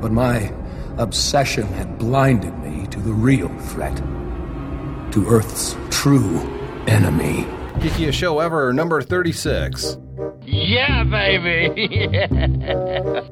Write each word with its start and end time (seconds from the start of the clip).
But 0.00 0.12
my 0.12 0.52
obsession 0.98 1.66
had 1.68 1.98
blinded 1.98 2.56
me 2.58 2.86
to 2.88 3.00
the 3.00 3.12
real 3.12 3.48
threat. 3.60 3.96
To 5.12 5.26
Earth's 5.26 5.76
true 5.90 6.38
enemy. 6.86 7.46
Geekiest 7.78 8.14
show 8.14 8.40
ever, 8.40 8.72
number 8.72 9.00
36. 9.02 9.98
Yeah, 10.44 11.04
baby. 11.04 11.88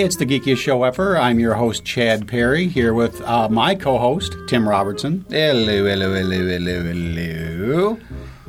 It's 0.03 0.17
the 0.17 0.25
geekiest 0.25 0.57
show 0.57 0.83
ever. 0.85 1.19
I'm 1.19 1.39
your 1.39 1.53
host, 1.53 1.85
Chad 1.85 2.27
Perry, 2.27 2.69
here 2.69 2.95
with 2.95 3.21
uh, 3.21 3.51
my 3.51 3.75
co 3.75 3.99
host, 3.99 4.35
Tim 4.49 4.67
Robertson. 4.67 5.27
Hello, 5.29 5.85
hello, 5.85 6.15
hello, 6.15 6.49
hello, 6.49 6.83
hello. 6.83 7.99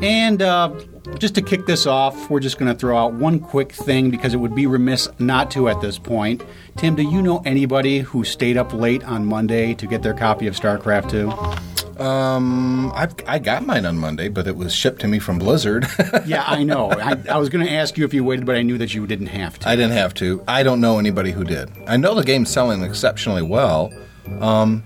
And 0.01 0.41
uh, 0.41 0.73
just 1.19 1.35
to 1.35 1.41
kick 1.41 1.65
this 1.65 1.85
off, 1.85 2.29
we're 2.29 2.39
just 2.39 2.57
going 2.57 2.71
to 2.71 2.79
throw 2.79 2.97
out 2.97 3.15
one 3.15 3.37
quick 3.37 3.73
thing 3.73 4.09
because 4.09 4.33
it 4.33 4.37
would 4.37 4.55
be 4.55 4.65
remiss 4.65 5.09
not 5.19 5.51
to 5.51 5.67
at 5.67 5.81
this 5.81 5.99
point. 5.99 6.41
Tim, 6.77 6.95
do 6.95 7.03
you 7.03 7.21
know 7.21 7.41
anybody 7.45 7.99
who 7.99 8.23
stayed 8.23 8.55
up 8.55 8.71
late 8.71 9.03
on 9.03 9.25
Monday 9.25 9.73
to 9.73 9.85
get 9.87 10.03
their 10.03 10.13
copy 10.13 10.47
of 10.47 10.55
StarCraft 10.55 11.09
2? 11.09 11.70
Um, 12.01 12.91
I've, 12.95 13.13
I 13.27 13.39
got 13.39 13.65
mine 13.65 13.85
on 13.85 13.97
Monday, 13.97 14.27
but 14.27 14.47
it 14.47 14.55
was 14.55 14.73
shipped 14.73 15.01
to 15.01 15.07
me 15.07 15.19
from 15.19 15.37
Blizzard. 15.37 15.85
yeah, 16.25 16.43
I 16.47 16.63
know. 16.63 16.91
I, 16.91 17.15
I 17.29 17.37
was 17.37 17.49
going 17.49 17.65
to 17.65 17.71
ask 17.71 17.97
you 17.97 18.05
if 18.05 18.13
you 18.13 18.23
waited, 18.23 18.45
but 18.45 18.55
I 18.55 18.63
knew 18.63 18.77
that 18.79 18.93
you 18.93 19.05
didn't 19.05 19.27
have 19.27 19.59
to. 19.59 19.69
I 19.69 19.75
didn't 19.75 19.91
have 19.93 20.13
to. 20.15 20.43
I 20.47 20.63
don't 20.63 20.81
know 20.81 20.97
anybody 20.97 21.31
who 21.31 21.43
did. 21.43 21.69
I 21.87 21.97
know 21.97 22.15
the 22.15 22.23
game's 22.23 22.49
selling 22.49 22.83
exceptionally 22.83 23.43
well. 23.43 23.93
Um, 24.39 24.83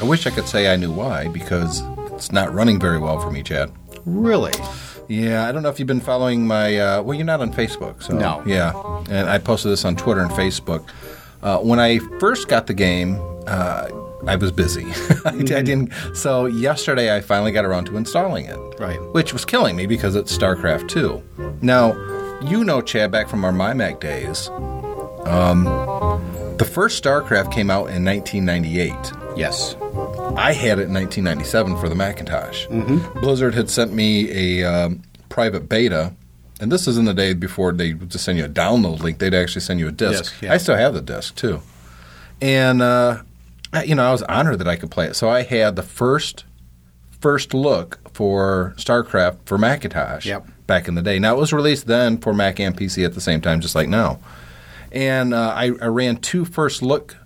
I 0.00 0.04
wish 0.04 0.26
I 0.26 0.30
could 0.30 0.46
say 0.46 0.72
I 0.72 0.76
knew 0.76 0.92
why, 0.92 1.28
because 1.28 1.82
it's 2.12 2.32
not 2.32 2.52
running 2.54 2.78
very 2.78 2.98
well 2.98 3.18
for 3.18 3.30
me, 3.30 3.42
Chad. 3.42 3.72
Really? 4.04 4.52
Yeah, 5.08 5.48
I 5.48 5.52
don't 5.52 5.62
know 5.62 5.68
if 5.68 5.78
you've 5.78 5.88
been 5.88 6.00
following 6.00 6.46
my. 6.46 6.78
Uh, 6.78 7.02
well, 7.02 7.14
you're 7.14 7.26
not 7.26 7.40
on 7.40 7.52
Facebook, 7.52 8.02
so 8.02 8.16
No. 8.16 8.42
Yeah, 8.46 8.72
and 9.10 9.28
I 9.28 9.38
posted 9.38 9.72
this 9.72 9.84
on 9.84 9.96
Twitter 9.96 10.20
and 10.20 10.30
Facebook. 10.30 10.88
Uh, 11.42 11.58
when 11.58 11.80
I 11.80 11.98
first 12.20 12.48
got 12.48 12.66
the 12.68 12.74
game, 12.74 13.20
uh, 13.46 13.88
I 14.26 14.36
was 14.36 14.52
busy. 14.52 14.84
I, 15.24 15.30
I 15.30 15.42
didn't. 15.42 15.92
So 16.14 16.46
yesterday, 16.46 17.14
I 17.14 17.20
finally 17.20 17.52
got 17.52 17.64
around 17.64 17.86
to 17.86 17.96
installing 17.96 18.46
it. 18.46 18.58
Right. 18.78 19.00
Which 19.12 19.32
was 19.32 19.44
killing 19.44 19.76
me 19.76 19.86
because 19.86 20.14
it's 20.14 20.36
StarCraft 20.36 20.88
2. 20.88 21.58
Now, 21.60 21.92
you 22.42 22.64
know, 22.64 22.80
Chad, 22.80 23.10
back 23.10 23.28
from 23.28 23.44
our 23.44 23.52
MyMac 23.52 24.00
days, 24.00 24.48
um, 25.26 25.64
the 26.58 26.64
first 26.64 27.02
StarCraft 27.02 27.52
came 27.52 27.70
out 27.70 27.90
in 27.90 28.04
1998. 28.04 28.94
Yes. 29.36 29.76
I 30.36 30.52
had 30.52 30.78
it 30.78 30.88
in 30.88 30.94
1997 30.94 31.76
for 31.78 31.88
the 31.88 31.94
Macintosh. 31.94 32.66
Mm-hmm. 32.68 33.20
Blizzard 33.20 33.54
had 33.54 33.68
sent 33.68 33.92
me 33.92 34.60
a 34.60 34.64
um, 34.64 35.02
private 35.28 35.68
beta, 35.68 36.14
and 36.60 36.70
this 36.70 36.86
is 36.86 36.96
in 36.96 37.04
the 37.04 37.14
day 37.14 37.34
before 37.34 37.72
they 37.72 37.94
would 37.94 38.10
just 38.10 38.24
send 38.24 38.38
you 38.38 38.44
a 38.44 38.48
download 38.48 39.00
link. 39.00 39.18
They'd 39.18 39.34
actually 39.34 39.62
send 39.62 39.80
you 39.80 39.88
a 39.88 39.92
disc. 39.92 40.24
Disc, 40.24 40.42
yeah. 40.42 40.52
I 40.52 40.56
still 40.56 40.76
have 40.76 40.94
the 40.94 41.02
disc 41.02 41.34
too, 41.34 41.60
and 42.40 42.80
uh, 42.80 43.22
you 43.86 43.94
know 43.94 44.06
I 44.08 44.12
was 44.12 44.22
honored 44.24 44.58
that 44.58 44.68
I 44.68 44.76
could 44.76 44.90
play 44.90 45.06
it. 45.06 45.16
So 45.16 45.28
I 45.28 45.42
had 45.42 45.76
the 45.76 45.82
first 45.82 46.44
first 47.20 47.54
look 47.54 47.98
for 48.12 48.74
StarCraft 48.76 49.38
for 49.46 49.56
Macintosh 49.56 50.26
Yep. 50.26 50.46
back 50.66 50.88
in 50.88 50.94
the 50.94 51.02
day. 51.02 51.18
Now 51.18 51.34
it 51.36 51.38
was 51.38 51.52
released 51.52 51.86
then 51.86 52.18
for 52.18 52.34
Mac 52.34 52.58
and 52.60 52.76
PC 52.76 53.04
at 53.04 53.14
the 53.14 53.20
same 53.20 53.40
time, 53.40 53.60
just 53.60 53.74
like 53.74 53.88
now. 53.88 54.18
And 54.90 55.32
uh, 55.32 55.54
I, 55.56 55.66
I 55.80 55.86
ran 55.86 56.16
two 56.16 56.44
first 56.44 56.82
look 56.82 57.16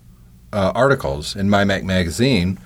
uh, 0.53 0.73
articles 0.75 1.35
in 1.35 1.49
MyMac 1.49 1.83
magazine 1.83 2.59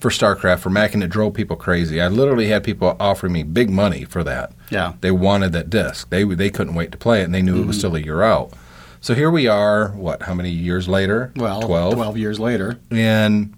for 0.00 0.10
StarCraft 0.10 0.60
for 0.60 0.70
Mac, 0.70 0.94
and 0.94 1.02
it 1.02 1.08
drove 1.08 1.34
people 1.34 1.56
crazy. 1.56 2.00
I 2.00 2.08
literally 2.08 2.48
had 2.48 2.64
people 2.64 2.96
offering 2.98 3.32
me 3.34 3.42
big 3.42 3.68
money 3.70 4.04
for 4.04 4.24
that. 4.24 4.52
Yeah. 4.70 4.94
they 5.02 5.10
wanted 5.10 5.52
that 5.52 5.68
disc. 5.70 6.08
They 6.10 6.24
they 6.24 6.48
couldn't 6.50 6.74
wait 6.74 6.90
to 6.92 6.98
play 6.98 7.20
it, 7.20 7.24
and 7.24 7.34
they 7.34 7.42
knew 7.42 7.56
it 7.56 7.58
Mm-hmm. 7.58 7.66
was 7.68 7.78
still 7.78 7.94
a 7.94 8.00
year 8.00 8.22
out. 8.22 8.52
So 9.00 9.14
here 9.14 9.30
we 9.30 9.46
are. 9.46 9.88
What? 9.88 10.22
How 10.22 10.34
many 10.34 10.50
years 10.50 10.88
later? 10.88 11.32
Well, 11.36 11.62
12. 11.62 11.94
12 11.94 12.16
years 12.18 12.38
later. 12.38 12.78
and 12.90 13.54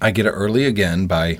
I 0.00 0.10
get 0.10 0.26
it 0.26 0.30
early 0.30 0.66
again 0.66 1.06
by 1.06 1.38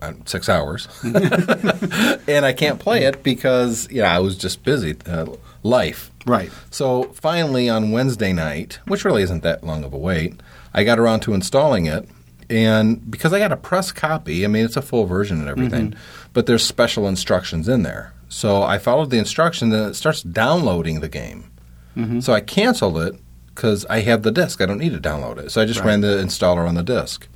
uh, 0.00 0.12
six 0.26 0.48
hours, 0.48 0.86
and 1.02 2.44
I 2.44 2.52
can't 2.52 2.78
play 2.78 3.04
it 3.04 3.22
because 3.22 3.90
yeah, 3.90 4.14
I 4.14 4.20
was 4.20 4.36
just 4.36 4.62
busy. 4.62 4.94
Uh, 5.06 5.26
life. 5.66 6.10
Right. 6.26 6.50
So 6.70 7.04
finally, 7.12 7.68
on 7.68 7.90
Wednesday 7.90 8.32
night, 8.32 8.78
which 8.86 9.04
really 9.04 9.22
isn't 9.22 9.42
that 9.42 9.64
long 9.64 9.84
of 9.84 9.92
a 9.92 9.98
wait, 9.98 10.40
I 10.72 10.84
got 10.84 10.98
around 10.98 11.20
to 11.20 11.34
installing 11.34 11.86
it. 11.86 12.08
And 12.48 13.10
because 13.10 13.32
I 13.32 13.40
got 13.40 13.50
a 13.50 13.56
press 13.56 13.90
copy, 13.90 14.44
I 14.44 14.48
mean, 14.48 14.64
it's 14.64 14.76
a 14.76 14.82
full 14.82 15.06
version 15.06 15.40
and 15.40 15.48
everything, 15.48 15.94
but 16.32 16.46
there's 16.46 16.62
special 16.62 17.08
instructions 17.08 17.68
in 17.68 17.82
there. 17.82 18.12
So 18.28 18.62
I 18.62 18.78
followed 18.78 19.10
the 19.10 19.18
instructions 19.18 19.74
and 19.74 19.90
it 19.90 19.94
starts 19.94 20.22
downloading 20.22 21.00
the 21.00 21.08
game. 21.08 21.50
Mm-hmm. 21.96 22.20
So 22.20 22.32
I 22.32 22.40
canceled 22.40 22.98
it 22.98 23.14
because 23.54 23.86
I 23.86 24.00
have 24.00 24.22
the 24.22 24.30
disk. 24.30 24.60
I 24.60 24.66
don't 24.66 24.78
need 24.78 24.92
to 24.92 25.00
download 25.00 25.38
it. 25.38 25.50
So 25.50 25.62
I 25.62 25.64
just 25.64 25.80
Right. 25.80 25.86
ran 25.86 26.00
the 26.02 26.18
installer 26.18 26.68
on 26.68 26.74
the 26.74 26.82
disk. 26.82 27.26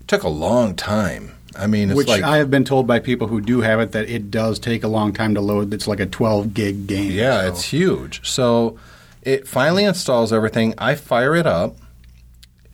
It 0.00 0.08
took 0.08 0.22
a 0.22 0.28
long 0.28 0.74
time. 0.74 1.32
I 1.56 1.66
mean, 1.66 1.90
it's 1.90 1.96
Which 1.96 2.08
like 2.08 2.22
I 2.22 2.36
have 2.36 2.50
been 2.50 2.64
told 2.64 2.86
by 2.86 2.98
people 3.00 3.26
who 3.28 3.40
do 3.40 3.62
have 3.62 3.80
it 3.80 3.92
that 3.92 4.08
it 4.08 4.30
does 4.30 4.58
take 4.58 4.84
a 4.84 4.88
long 4.88 5.12
time 5.12 5.34
to 5.34 5.40
load. 5.40 5.72
It's 5.74 5.88
like 5.88 5.98
a 6.00 6.06
12 6.06 6.54
gig 6.54 6.86
game. 6.86 7.10
Yeah, 7.10 7.40
so- 7.42 7.48
it's 7.48 7.64
huge. 7.64 8.20
So 8.28 8.76
it 9.22 9.48
finally 9.48 9.84
installs 9.84 10.32
everything. 10.32 10.74
I 10.78 10.94
fire 10.94 11.34
it 11.34 11.46
up, 11.46 11.76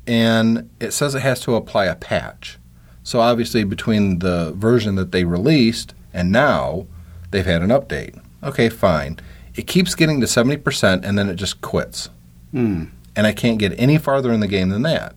and 0.07 0.69
it 0.81 0.93
says 0.93 1.15
it 1.15 1.23
has 1.23 1.41
to 1.41 1.55
apply 1.55 1.87
a 1.87 1.95
patch. 1.95 2.59
So 3.03 3.21
obviously, 3.21 3.65
between 3.65 4.19
the 4.19 4.53
version 4.57 4.97
that 4.97 5.13
they 5.13 5.25
released 5.25 5.95
and 6.13 6.31
now, 6.33 6.87
they've 7.31 7.47
had 7.47 7.63
an 7.63 7.71
update. 7.71 8.19
Okay, 8.43 8.69
fine. 8.69 9.19
It 9.57 9.67
keeps 9.67 9.95
getting 9.95 10.21
to 10.21 10.27
70%, 10.27 11.05
and 11.05 11.19
then 11.19 11.29
it 11.29 11.37
just 11.37 11.61
quits. 11.61 12.11
Hmm. 12.53 12.85
And 13.15 13.27
I 13.27 13.33
can't 13.33 13.59
get 13.59 13.79
any 13.79 13.97
farther 13.99 14.33
in 14.33 14.41
the 14.41 14.47
game 14.47 14.69
than 14.69 14.83
that. 14.83 15.17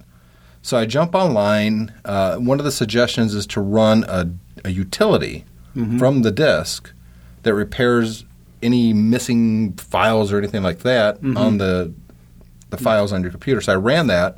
So 0.62 0.78
I 0.78 0.86
jump 0.86 1.16
online. 1.16 1.94
Uh, 2.06 2.38
one 2.38 2.60
of 2.60 2.66
the 2.66 2.72
suggestions 2.72 3.34
is 3.34 3.46
to 3.48 3.62
run 3.62 4.06
a, 4.08 4.30
a 4.64 4.70
utility 4.70 5.46
mm-hmm. 5.76 5.98
from 5.98 6.22
the 6.22 6.32
disk 6.32 6.92
that 7.44 7.54
repairs 7.54 8.26
any 8.62 8.94
missing 8.94 9.74
files 9.74 10.32
or 10.32 10.38
anything 10.38 10.64
like 10.64 10.80
that 10.80 11.18
mm-hmm. 11.18 11.38
on 11.38 11.58
the 11.58 11.94
the 12.70 12.78
mm. 12.78 12.84
files 12.84 13.12
on 13.12 13.22
your 13.22 13.32
computer. 13.32 13.62
So 13.62 13.74
I 13.74 13.78
ran 13.78 14.08
that, 14.08 14.38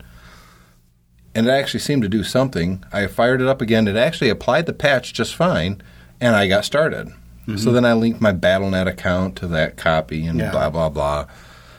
and 1.36 1.48
it 1.48 1.52
actually 1.52 1.82
seemed 1.82 2.04
to 2.04 2.10
do 2.10 2.24
something. 2.24 2.84
I 2.92 3.08
fired 3.08 3.42
it 3.42 3.48
up 3.48 3.62
again. 3.62 3.88
It 3.88 3.96
actually 3.96 4.30
applied 4.30 4.68
the 4.68 4.74
patch 4.74 5.14
just 5.14 5.36
fine, 5.36 5.82
and 6.20 6.36
I 6.36 6.48
got 6.48 6.64
started. 6.64 7.12
So 7.58 7.72
then 7.74 7.84
I 7.86 7.94
linked 7.94 8.22
my 8.22 8.32
BattleNet 8.32 8.88
account 8.88 9.36
to 9.38 9.48
that 9.48 9.76
copy, 9.76 10.26
and 10.26 10.40
Yeah. 10.40 10.52
blah 10.52 10.70
blah 10.70 10.90
blah. 10.90 11.26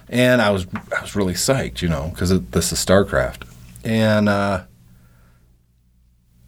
And 0.09 0.43
I 0.43 0.50
was 0.50 0.67
I 0.97 1.00
was 1.00 1.17
really 1.17 1.34
psyched, 1.34 1.81
you 1.83 1.89
know, 1.89 2.09
because 2.12 2.28
this 2.50 2.73
is 2.73 2.78
StarCraft, 2.84 3.43
and 3.84 4.28
uh, 4.28 4.65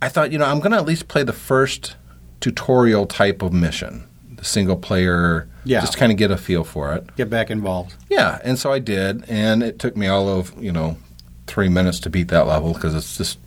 I 0.02 0.08
thought, 0.08 0.32
you 0.32 0.38
know, 0.38 0.44
I'm 0.44 0.58
going 0.58 0.72
to 0.72 0.76
at 0.78 0.84
least 0.84 1.08
play 1.08 1.22
the 1.22 1.32
first 1.32 1.96
tutorial 2.40 3.06
type 3.06 3.40
of 3.40 3.52
mission, 3.52 4.04
the 4.36 4.44
single 4.44 4.76
player, 4.76 5.48
Yeah. 5.64 5.80
just 5.80 5.96
kind 5.96 6.12
of 6.12 6.18
get 6.18 6.30
a 6.30 6.36
feel 6.36 6.62
for 6.64 6.92
it. 6.94 7.16
Get 7.16 7.30
back 7.30 7.50
involved. 7.50 7.94
Yeah, 8.10 8.38
and 8.44 8.58
so 8.58 8.70
I 8.72 8.80
did, 8.80 9.24
and 9.28 9.62
it 9.62 9.78
took 9.78 9.96
me 9.96 10.06
all 10.08 10.28
of 10.28 10.52
you 10.62 10.72
know 10.72 10.98
three 11.46 11.68
minutes 11.68 12.00
to 12.00 12.10
beat 12.10 12.28
that 12.28 12.46
level 12.46 12.74
because 12.74 12.94
it's 12.94 13.16
just 13.16 13.38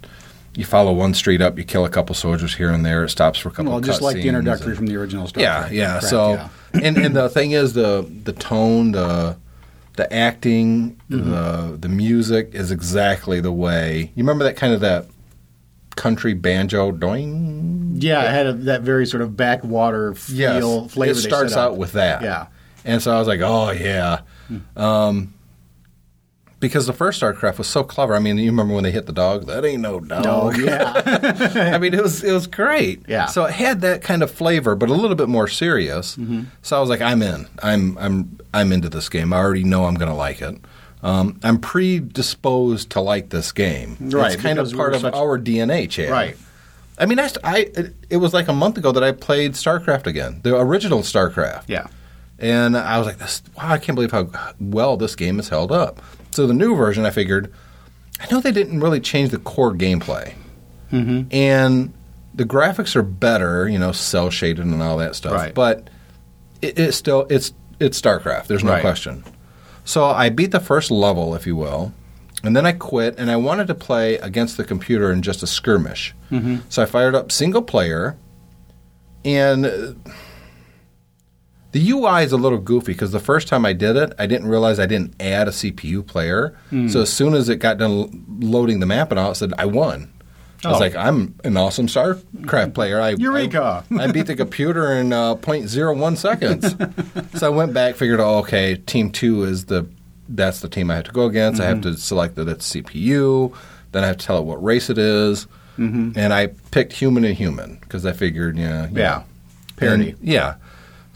you 0.58 0.66
follow 0.66 0.92
one 0.92 1.14
street 1.14 1.42
up, 1.42 1.58
you 1.58 1.64
kill 1.64 1.86
a 1.86 1.90
couple 1.90 2.16
soldiers 2.16 2.56
here 2.56 2.70
and 2.72 2.86
there, 2.86 3.04
it 3.04 3.10
stops 3.10 3.40
for 3.40 3.50
a 3.50 3.52
couple. 3.52 3.72
Well, 3.72 3.82
just 3.82 4.02
like 4.02 4.16
the 4.16 4.28
introductory 4.28 4.70
and- 4.70 4.78
from 4.78 4.88
the 4.88 4.96
original 4.98 5.28
Star 5.28 5.42
yeah, 5.44 5.60
Trek. 5.62 5.72
yeah. 5.72 5.90
Correct, 6.00 6.06
so, 6.08 6.34
yeah. 6.34 6.50
and 6.84 6.98
and 6.98 7.16
the 7.16 7.30
thing 7.30 7.52
is 7.52 7.74
the 7.74 8.10
the 8.24 8.34
tone, 8.34 8.92
the 8.92 9.38
the 9.96 10.12
acting, 10.14 11.00
Mm-hmm. 11.10 11.30
the 11.32 11.78
the 11.78 11.90
music 11.90 12.50
is 12.54 12.72
exactly 12.72 13.40
the 13.40 13.52
way 13.54 14.12
you 14.16 14.24
remember 14.24 14.44
that 14.44 14.58
kind 14.58 14.74
of 14.74 14.82
that 14.82 15.06
country 15.96 16.34
banjo 16.34 16.92
doing. 16.92 17.96
Yeah, 18.00 18.24
it 18.24 18.32
had 18.32 18.46
a, 18.48 18.54
that 18.54 18.82
very 18.82 19.06
sort 19.08 19.22
of 19.24 19.36
backwater 19.38 20.16
Yes, 20.30 20.60
feel 20.60 20.88
flavor. 20.90 21.12
it 21.18 21.22
starts 21.22 21.56
out 21.56 21.78
with 21.78 21.94
that. 21.94 22.22
Yeah. 22.22 22.48
And 22.86 23.02
so 23.02 23.16
I 23.16 23.20
was 23.20 23.28
like, 23.28 23.40
oh, 23.42 23.72
yeah. 23.72 24.20
Um, 24.76 25.34
because 26.60 26.88
the 26.88 26.94
first 26.94 27.22
StarCraft 27.22 27.58
was 27.58 27.68
so 27.68 27.84
clever. 27.84 28.16
I 28.16 28.20
mean, 28.20 28.38
you 28.38 28.50
remember 28.50 28.74
when 28.74 28.84
they 28.84 28.92
hit 28.92 29.06
the 29.06 29.14
dog? 29.14 29.46
That 29.46 29.64
ain't 29.64 29.82
no 29.82 30.00
dog. 30.00 30.58
Yeah. 30.58 31.02
I 31.74 31.78
mean, 31.78 31.94
it 31.94 32.02
was 32.02 32.24
it 32.24 32.32
was 32.32 32.48
great. 32.48 33.04
Yeah. 33.08 33.28
So 33.28 33.46
it 33.46 33.54
had 33.54 33.82
that 33.82 34.02
kind 34.02 34.24
of 34.24 34.32
flavor, 34.32 34.76
but 34.76 34.90
a 34.90 34.94
little 34.94 35.16
bit 35.16 35.30
more 35.30 35.48
serious. 35.48 36.16
Mm-hmm. 36.16 36.44
So 36.62 36.78
I 36.78 36.80
was 36.80 36.90
like, 36.90 37.02
I'm 37.02 37.22
in. 37.22 37.48
I'm 37.62 37.98
I'm 37.98 38.40
I'm 38.54 38.72
into 38.72 38.90
this 38.90 39.10
game. 39.10 39.34
I 39.34 39.38
already 39.38 39.64
know 39.64 39.86
I'm 39.86 39.96
going 39.96 40.10
to 40.10 40.16
like 40.16 40.42
it. 40.42 40.58
Um, 41.04 41.40
I'm 41.44 41.60
predisposed 41.60 42.90
to 42.92 43.02
like 43.02 43.30
this 43.30 43.52
game. 43.52 43.98
Right, 44.00 44.34
It's 44.34 44.42
kind 44.42 44.58
of 44.58 44.72
part 44.74 44.94
we're 44.94 45.08
of 45.08 45.14
our 45.14 45.38
DNA, 45.40 45.90
Chad. 45.90 46.10
Right. 46.10 46.36
I 46.98 47.06
mean, 47.06 47.20
I, 47.20 47.30
I 47.44 47.58
it, 47.76 47.96
it 48.10 48.18
was 48.18 48.34
like 48.34 48.48
a 48.48 48.54
month 48.54 48.78
ago 48.78 48.92
that 48.92 49.04
I 49.04 49.12
played 49.12 49.54
StarCraft 49.54 50.08
again, 50.08 50.40
the 50.44 50.58
original 50.58 51.02
StarCraft. 51.02 51.66
yeah. 51.68 51.88
And 52.40 52.78
I 52.78 53.00
was 53.00 53.08
like, 53.08 53.18
this, 53.18 53.42
wow, 53.58 53.72
I 53.72 53.78
can't 53.80 53.96
believe 53.96 54.12
how 54.12 54.30
well 54.60 54.96
this 54.96 55.16
game 55.16 55.40
is 55.40 55.50
held 55.50 55.72
up. 55.72 56.02
So 56.32 56.46
the 56.48 56.54
new 56.54 56.76
version, 56.76 57.06
I 57.06 57.10
figured, 57.10 57.52
I 58.20 58.28
know 58.32 58.40
they 58.42 58.52
didn't 58.52 58.80
really 58.80 59.00
change 59.00 59.32
the 59.32 59.38
core 59.40 59.74
gameplay. 59.74 60.34
Mm-hmm. 60.92 61.28
and 61.36 61.94
the 62.34 62.46
graphics 62.46 62.96
are 62.96 63.02
better, 63.02 63.68
you 63.68 63.78
know, 63.78 63.92
cell 63.92 64.30
shaded 64.30 64.64
and 64.66 64.82
all 64.82 64.98
that 65.00 65.16
stuff. 65.16 65.34
Right. 65.34 65.54
But 65.54 65.90
it, 66.62 66.80
it's 66.80 66.96
still 66.96 67.26
it's 67.30 67.52
it's 67.80 68.00
StarCraft. 68.00 68.48
There's 68.48 68.64
no 68.64 68.72
Right. 68.72 68.82
question. 68.82 69.24
So 69.84 70.06
I 70.06 70.30
beat 70.30 70.52
the 70.52 70.60
first 70.62 70.90
level, 70.92 71.36
if 71.36 71.46
you 71.46 71.56
will, 71.58 71.92
and 72.44 72.56
then 72.56 72.66
I 72.66 72.72
quit, 72.72 73.16
and 73.18 73.30
I 73.32 73.36
wanted 73.36 73.68
to 73.68 73.76
play 73.76 74.16
against 74.20 74.56
the 74.56 74.64
computer 74.64 75.12
in 75.12 75.22
just 75.24 75.44
a 75.44 75.48
skirmish. 75.48 76.16
Mm-hmm. 76.32 76.58
So 76.70 76.84
I 76.84 76.86
fired 76.86 77.16
up 77.16 77.32
single 77.34 77.62
player, 77.64 78.16
and 79.26 79.66
uh, 79.66 79.92
the 81.78 81.90
UI 81.92 82.24
is 82.24 82.32
a 82.32 82.38
little 82.38 82.58
goofy 82.58 82.94
because 82.94 83.12
the 83.12 83.20
first 83.20 83.48
time 83.48 83.66
I 83.66 83.74
did 83.74 83.96
it, 83.96 84.14
I 84.18 84.26
didn't 84.26 84.48
realize 84.48 84.80
I 84.80 84.86
didn't 84.88 85.14
add 85.22 85.48
a 85.48 85.52
CPU 85.52 86.06
player. 86.06 86.58
Hmm. 86.70 86.88
So 86.88 87.02
as 87.02 87.12
soon 87.14 87.34
as 87.36 87.50
it 87.50 87.58
got 87.58 87.78
done 87.78 88.26
loading 88.40 88.80
the 88.80 88.86
map 88.86 89.12
and 89.12 89.20
all, 89.20 89.32
it 89.32 89.36
said 89.36 89.54
I 89.58 89.66
won. 89.66 90.12
I 90.66 90.70
was 90.70 90.78
Oh. 90.78 90.80
like, 90.80 90.96
I'm 90.96 91.36
an 91.44 91.56
awesome 91.56 91.86
StarCraft 91.86 92.74
player. 92.74 93.00
I, 93.00 93.10
Eureka! 93.12 93.84
I, 93.92 94.04
I 94.06 94.12
beat 94.12 94.26
the 94.26 94.36
computer 94.36 94.92
in 94.94 95.14
uh, 95.14 95.36
0.01 95.36 96.18
seconds. 96.18 96.76
so 97.40 97.46
I 97.46 97.50
went 97.50 97.74
back, 97.76 97.94
figured, 97.96 98.20
oh, 98.20 98.40
okay, 98.40 98.76
team 98.76 99.12
two 99.12 99.44
is 99.44 99.66
the 99.66 99.88
that's 100.30 100.60
the 100.62 100.68
team 100.68 100.90
I 100.92 100.96
have 100.96 101.06
to 101.06 101.12
go 101.12 101.26
against. 101.26 101.62
I 101.62 101.66
have 101.66 101.78
Mm-hmm. 101.78 101.92
to 101.94 101.98
select 101.98 102.36
that 102.36 102.48
it's 102.50 102.74
CPU. 102.74 103.54
Then 103.92 104.04
I 104.04 104.08
have 104.08 104.18
to 104.18 104.26
tell 104.26 104.40
it 104.40 104.46
what 104.46 104.62
race 104.64 104.90
it 104.90 104.98
is. 104.98 105.48
And 105.78 106.34
I 106.34 106.48
picked 106.72 106.92
human 106.94 107.24
and 107.24 107.36
human 107.36 107.78
because 107.82 108.04
I 108.04 108.12
figured, 108.14 108.58
yeah, 108.58 108.88
Mm-hmm. 108.88 108.98
Yeah. 108.98 109.24
parity, 109.76 110.10
and- 110.10 110.20
yeah. 110.28 110.56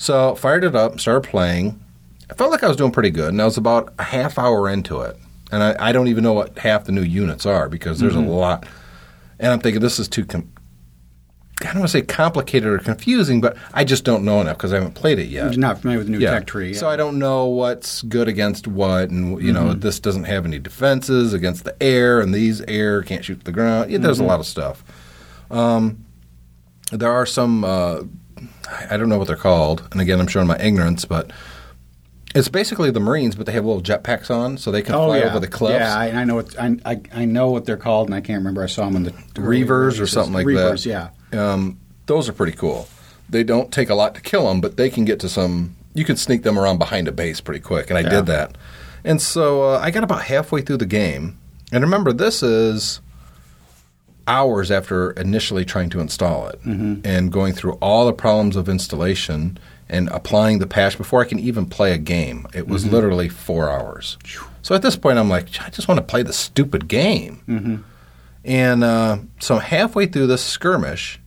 So 0.01 0.33
fired 0.33 0.63
it 0.63 0.73
up, 0.75 0.99
started 0.99 1.29
playing. 1.29 1.79
I 2.27 2.33
felt 2.33 2.49
like 2.49 2.63
I 2.63 2.67
was 2.67 2.75
doing 2.75 2.91
pretty 2.91 3.11
good, 3.11 3.29
and 3.29 3.39
I 3.39 3.45
was 3.45 3.57
about 3.57 3.93
a 3.99 4.03
half 4.03 4.39
hour 4.39 4.67
into 4.67 5.01
it. 5.01 5.15
And 5.51 5.61
I, 5.61 5.75
I 5.89 5.91
don't 5.91 6.07
even 6.07 6.23
know 6.23 6.33
what 6.33 6.57
half 6.57 6.85
the 6.85 6.91
new 6.91 7.03
units 7.03 7.45
are 7.45 7.69
because 7.69 7.99
there's 7.99 8.15
Mm-hmm. 8.15 8.27
a 8.27 8.31
lot. 8.31 8.65
And 9.37 9.53
I'm 9.53 9.59
thinking 9.59 9.79
this 9.79 9.99
is 9.99 10.07
too. 10.07 10.25
Com- 10.25 10.51
I 11.61 11.65
don't 11.65 11.75
want 11.81 11.91
to 11.91 11.97
say 11.99 12.01
complicated 12.01 12.67
or 12.67 12.79
confusing, 12.79 13.41
but 13.41 13.55
I 13.73 13.83
just 13.83 14.03
don't 14.03 14.25
know 14.25 14.41
enough 14.41 14.57
because 14.57 14.73
I 14.73 14.77
haven't 14.77 14.95
played 14.95 15.19
it 15.19 15.27
yet. 15.27 15.51
You're 15.51 15.59
not 15.59 15.81
familiar 15.81 15.99
with 15.99 16.07
the 16.07 16.13
new 16.13 16.17
Yeah. 16.19 16.31
tech 16.31 16.47
tree. 16.47 16.73
So 16.73 16.89
I 16.89 16.95
don't 16.95 17.19
know 17.19 17.45
what's 17.45 18.01
good 18.01 18.27
against 18.27 18.67
what, 18.67 19.11
and 19.11 19.39
you 19.39 19.53
know, 19.53 19.73
this 19.75 19.99
doesn't 19.99 20.23
have 20.23 20.45
any 20.47 20.57
defenses 20.57 21.31
against 21.33 21.63
the 21.63 21.75
air, 21.83 22.19
and 22.21 22.33
these 22.33 22.61
air 22.61 23.03
can't 23.03 23.23
shoot 23.23 23.43
the 23.43 23.51
ground. 23.51 23.91
Yeah, 23.91 23.99
there's 23.99 24.17
a 24.19 24.23
lot 24.23 24.39
of 24.39 24.47
stuff. 24.47 24.83
Um, 25.51 26.03
there 26.91 27.11
are 27.11 27.27
some. 27.27 27.63
Uh, 27.63 27.99
I 28.89 28.97
don't 28.97 29.09
know 29.09 29.17
what 29.17 29.27
they're 29.27 29.35
called, 29.35 29.87
and 29.91 29.99
again, 30.01 30.19
I'm 30.19 30.27
showing 30.27 30.47
my 30.47 30.57
ignorance, 30.59 31.05
but 31.05 31.31
it's 32.33 32.47
basically 32.47 32.91
the 32.91 32.99
Marines, 32.99 33.35
but 33.35 33.45
they 33.45 33.51
have 33.51 33.65
little 33.65 33.81
jetpacks 33.81 34.29
on, 34.31 34.57
so 34.57 34.71
they 34.71 34.81
can 34.81 34.95
Oh 34.95 35.07
fly 35.07 35.19
yeah, 35.19 35.25
over 35.25 35.39
the 35.39 35.47
cliffs. 35.47 35.79
Yeah, 35.81 35.95
I, 35.95 36.11
I 36.11 36.23
know 36.23 36.35
what 36.35 36.57
I, 36.59 36.77
I, 36.85 37.01
I 37.13 37.25
know 37.25 37.51
what 37.51 37.65
they're 37.65 37.77
called, 37.77 38.07
and 38.07 38.15
I 38.15 38.21
can't 38.21 38.37
remember. 38.39 38.63
I 38.63 38.67
saw 38.67 38.85
them 38.85 38.95
in 38.97 39.03
the 39.03 39.11
the 39.33 39.41
Reavers 39.41 39.99
or 39.99 40.07
something 40.07 40.33
like 40.33 40.45
Reavers, 40.45 40.85
that. 40.85 41.11
Yeah, 41.33 41.53
Um, 41.53 41.77
those 42.05 42.29
are 42.29 42.33
pretty 42.33 42.53
cool. 42.57 42.87
They 43.29 43.43
don't 43.43 43.71
take 43.71 43.89
a 43.89 43.95
lot 43.95 44.15
to 44.15 44.21
kill 44.21 44.47
them, 44.47 44.61
but 44.61 44.77
they 44.77 44.89
can 44.89 45.05
get 45.05 45.19
to 45.21 45.29
some. 45.29 45.75
You 45.93 46.05
can 46.05 46.15
sneak 46.15 46.43
them 46.43 46.57
around 46.57 46.77
behind 46.77 47.07
a 47.09 47.11
base 47.11 47.41
pretty 47.41 47.59
quick, 47.59 47.89
and 47.89 47.97
I 47.97 48.01
Yeah. 48.01 48.09
did 48.09 48.25
that. 48.27 48.57
And 49.03 49.21
so 49.21 49.63
uh, 49.73 49.79
I 49.81 49.91
got 49.91 50.03
about 50.03 50.23
halfway 50.23 50.61
through 50.61 50.77
the 50.77 50.85
game, 50.85 51.37
and 51.71 51.83
remember, 51.83 52.13
this 52.13 52.41
is 52.43 53.01
hours 54.27 54.71
after 54.71 55.11
initially 55.11 55.65
trying 55.65 55.89
to 55.89 55.99
install 55.99 56.47
it 56.47 56.61
mm-hmm. 56.63 57.01
and 57.03 57.31
going 57.31 57.53
through 57.53 57.73
all 57.73 58.05
the 58.05 58.13
problems 58.13 58.55
of 58.55 58.69
installation 58.69 59.57
and 59.89 60.07
applying 60.09 60.59
the 60.59 60.67
patch 60.67 60.97
before 60.97 61.21
I 61.21 61.25
can 61.25 61.39
even 61.39 61.65
play 61.65 61.91
a 61.91 61.97
game. 61.97 62.47
It 62.53 62.67
was 62.67 62.83
mm-hmm. 62.83 62.93
literally 62.93 63.29
four 63.29 63.69
hours. 63.69 64.17
So 64.61 64.73
at 64.73 64.81
this 64.81 64.95
point, 64.95 65.17
I'm 65.17 65.29
like, 65.29 65.47
I 65.61 65.69
just 65.69 65.87
want 65.87 65.97
to 65.97 66.05
play 66.05 66.23
the 66.23 66.33
stupid 66.33 66.87
game. 66.87 67.41
Mm-hmm. 67.47 67.75
And 68.45 68.83
uh, 68.83 69.17
so 69.39 69.59
halfway 69.59 70.05
through 70.05 70.27
this 70.27 70.43
skirmish, 70.43 71.19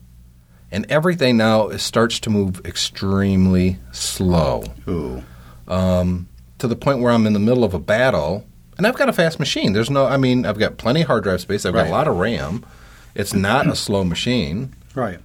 and 0.73 0.87
everything 0.91 1.37
now 1.37 1.69
is, 1.69 1.82
starts 1.82 2.19
to 2.20 2.31
move 2.31 2.64
extremely 2.64 3.79
slow 3.93 4.64
ooh, 4.88 5.23
um, 5.69 6.26
to 6.58 6.67
the 6.67 6.75
point 6.75 6.99
where 7.00 7.12
I'm 7.12 7.26
in 7.26 7.32
the 7.32 7.38
middle 7.38 7.62
of 7.62 7.75
a 7.75 7.79
battle, 7.79 8.44
and 8.76 8.87
I've 8.87 8.96
got 8.96 9.08
a 9.08 9.12
fast 9.12 9.38
machine. 9.38 9.73
There's 9.73 9.91
no, 9.91 10.06
I 10.06 10.17
mean, 10.17 10.44
I've 10.44 10.58
got 10.58 10.79
plenty 10.79 11.02
of 11.02 11.06
hard 11.06 11.23
drive 11.23 11.41
space. 11.41 11.64
I've 11.64 11.75
got 11.75 11.87
a 11.87 11.91
lot 11.91 12.08
of 12.08 12.17
RAM. 12.17 12.64
It's 13.14 13.34
not 13.34 13.66
a 13.69 13.76
slow 13.76 14.05
machine. 14.05 14.75
right. 14.94 15.20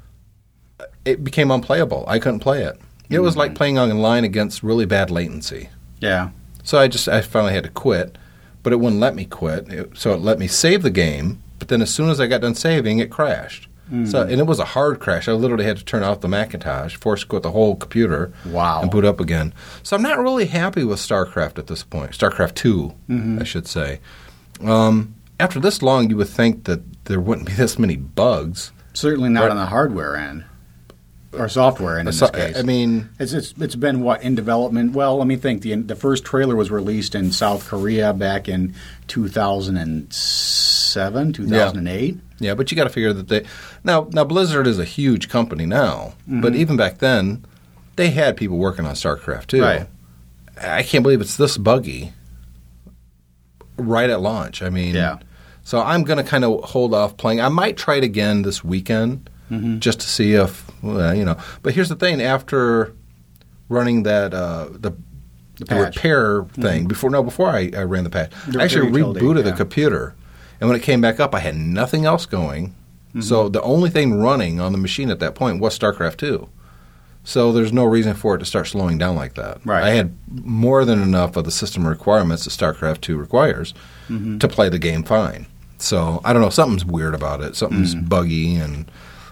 It 1.05 1.23
became 1.23 1.49
unplayable. 1.51 2.05
I 2.07 2.19
couldn't 2.19 2.39
play 2.39 2.63
it. 2.63 2.79
It 3.09 3.19
was 3.19 3.31
Mm-hmm. 3.33 3.39
like 3.39 3.55
playing 3.55 3.79
online 3.79 4.23
against 4.23 4.61
really 4.63 4.85
bad 4.85 5.09
latency. 5.09 5.69
Yeah, 5.99 6.29
So 6.63 6.77
I 6.77 6.87
just, 6.87 7.07
I 7.09 7.21
finally 7.21 7.53
had 7.53 7.63
to 7.63 7.69
quit, 7.69 8.17
but 8.63 8.71
it 8.71 8.77
wouldn't 8.77 9.01
let 9.01 9.15
me 9.15 9.25
quit. 9.25 9.67
It, 9.69 9.97
so 9.97 10.13
it 10.13 10.21
let 10.21 10.39
me 10.39 10.47
save 10.47 10.83
the 10.83 10.89
game, 10.91 11.41
but 11.57 11.67
then 11.67 11.81
as 11.81 11.93
soon 11.93 12.09
as 12.09 12.19
I 12.21 12.27
got 12.27 12.41
done 12.41 12.55
saving, 12.55 12.99
it 12.99 13.09
crashed. 13.09 13.67
So, 13.89 13.95
Mm. 14.23 14.31
and 14.31 14.39
it 14.39 14.45
was 14.45 14.59
a 14.59 14.65
hard 14.65 14.99
crash. 14.99 15.27
I 15.27 15.31
literally 15.33 15.65
had 15.65 15.77
to 15.77 15.83
turn 15.83 16.03
off 16.03 16.21
the 16.21 16.27
Macintosh, 16.27 16.95
force 16.95 17.23
quit 17.23 17.41
the 17.41 17.49
whole 17.51 17.75
computer, 17.75 18.31
Wow. 18.45 18.81
and 18.83 18.91
boot 18.91 19.03
up 19.03 19.19
again. 19.19 19.51
So 19.81 19.95
I'm 19.95 20.03
not 20.03 20.19
really 20.19 20.45
happy 20.45 20.83
with 20.83 20.99
StarCraft 20.99 21.57
at 21.57 21.65
this 21.67 21.81
point. 21.83 22.11
StarCraft 22.11 22.53
2, 22.53 22.93
Mm-hmm. 23.09 23.39
I 23.41 23.43
should 23.43 23.65
say. 23.67 23.99
Um, 24.63 25.15
after 25.39 25.59
this 25.59 25.81
long, 25.81 26.09
you 26.09 26.17
would 26.17 26.27
think 26.29 26.65
that 26.65 26.81
there 27.05 27.19
wouldn't 27.19 27.47
be 27.47 27.53
this 27.63 27.79
many 27.79 27.95
bugs. 27.95 28.71
certainly 28.93 29.29
not 29.29 29.41
Right. 29.43 29.51
on 29.51 29.57
the 29.57 29.65
hardware 29.67 30.15
end 30.15 30.43
or 31.31 31.47
software 31.47 31.99
end 31.99 32.07
in 32.09 32.13
So, 32.13 32.25
this 32.27 32.53
case. 32.53 32.57
I 32.57 32.63
mean, 32.63 33.09
It's, 33.19 33.33
it's 33.33 33.53
it's 33.59 33.75
been 33.75 34.01
what 34.01 34.23
in 34.23 34.33
development. 34.35 34.93
Well, 34.93 35.17
let 35.17 35.27
me 35.27 35.35
think. 35.35 35.61
the 35.61 35.75
The 35.75 35.95
first 35.95 36.25
trailer 36.25 36.55
was 36.55 36.71
released 36.71 37.13
in 37.15 37.31
South 37.31 37.67
Korea 37.67 38.13
back 38.13 38.49
in 38.49 38.73
2007, 39.07 41.33
2008. 41.33 42.17
Yeah, 42.39 42.53
but 42.55 42.71
you 42.71 42.75
got 42.77 42.85
to 42.85 42.89
figure 42.89 43.13
that 43.13 43.27
they 43.27 43.45
now 43.83 44.07
now 44.11 44.23
Blizzard 44.23 44.65
is 44.67 44.79
a 44.79 44.85
huge 44.85 45.29
company 45.29 45.65
now, 45.65 46.13
Mm-hmm. 46.21 46.41
but 46.41 46.55
even 46.55 46.77
back 46.77 46.97
then, 46.99 47.45
they 47.95 48.09
had 48.11 48.37
people 48.37 48.57
working 48.57 48.85
on 48.85 48.93
StarCraft 48.95 49.47
2. 49.47 49.61
Right. 49.61 49.87
I 50.61 50.83
can't 50.83 51.03
believe 51.03 51.21
it's 51.21 51.37
this 51.37 51.57
buggy 51.57 52.11
right 53.77 54.09
at 54.09 54.21
launch. 54.21 54.61
I 54.61 54.69
mean, 54.69 54.95
Yeah. 54.95 55.19
So 55.69 55.79
I'm 55.79 56.03
going 56.03 56.17
to 56.17 56.23
kind 56.23 56.43
of 56.43 56.63
hold 56.63 56.95
off 56.95 57.15
playing. 57.15 57.41
I 57.41 57.49
might 57.49 57.77
try 57.77 57.97
it 57.97 58.03
again 58.03 58.41
this 58.41 58.63
weekend 58.63 59.29
Mm-hmm. 59.51 59.79
just 59.79 59.99
to 60.01 60.07
see 60.07 60.33
if 60.33 60.71
well, 60.83 61.15
you 61.15 61.25
know. 61.25 61.35
But 61.63 61.73
here's 61.73 61.89
the 61.89 61.95
thing: 61.95 62.21
after 62.21 62.93
running 63.67 64.03
that 64.03 64.31
uh, 64.31 64.67
the 64.71 64.95
the, 65.55 65.65
patch. 65.65 65.95
repair 65.95 66.43
thing 66.53 66.87
before 66.87 67.09
no 67.09 67.23
before 67.23 67.49
I, 67.49 67.71
I 67.75 67.81
ran 67.81 68.03
the 68.03 68.11
patch, 68.11 68.31
The 68.47 68.59
I 68.59 68.63
actually 68.65 68.87
utility, 68.87 69.19
rebooted 69.19 69.43
the 69.45 69.53
computer, 69.53 70.15
and 70.61 70.69
when 70.69 70.77
it 70.77 70.83
came 70.83 71.01
back 71.01 71.19
up, 71.19 71.33
I 71.33 71.39
had 71.39 71.55
nothing 71.55 72.05
else 72.05 72.25
going. 72.27 72.75
So 73.21 73.49
the 73.49 73.61
only 73.63 73.89
thing 73.89 74.19
running 74.19 74.59
on 74.59 74.71
the 74.71 74.77
machine 74.77 75.09
at 75.09 75.19
that 75.19 75.33
point 75.33 75.59
was 75.59 75.77
StarCraft 75.77 76.17
two. 76.17 76.47
So 77.23 77.51
there's 77.51 77.73
no 77.73 77.85
reason 77.85 78.13
for 78.13 78.35
it 78.35 78.39
to 78.39 78.45
start 78.45 78.67
slowing 78.67 78.99
down 78.99 79.15
like 79.15 79.33
that. 79.33 79.65
Right. 79.65 79.83
I 79.83 79.89
had 79.89 80.15
more 80.31 80.85
than 80.85 81.01
enough 81.01 81.35
of 81.35 81.43
the 81.43 81.51
system 81.51 81.87
requirements 81.87 82.43
that 82.43 82.51
StarCraft 82.51 83.01
two 83.01 83.17
requires 83.17 83.73
to 84.07 84.47
play 84.47 84.69
the 84.69 84.77
game 84.77 85.03
fine. 85.03 85.47
So 85.79 86.21
I 86.23 86.33
don't 86.33 86.41
know, 86.41 86.49
something's 86.49 86.85
weird 86.85 87.15
about 87.15 87.41
it. 87.41 87.55
Something's 87.55 87.95
mm. 87.95 88.07
buggy, 88.07 88.55
and 88.55 88.91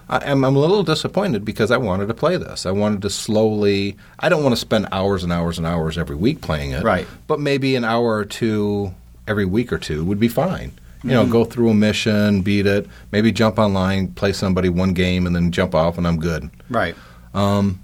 I, 0.09 0.31
I'm, 0.31 0.43
I'm 0.43 0.55
a 0.55 0.59
little 0.59 0.83
disappointed 0.83 1.45
because 1.45 1.71
I 1.71 1.77
wanted 1.77 2.07
to 2.07 2.13
play 2.13 2.37
this. 2.37 2.65
I 2.65 2.71
wanted 2.71 3.01
to 3.03 3.09
slowly. 3.09 3.97
I 4.19 4.29
don't 4.29 4.43
want 4.43 4.53
to 4.53 4.59
spend 4.59 4.87
hours 4.91 5.23
and 5.23 5.31
hours 5.31 5.57
and 5.57 5.67
hours 5.67 5.97
every 5.97 6.15
week 6.15 6.41
playing 6.41 6.71
it. 6.71 6.83
Right. 6.83 7.07
But 7.27 7.39
maybe 7.39 7.75
an 7.75 7.83
hour 7.83 8.15
or 8.15 8.25
two 8.25 8.93
every 9.27 9.45
week 9.45 9.71
or 9.73 9.77
two 9.77 10.05
would 10.05 10.19
be 10.19 10.29
fine. 10.29 10.71
You 11.03 11.11
know, 11.11 11.23
mm-hmm. 11.23 11.31
go 11.31 11.45
through 11.45 11.69
a 11.69 11.73
mission, 11.73 12.41
beat 12.41 12.65
it, 12.65 12.87
maybe 13.11 13.31
jump 13.31 13.59
online, 13.59 14.11
play 14.13 14.33
somebody 14.33 14.67
one 14.67 14.93
game, 14.93 15.27
and 15.27 15.35
then 15.35 15.51
jump 15.51 15.75
off, 15.75 15.97
and 15.97 16.07
I'm 16.07 16.17
good. 16.19 16.49
Right. 16.69 16.95
Um, 17.33 17.79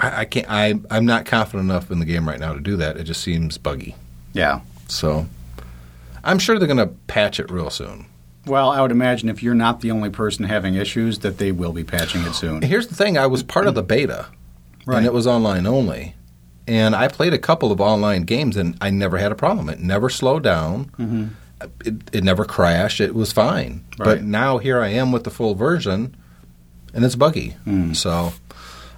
I, 0.00 0.22
I 0.22 0.24
can't. 0.24 0.46
I 0.48 0.74
I'm 0.90 1.06
not 1.06 1.24
confident 1.26 1.70
enough 1.70 1.90
in 1.90 2.00
the 2.00 2.04
game 2.04 2.28
right 2.28 2.40
now 2.40 2.52
to 2.52 2.60
do 2.60 2.76
that. 2.76 2.96
It 2.96 3.04
just 3.04 3.22
seems 3.22 3.58
buggy. 3.58 3.94
Yeah. 4.32 4.60
So 4.88 5.26
I'm 6.24 6.38
sure 6.38 6.58
they're 6.58 6.66
going 6.68 6.76
to 6.78 6.94
patch 7.06 7.40
it 7.40 7.50
real 7.50 7.70
soon. 7.70 8.06
Well, 8.46 8.70
I 8.70 8.80
would 8.80 8.90
imagine 8.90 9.28
if 9.28 9.42
you're 9.42 9.54
not 9.54 9.80
the 9.80 9.90
only 9.90 10.10
person 10.10 10.44
having 10.46 10.74
issues, 10.74 11.18
that 11.20 11.38
they 11.38 11.52
will 11.52 11.72
be 11.72 11.84
patching 11.84 12.22
it 12.22 12.32
soon. 12.34 12.62
Here's 12.62 12.86
the 12.88 12.94
thing: 12.94 13.18
I 13.18 13.26
was 13.26 13.42
part 13.42 13.66
of 13.66 13.74
the 13.74 13.82
beta, 13.82 14.26
Right. 14.86 14.98
and 14.98 15.06
it 15.06 15.12
was 15.12 15.26
online 15.26 15.66
only. 15.66 16.14
And 16.66 16.94
I 16.94 17.08
played 17.08 17.34
a 17.34 17.38
couple 17.38 17.70
of 17.72 17.80
online 17.80 18.22
games, 18.22 18.56
and 18.56 18.76
I 18.80 18.90
never 18.90 19.18
had 19.18 19.32
a 19.32 19.34
problem. 19.34 19.68
It 19.68 19.80
never 19.80 20.08
slowed 20.08 20.42
down. 20.42 20.86
Mm-hmm. 20.98 21.26
It, 21.84 21.94
it 22.12 22.24
never 22.24 22.44
crashed. 22.44 23.00
It 23.00 23.14
was 23.14 23.32
fine. 23.32 23.84
But 23.98 24.22
now 24.22 24.56
here 24.58 24.80
I 24.80 24.88
am 24.88 25.12
with 25.12 25.24
the 25.24 25.30
full 25.30 25.54
version, 25.54 26.16
and 26.94 27.04
it's 27.04 27.16
buggy. 27.16 27.50
Hmm. 27.64 27.92
So 27.92 28.32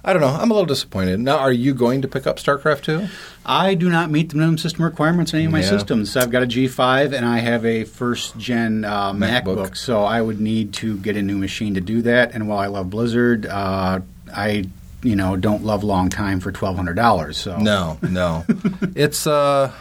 I 0.05 0.11
don't 0.11 0.21
know. 0.21 0.27
I'm 0.27 0.51
a 0.51 0.53
little 0.53 0.65
disappointed. 0.65 1.19
Now, 1.21 1.37
are 1.37 1.51
you 1.51 1.73
going 1.73 2.01
to 2.01 2.07
pick 2.09 2.27
up 2.27 2.37
StarCraft 2.37 2.81
2? 2.81 3.07
I 3.45 3.73
do 3.73 3.89
not 3.89 4.11
meet 4.11 4.29
the 4.29 4.35
minimum 4.35 4.57
system 4.57 4.83
requirements 4.83 5.31
in 5.31 5.37
any 5.39 5.45
of 5.45 5.51
my 5.53 5.61
Yeah. 5.61 5.69
systems. 5.69 6.17
I've 6.17 6.29
got 6.29 6.43
a 6.43 6.45
G5 6.45 7.13
and 7.13 7.25
I 7.25 7.37
have 7.39 7.65
a 7.65 7.85
first 7.85 8.37
gen 8.37 8.83
uh, 8.83 9.13
MacBook. 9.13 9.43
MacBook. 9.69 9.77
so 9.77 10.03
I 10.03 10.21
would 10.21 10.41
need 10.41 10.73
to 10.73 10.97
get 10.97 11.15
a 11.15 11.21
new 11.21 11.37
machine 11.37 11.73
to 11.75 11.81
do 11.81 12.01
that. 12.01 12.33
And 12.33 12.49
while 12.49 12.59
I 12.59 12.67
love 12.67 12.89
Blizzard, 12.89 13.45
uh, 13.45 14.01
I 14.35 14.65
you 15.03 15.15
know 15.17 15.35
don't 15.35 15.63
love 15.65 15.83
long 15.83 16.09
time 16.09 16.39
for 16.39 16.51
twelve 16.51 16.75
hundred 16.77 16.95
dollars. 16.95 17.37
So 17.37 17.57
No, 17.57 17.97
no. 18.01 18.45
it's 18.95 19.25
uh 19.27 19.71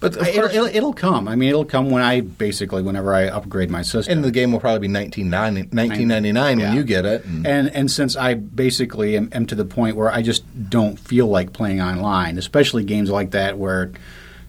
But 0.00 0.16
it'll, 0.16 0.44
it'll, 0.44 0.66
it'll 0.66 0.92
come. 0.92 1.26
I 1.26 1.34
mean, 1.34 1.48
it'll 1.48 1.64
come 1.64 1.90
when 1.90 2.02
I 2.02 2.20
basically 2.20 2.82
whenever 2.82 3.12
I 3.14 3.26
upgrade 3.28 3.68
my 3.70 3.82
system. 3.82 4.12
And 4.18 4.24
the 4.24 4.30
game 4.30 4.52
will 4.52 4.60
probably 4.60 4.86
be 4.86 4.92
1990 4.94 5.76
1999 5.76 6.58
Yeah. 6.60 6.68
when 6.68 6.76
you 6.76 6.84
get 6.84 7.04
it. 7.04 7.24
And, 7.24 7.46
And 7.46 7.68
and 7.74 7.90
since 7.90 8.14
I 8.14 8.34
basically 8.34 9.16
am, 9.16 9.28
am 9.32 9.46
to 9.46 9.54
the 9.56 9.64
point 9.64 9.96
where 9.96 10.10
I 10.12 10.22
just 10.22 10.44
don't 10.70 10.98
feel 10.98 11.26
like 11.26 11.52
playing 11.52 11.80
online, 11.80 12.38
especially 12.38 12.84
games 12.84 13.10
like 13.10 13.32
that 13.32 13.58
where 13.58 13.90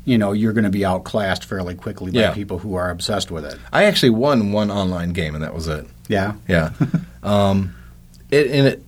you 0.06 0.18
know 0.18 0.32
you're 0.34 0.53
going 0.53 0.63
to 0.65 0.70
be 0.70 0.86
outclassed 0.86 1.46
fairly 1.46 1.75
quickly 1.75 2.12
by 2.12 2.20
Yeah. 2.20 2.34
people 2.34 2.60
who 2.60 2.75
are 2.75 2.89
obsessed 2.91 3.32
with 3.32 3.44
it. 3.46 3.58
I 3.74 3.86
actually 3.86 4.12
won 4.12 4.51
one 4.51 4.70
online 4.72 5.13
game, 5.13 5.34
and 5.36 5.44
that 5.44 5.53
was 5.56 5.68
it. 5.68 5.88
Yeah. 6.08 6.34
Yeah. 6.48 6.72
um, 7.24 7.74
it 8.32 8.51
and 8.51 8.68
it 8.68 8.84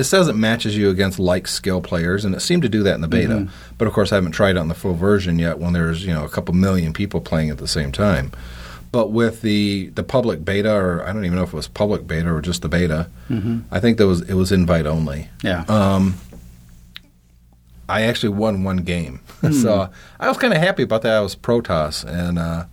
it 0.00 0.04
says 0.04 0.28
it 0.28 0.34
matches 0.34 0.76
you 0.76 0.88
against 0.88 1.18
like 1.18 1.46
skill 1.46 1.82
players, 1.82 2.24
and 2.24 2.34
it 2.34 2.40
seemed 2.40 2.62
to 2.62 2.68
do 2.70 2.82
that 2.84 2.94
in 2.94 3.02
the 3.02 3.08
beta. 3.08 3.34
Mm-hmm. 3.34 3.74
But 3.76 3.86
of 3.86 3.92
course, 3.92 4.12
I 4.12 4.14
haven't 4.14 4.32
tried 4.32 4.52
it 4.52 4.56
on 4.56 4.68
the 4.68 4.74
full 4.74 4.94
version 4.94 5.38
yet. 5.38 5.58
When 5.58 5.74
there's 5.74 6.06
you 6.06 6.14
know 6.14 6.24
a 6.24 6.28
couple 6.28 6.54
million 6.54 6.92
people 6.94 7.20
playing 7.20 7.50
at 7.50 7.58
the 7.58 7.68
same 7.68 7.92
time. 7.92 8.32
But 8.92 9.12
with 9.12 9.42
the 9.42 9.90
the 9.90 10.02
public 10.02 10.42
beta, 10.44 10.72
or 10.72 11.06
I 11.06 11.12
don't 11.12 11.24
even 11.24 11.36
know 11.36 11.44
if 11.44 11.52
it 11.52 11.56
was 11.56 11.68
public 11.68 12.06
beta 12.06 12.32
or 12.32 12.40
just 12.40 12.62
the 12.62 12.68
beta, 12.68 13.08
I 13.70 13.78
think 13.78 13.98
that 13.98 14.06
was 14.06 14.22
it 14.22 14.34
was 14.34 14.50
invite 14.50 14.86
only. 14.86 15.28
Yeah. 15.42 15.64
Um, 15.68 16.16
I 17.88 18.02
actually 18.02 18.30
won 18.30 18.64
one 18.64 18.78
game, 18.78 19.20
so 19.52 19.90
I 20.18 20.28
was 20.28 20.38
kind 20.38 20.54
of 20.54 20.60
happy 20.60 20.82
about 20.82 21.02
that. 21.02 21.12
I 21.12 21.20
was 21.20 21.36
Protoss, 21.36 22.04
and 22.04 22.38
uh, 22.38 22.64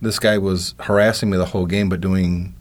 this 0.00 0.18
guy 0.18 0.38
was 0.38 0.74
harassing 0.78 1.30
me 1.30 1.36
the 1.36 1.46
whole 1.46 1.66
game, 1.66 1.88
but 1.88 2.00
doing 2.00 2.54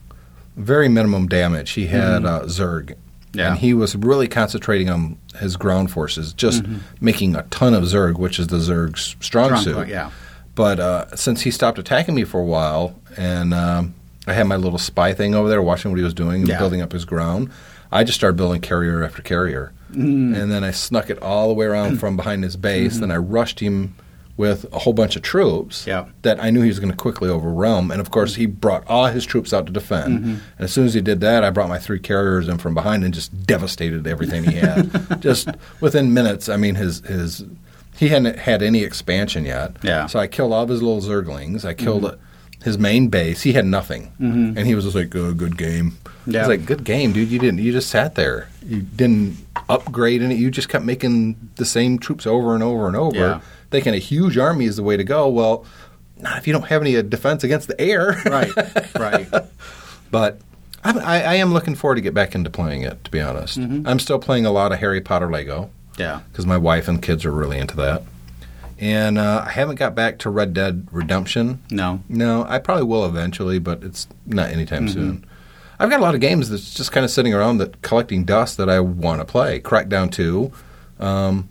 very 0.56 0.90
minimum 0.90 1.28
damage. 1.28 1.72
He 1.72 1.88
had 1.88 2.26
uh, 2.26 2.44
Zerg, 2.46 2.96
Yeah. 3.34 3.50
and 3.52 3.60
he 3.60 3.74
was 3.76 3.96
really 3.96 4.28
concentrating 4.28 4.90
on 4.90 5.18
his 5.38 5.56
ground 5.56 5.92
forces, 5.92 6.34
just 6.34 6.64
making 7.00 7.36
a 7.36 7.44
ton 7.52 7.74
of 7.76 7.84
Zerg, 7.84 8.18
which 8.18 8.40
is 8.40 8.48
the 8.48 8.58
Zerg's 8.58 9.16
strong, 9.20 9.50
Strong 9.50 9.64
suit. 9.64 9.76
point, 9.76 9.90
yeah. 9.90 10.10
But 10.56 10.80
uh, 10.80 11.16
since 11.16 11.42
he 11.42 11.52
stopped 11.52 11.78
attacking 11.80 12.16
me 12.16 12.24
for 12.24 12.40
a 12.40 12.44
while, 12.46 12.96
and 13.18 13.54
um, 13.54 13.94
I 14.28 14.34
had 14.34 14.48
my 14.48 14.56
little 14.56 14.80
spy 14.80 15.14
thing 15.14 15.36
over 15.36 15.48
there, 15.48 15.62
watching 15.62 15.92
what 15.92 15.98
he 16.00 16.04
was 16.04 16.14
doing 16.16 16.42
and 16.42 16.48
Yeah. 16.50 16.58
building 16.58 16.82
up 16.82 16.92
his 16.92 17.06
ground, 17.06 17.50
I 17.92 18.04
just 18.04 18.18
started 18.18 18.36
building 18.36 18.62
carrier 18.62 19.04
after 19.04 19.22
carrier, 19.22 19.72
Mm. 19.94 20.36
and 20.40 20.52
then 20.52 20.64
I 20.64 20.70
snuck 20.72 21.10
it 21.10 21.20
all 21.22 21.48
the 21.48 21.54
way 21.56 21.66
around 21.66 21.98
from 22.00 22.16
behind 22.16 22.44
his 22.44 22.56
base. 22.56 22.98
Then 23.00 23.10
I 23.12 23.18
rushed 23.18 23.60
him 23.60 23.96
with 24.40 24.66
a 24.74 24.80
whole 24.80 24.94
bunch 24.94 25.16
of 25.18 25.22
troops 25.22 25.82
Mm-hmm. 25.82 25.90
Yeah. 25.90 26.06
that 26.22 26.42
I 26.42 26.50
knew 26.50 26.62
he 26.62 26.70
was 26.70 26.80
going 26.80 26.92
to 26.92 26.96
quickly 26.98 27.30
overwhelm. 27.30 27.92
And 27.92 28.00
of 28.00 28.10
course, 28.10 28.36
he 28.36 28.46
brought 28.46 28.88
all 28.88 29.08
his 29.08 29.26
troops 29.26 29.52
out 29.54 29.66
to 29.68 29.72
defend. 29.74 30.20
Mm-hmm. 30.20 30.30
And 30.30 30.42
as 30.60 30.72
soon 30.72 30.86
as 30.86 30.94
he 30.94 31.02
did 31.02 31.20
that, 31.20 31.44
I 31.44 31.50
brought 31.50 31.68
my 31.68 31.78
three 31.78 32.00
carriers 32.00 32.48
in 32.48 32.58
from 32.58 32.74
behind 32.74 33.04
and 33.04 33.14
just 33.14 33.46
devastated 33.46 34.08
everything 34.08 34.46
he 34.46 34.56
had. 34.56 35.18
just 35.22 35.50
within 35.82 36.14
minutes. 36.14 36.48
I 36.48 36.56
mean, 36.56 36.76
his 36.76 37.02
his 37.02 37.44
he 37.98 38.08
hadn't 38.08 38.38
had 38.40 38.64
any 38.64 38.82
expansion 38.84 39.44
yet. 39.44 39.76
Yeah. 39.84 40.08
So 40.08 40.20
I 40.20 40.28
killed 40.28 40.54
all 40.54 40.64
of 40.64 40.70
his 40.70 40.82
little 40.82 41.02
zerglings. 41.02 41.66
I 41.66 41.74
killed 41.74 42.06
uh 42.06 42.16
his 42.64 42.78
main 42.78 43.08
base. 43.08 43.42
He 43.44 43.54
had 43.54 43.66
nothing, 43.66 44.12
and 44.20 44.58
he 44.68 44.76
was 44.76 44.84
just 44.84 44.96
like, 44.96 45.10
"Good, 45.10 45.38
good 45.38 45.58
game." 45.58 45.98
Yeah. 46.28 46.40
I 46.40 46.48
was 46.48 46.58
like, 46.58 46.66
"Good 46.66 46.84
game, 46.84 47.14
dude. 47.14 47.30
You 47.30 47.40
didn't. 47.40 47.60
You 47.60 47.72
just 47.72 47.90
sat 47.90 48.16
there. 48.16 48.50
You 48.66 48.82
didn't 48.82 49.38
upgrade 49.70 50.22
in 50.22 50.30
it. 50.30 50.38
You 50.38 50.52
just 50.52 50.68
kept 50.68 50.84
making 50.84 51.38
the 51.56 51.64
same 51.64 52.00
troops 52.00 52.28
over 52.28 52.54
and 52.54 52.62
over 52.64 52.86
and 52.88 52.98
over." 52.98 53.16
Yeah. 53.18 53.42
Thinking 53.72 53.94
a 53.94 53.98
huge 54.00 54.38
army 54.38 54.66
is 54.66 54.76
the 54.78 54.84
way 54.84 54.98
to 54.98 55.04
go. 55.04 55.28
Well, 55.30 55.66
not 56.18 56.38
if 56.38 56.48
you 56.48 56.54
don't 56.54 56.64
have 56.68 56.82
any 56.82 56.96
uh, 56.98 57.02
defense 57.02 57.44
against 57.44 57.68
the 57.68 57.80
air. 57.80 58.22
Right. 58.26 58.52
Right. 58.96 59.28
But 60.12 60.40
I'm, 60.84 60.98
I, 61.00 61.24
I 61.24 61.34
am 61.36 61.54
looking 61.54 61.76
forward 61.76 61.96
to 61.96 62.02
get 62.02 62.14
back 62.14 62.34
into 62.36 62.50
playing 62.50 62.82
it. 62.84 63.04
To 63.04 63.12
be 63.12 63.22
honest, 63.22 63.58
I'm 63.58 64.00
still 64.00 64.20
playing 64.20 64.46
a 64.46 64.52
lot 64.52 64.72
of 64.72 64.80
Harry 64.80 65.02
Potter 65.02 65.30
Lego 65.30 65.70
Yeah. 65.98 66.22
because 66.32 66.46
my 66.46 66.58
wife 66.58 66.88
and 66.88 67.02
kids 67.02 67.26
are 67.26 67.32
really 67.32 67.58
into 67.60 67.76
that. 67.78 68.04
And 68.80 69.18
uh, 69.18 69.44
I 69.46 69.52
haven't 69.52 69.76
got 69.76 69.94
back 69.94 70.20
to 70.20 70.30
Red 70.30 70.54
Dead 70.54 70.88
Redemption. 70.92 71.62
No. 71.70 72.02
No, 72.08 72.46
I 72.48 72.60
probably 72.60 72.86
will 72.86 73.06
eventually, 73.06 73.60
but 73.60 73.84
it's 73.84 74.08
not 74.26 74.50
anytime 74.52 74.88
soon. 74.88 75.26
I've 75.78 75.90
got 75.90 76.00
a 76.00 76.04
lot 76.04 76.16
of 76.16 76.22
games 76.22 76.50
that's 76.50 76.74
just 76.74 76.92
kind 76.94 77.04
of 77.04 77.12
sitting 77.12 77.34
around 77.34 77.58
that 77.58 77.82
collecting 77.82 78.24
dust 78.24 78.56
that 78.58 78.70
I 78.70 78.80
want 78.80 79.20
to 79.22 79.26
play. 79.26 79.60
Crackdown 79.60 80.12
2. 80.12 80.52
Um, 81.02 81.50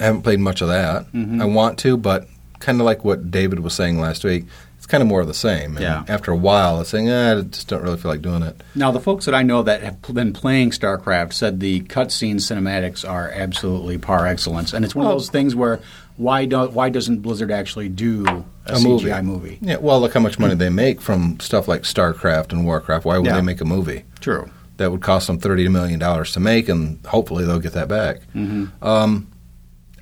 I 0.00 0.04
haven't 0.04 0.22
played 0.22 0.40
much 0.40 0.60
of 0.62 0.68
that. 0.68 1.06
I 1.14 1.44
want 1.44 1.78
to, 1.80 1.96
but 1.96 2.28
kind 2.60 2.80
of 2.80 2.84
like 2.84 3.04
what 3.04 3.30
David 3.30 3.60
was 3.60 3.74
saying 3.74 4.00
last 4.00 4.24
week, 4.24 4.44
it's 4.76 4.86
kind 4.86 5.00
of 5.02 5.08
more 5.08 5.20
of 5.20 5.26
the 5.26 5.34
same. 5.34 5.76
And 5.76 5.80
Yeah. 5.80 6.04
After 6.08 6.30
a 6.32 6.36
while, 6.36 6.80
it's 6.80 6.90
saying, 6.90 7.08
eh, 7.08 7.36
I 7.38 7.40
just 7.42 7.68
don't 7.68 7.82
really 7.82 7.96
feel 7.96 8.10
like 8.10 8.22
doing 8.22 8.42
it. 8.42 8.60
Now, 8.74 8.90
the 8.92 9.00
folks 9.00 9.24
that 9.26 9.34
I 9.34 9.42
know 9.42 9.62
that 9.62 9.82
have 9.82 10.00
been 10.14 10.32
playing 10.32 10.70
StarCraft 10.70 11.32
said 11.32 11.60
the 11.60 11.80
cutscene 11.82 12.36
cinematics 12.36 13.08
are 13.08 13.30
absolutely 13.30 13.98
par 13.98 14.26
excellence, 14.26 14.72
and 14.72 14.84
it's 14.84 14.94
one 14.94 15.06
of 15.06 15.12
those 15.12 15.30
things 15.30 15.54
where 15.56 15.80
why 16.16 16.46
don't 16.46 16.72
why 16.72 16.88
doesn't 16.90 17.20
Blizzard 17.22 17.52
actually 17.52 17.88
do 17.88 18.24
a, 18.26 18.44
A 18.72 18.74
CGI 18.76 18.84
movie. 18.84 19.22
movie? 19.22 19.58
Yeah, 19.62 19.76
well, 19.76 20.00
look 20.00 20.14
how 20.14 20.20
much 20.20 20.38
money 20.38 20.54
they 20.56 20.68
make 20.70 21.00
from 21.00 21.38
stuff 21.40 21.68
like 21.68 21.82
StarCraft 21.82 22.52
and 22.52 22.64
Warcraft. 22.64 23.04
Why 23.04 23.18
would 23.18 23.26
Yeah. 23.26 23.34
they 23.36 23.40
make 23.42 23.60
a 23.60 23.64
movie? 23.64 24.04
True. 24.20 24.50
that 24.78 24.92
would 24.92 25.00
cost 25.00 25.26
them 25.26 25.38
thirty 25.40 25.66
million 25.68 25.98
dollars 25.98 26.30
to 26.32 26.38
make, 26.40 26.68
and 26.68 27.04
hopefully 27.06 27.44
they'll 27.44 27.58
get 27.58 27.72
that 27.72 27.88
back. 27.88 28.20
Mm-hmm. 28.34 28.66
Um, 28.86 29.26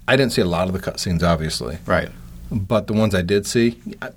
I 0.08 0.16
didn't 0.16 0.32
see 0.32 0.42
a 0.42 0.46
lot 0.46 0.68
of 0.68 0.72
the 0.72 0.78
cutscenes, 0.80 1.22
obviously, 1.22 1.78
Right. 1.86 2.08
but 2.50 2.86
the 2.86 2.92
ones 2.92 3.14
I 3.14 3.22
did 3.22 3.46
see, 3.46 3.80
I- 4.00 4.10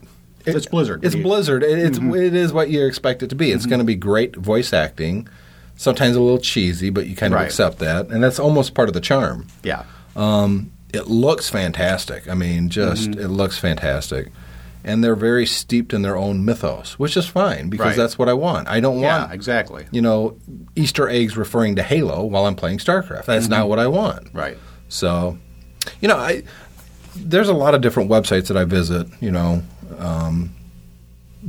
It's 0.46 0.66
Blizzard. 0.68 1.04
it's 1.04 1.16
Blizzard. 1.16 1.64
It, 1.64 1.78
it's 1.80 2.00
Mm-hmm. 2.00 2.16
it 2.16 2.36
is 2.36 2.54
what 2.54 2.70
you 2.70 2.86
expect 2.86 3.24
it 3.24 3.30
to 3.30 3.36
be. 3.36 3.52
It's 3.52 3.66
going 3.66 3.80
to 3.80 3.86
be 3.86 3.96
great 3.96 4.36
voice 4.36 4.72
acting, 4.74 5.28
sometimes 5.76 6.16
a 6.16 6.22
little 6.22 6.38
cheesy, 6.40 6.90
but 6.90 7.08
you 7.08 7.16
kind 7.16 7.34
of 7.34 7.40
Right. 7.40 7.46
accept 7.46 7.80
that, 7.80 8.08
and 8.10 8.24
that's 8.24 8.40
almost 8.40 8.74
part 8.74 8.88
of 8.88 8.94
the 8.94 9.02
charm. 9.02 9.48
Yeah. 9.64 9.84
Um, 10.16 10.72
it 10.94 11.08
looks 11.08 11.50
fantastic. 11.50 12.28
I 12.30 12.34
mean, 12.34 12.70
just 12.70 13.12
Mm-hmm. 13.12 13.20
it 13.22 13.28
looks 13.30 13.58
fantastic. 13.58 14.32
And 14.84 15.04
they're 15.04 15.16
very 15.16 15.46
steeped 15.46 15.94
in 15.94 16.04
their 16.04 16.16
own 16.16 16.46
mythos, 16.46 16.98
which 16.98 17.18
is 17.18 17.26
fine 17.28 17.70
because 17.70 17.88
Right. 17.88 17.98
that's 17.98 18.18
what 18.18 18.30
I 18.30 18.34
want. 18.34 18.70
I 18.70 18.80
don't 18.80 19.00
Yeah. 19.00 19.20
want 19.20 19.34
Exactly. 19.34 19.86
you 19.92 20.02
know, 20.02 20.36
Easter 20.76 21.10
eggs 21.10 21.36
referring 21.36 21.76
to 21.76 21.84
Halo 21.84 22.24
while 22.24 22.46
I'm 22.46 22.56
playing 22.56 22.78
StarCraft. 22.80 23.26
That's 23.26 23.50
not 23.50 23.68
what 23.68 23.78
I 23.78 23.88
want. 23.88 24.30
Right. 24.34 24.58
So, 24.88 25.38
you 26.02 26.08
know, 26.08 26.18
I 26.18 26.44
there's 27.16 27.50
a 27.50 27.54
lot 27.54 27.74
of 27.76 27.82
different 27.82 28.10
websites 28.10 28.48
that 28.48 28.58
I 28.58 28.64
visit. 28.66 29.08
You 29.20 29.32
know, 29.32 29.64
um, 29.98 30.52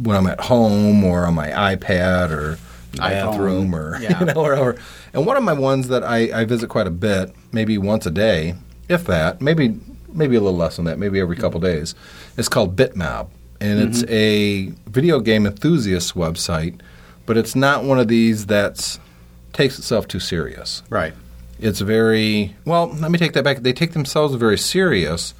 when 0.02 0.16
I'm 0.16 0.26
at 0.26 0.40
home 0.40 1.04
or 1.04 1.26
on 1.26 1.34
my 1.34 1.48
iPad 1.50 2.30
or 2.30 2.58
bathroom 2.96 3.74
or 3.74 3.98
Yeah. 4.00 4.18
you 4.20 4.26
know 4.26 4.42
wherever. 4.42 4.76
And 5.12 5.26
one 5.26 5.36
of 5.36 5.42
my 5.42 5.52
ones 5.52 5.88
that 5.88 6.02
I, 6.04 6.40
I 6.40 6.44
visit 6.44 6.68
quite 6.68 6.86
a 6.86 6.90
bit, 6.92 7.34
maybe 7.52 7.78
once 7.78 8.06
a 8.06 8.10
day, 8.10 8.54
if 8.88 9.04
that, 9.04 9.40
maybe 9.40 9.78
maybe 10.12 10.34
a 10.36 10.40
little 10.40 10.58
less 10.58 10.76
than 10.76 10.84
that, 10.86 10.98
maybe 10.98 11.20
every 11.20 11.36
couple 11.36 11.60
days. 11.60 11.94
It's 12.36 12.48
called 12.48 12.74
Bitmob, 12.76 13.28
and 13.60 13.78
it's 13.80 14.02
a 14.08 14.66
video 14.88 15.20
game 15.20 15.46
enthusiast 15.46 16.14
website, 16.14 16.80
but 17.26 17.36
it's 17.36 17.54
not 17.54 17.84
one 17.84 18.00
of 18.00 18.08
these 18.08 18.46
that's 18.46 18.98
takes 19.52 19.78
itself 19.78 20.06
too 20.08 20.20
serious 20.20 20.82
Right. 20.90 21.12
It's 21.62 21.80
very 21.80 22.56
well 22.64 22.88
let 22.88 23.10
me 23.10 23.18
take 23.18 23.32
that 23.34 23.44
back. 23.44 23.58
They 23.58 23.72
take 23.72 23.92
themselves 23.92 24.34
very 24.34 24.58
serious 24.58 25.34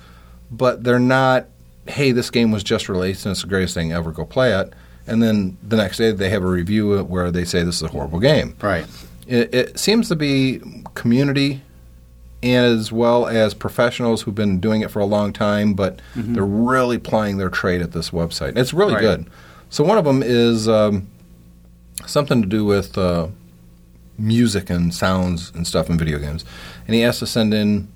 but 0.51 0.83
they're 0.85 0.99
not 0.99 1.47
hey 1.87 2.13
this 2.13 2.31
game 2.31 2.51
was 2.51 2.63
just 2.63 2.89
released 2.89 3.25
and 3.27 3.33
it's 3.33 3.43
the 3.43 3.49
greatest 3.49 3.75
thing 3.75 3.93
ever 3.93 4.13
go 4.13 4.25
play 4.25 4.53
it. 4.53 4.73
And 5.07 5.23
then 5.23 5.57
the 5.67 5.77
next 5.77 5.97
day 5.99 6.13
they 6.13 6.31
have 6.31 6.43
a 6.43 6.47
review 6.47 7.03
where 7.05 7.31
they 7.31 7.45
say 7.45 7.63
this 7.63 7.77
is 7.77 7.83
a 7.83 7.89
horrible 7.89 8.21
game. 8.21 8.55
Right. 8.61 8.87
it, 9.27 9.55
it 9.55 9.79
seems 9.79 10.09
to 10.09 10.17
be 10.17 10.61
community 10.95 11.63
as 12.43 12.91
well 12.91 13.27
as 13.27 13.53
professionals 13.53 14.23
who've 14.23 14.35
been 14.35 14.61
doing 14.61 14.81
it 14.81 14.91
for 14.91 15.01
a 15.01 15.05
long 15.05 15.33
time 15.33 15.75
but 15.75 16.01
they're 16.17 16.45
really 16.45 16.97
plying 16.99 17.37
their 17.39 17.51
trade 17.51 17.83
at 17.83 17.93
this 17.93 18.11
website. 18.11 18.57
It's 18.57 18.73
really 18.73 18.95
Right. 18.95 19.01
good. 19.03 19.27
So 19.69 19.85
one 19.85 19.99
of 19.99 20.05
them 20.05 20.23
is 20.25 20.69
um, 20.69 21.07
something 22.07 22.41
to 22.43 22.49
do 22.49 22.65
with 22.65 22.97
uh, 22.99 23.29
music 24.21 24.71
and 24.71 24.95
sounds 24.95 25.51
and 25.55 25.67
stuff 25.67 25.89
in 25.91 25.99
video 25.99 26.19
games. 26.19 26.45
And 26.87 26.95
he 26.95 27.03
asked 27.03 27.21
to 27.21 27.27
send 27.27 27.55
in 27.55 27.89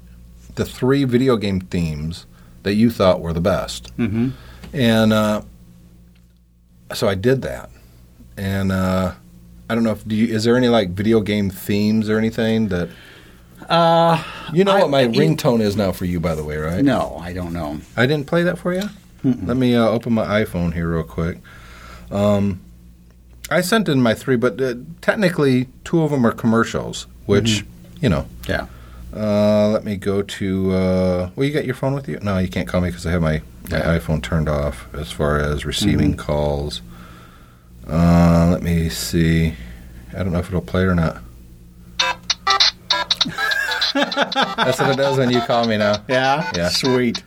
the 0.54 0.64
three 0.64 1.04
video 1.04 1.36
game 1.36 1.60
themes 1.60 2.26
that 2.62 2.74
you 2.74 2.90
thought 2.90 3.20
were 3.20 3.32
the 3.32 3.40
best. 3.40 3.96
Mm-hmm. 3.98 4.30
And 4.72 5.12
uh, 5.12 5.42
so 6.94 7.08
I 7.08 7.14
did 7.14 7.42
that. 7.42 7.70
And 8.36 8.72
uh, 8.72 9.14
I 9.68 9.74
don't 9.74 9.84
know 9.84 9.92
if 9.92 10.06
do 10.06 10.14
you, 10.16 10.34
is 10.34 10.44
there 10.44 10.56
any 10.56 10.68
like 10.68 10.90
video 10.90 11.20
game 11.20 11.50
themes 11.50 12.08
or 12.08 12.18
anything 12.18 12.68
that 12.68 12.88
Uh, 13.68 14.22
you 14.52 14.64
know 14.64 14.72
I- 14.72 14.80
what 14.82 14.90
my 14.90 15.02
it- 15.02 15.12
ringtone 15.12 15.60
is 15.60 15.76
now 15.76 15.92
for 15.92 16.04
you 16.04 16.20
by 16.20 16.34
the 16.34 16.44
way, 16.44 16.56
right? 16.56 16.84
no, 16.84 17.16
I 17.20 17.32
don't 17.32 17.52
know. 17.52 17.80
I 17.96 18.06
didn't 18.06 18.26
play 18.26 18.42
that 18.44 18.58
for 18.58 18.72
you. 18.74 18.88
Let 19.22 19.56
me 19.56 19.74
uh, 19.74 19.86
open 19.88 20.12
my 20.12 20.44
iPhone 20.44 20.74
here 20.74 20.86
real 20.92 21.02
quick. 21.02 21.38
Um, 22.10 22.60
I 23.54 23.60
sent 23.60 23.88
in 23.88 24.02
my 24.02 24.14
three, 24.14 24.36
but 24.36 24.60
uh, 24.60 24.74
technically 25.00 25.68
two 25.84 26.02
of 26.02 26.10
them 26.10 26.26
are 26.26 26.32
commercials, 26.32 27.06
which 27.26 27.64
you 28.00 28.08
know. 28.08 28.26
Yeah. 28.48 28.66
Uh, 29.14 29.68
let 29.68 29.84
me 29.84 29.96
go 29.96 30.22
to. 30.22 30.72
Uh, 30.72 31.30
well, 31.36 31.46
you 31.46 31.52
got 31.52 31.64
your 31.64 31.76
phone 31.76 31.94
with 31.94 32.08
you? 32.08 32.18
No, 32.20 32.38
you 32.38 32.48
can't 32.48 32.66
call 32.66 32.80
me 32.80 32.88
because 32.90 33.06
I 33.06 33.12
have 33.12 33.22
my, 33.22 33.42
my 33.70 33.78
Yeah. 33.78 33.96
iPhone 33.98 34.20
turned 34.22 34.48
off 34.48 34.92
as 34.92 35.12
far 35.12 35.38
as 35.38 35.64
receiving 35.64 36.16
calls. 36.16 36.82
Uh, 37.88 38.48
let 38.50 38.62
me 38.62 38.88
see. 38.88 39.54
I 40.12 40.18
don't 40.24 40.32
know 40.32 40.40
if 40.40 40.48
it'll 40.48 40.60
play 40.60 40.82
or 40.82 40.94
not. 40.96 41.18
That's 43.94 44.80
what 44.80 44.90
it 44.90 44.96
does 44.96 45.16
when 45.18 45.30
you 45.30 45.40
call 45.42 45.66
me 45.68 45.76
now. 45.76 46.02
Yeah. 46.08 46.50
Yeah. 46.56 46.68
Sweet. 46.70 47.22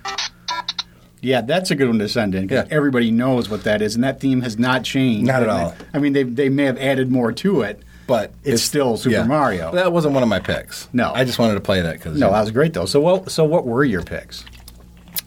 Yeah, 1.27 1.41
that's 1.41 1.69
a 1.71 1.75
good 1.75 1.87
one 1.89 1.99
to 1.99 2.07
send 2.09 2.33
in. 2.35 2.47
'cause 2.47 2.65
Yeah. 2.69 2.75
Everybody 2.75 3.11
knows 3.11 3.49
what 3.49 3.63
that 3.65 3.81
is, 3.81 3.95
and 3.95 4.03
that 4.03 4.19
theme 4.19 4.41
has 4.41 4.57
not 4.57 4.83
changed. 4.83 5.27
Not 5.27 5.43
at 5.43 5.49
all. 5.49 5.75
I 5.93 5.99
mean, 5.99 6.13
they, 6.13 6.23
they 6.23 6.49
may 6.49 6.63
have 6.65 6.77
added 6.77 7.11
more 7.11 7.31
to 7.33 7.61
it, 7.61 7.81
But 8.07 8.31
it's, 8.43 8.61
still 8.63 8.95
Super 8.97 9.17
yeah. 9.17 9.23
Mario. 9.25 9.73
That 9.73 9.91
wasn't 9.91 10.13
one 10.13 10.23
of 10.23 10.29
my 10.29 10.39
picks. 10.39 10.87
No. 10.93 11.11
I 11.13 11.25
just 11.25 11.37
wanted 11.39 11.55
to 11.55 11.59
play 11.59 11.81
that 11.81 11.93
because 11.93 12.17
no, 12.17 12.31
that 12.31 12.39
was 12.41 12.51
great 12.51 12.73
though. 12.73 12.85
So 12.85 13.01
what? 13.01 13.29
So 13.31 13.43
what 13.43 13.65
were 13.67 13.83
your 13.83 14.01
picks? 14.03 14.45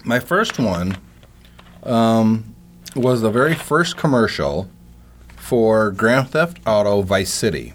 my 0.04 0.18
first 0.18 0.58
one 0.58 0.96
um, 1.82 2.54
was 2.96 3.20
the 3.20 3.30
very 3.30 3.54
first 3.54 3.96
commercial 3.98 4.70
for 5.36 5.90
Grand 5.90 6.30
Theft 6.30 6.58
Auto 6.66 7.02
Vice 7.02 7.32
City, 7.32 7.74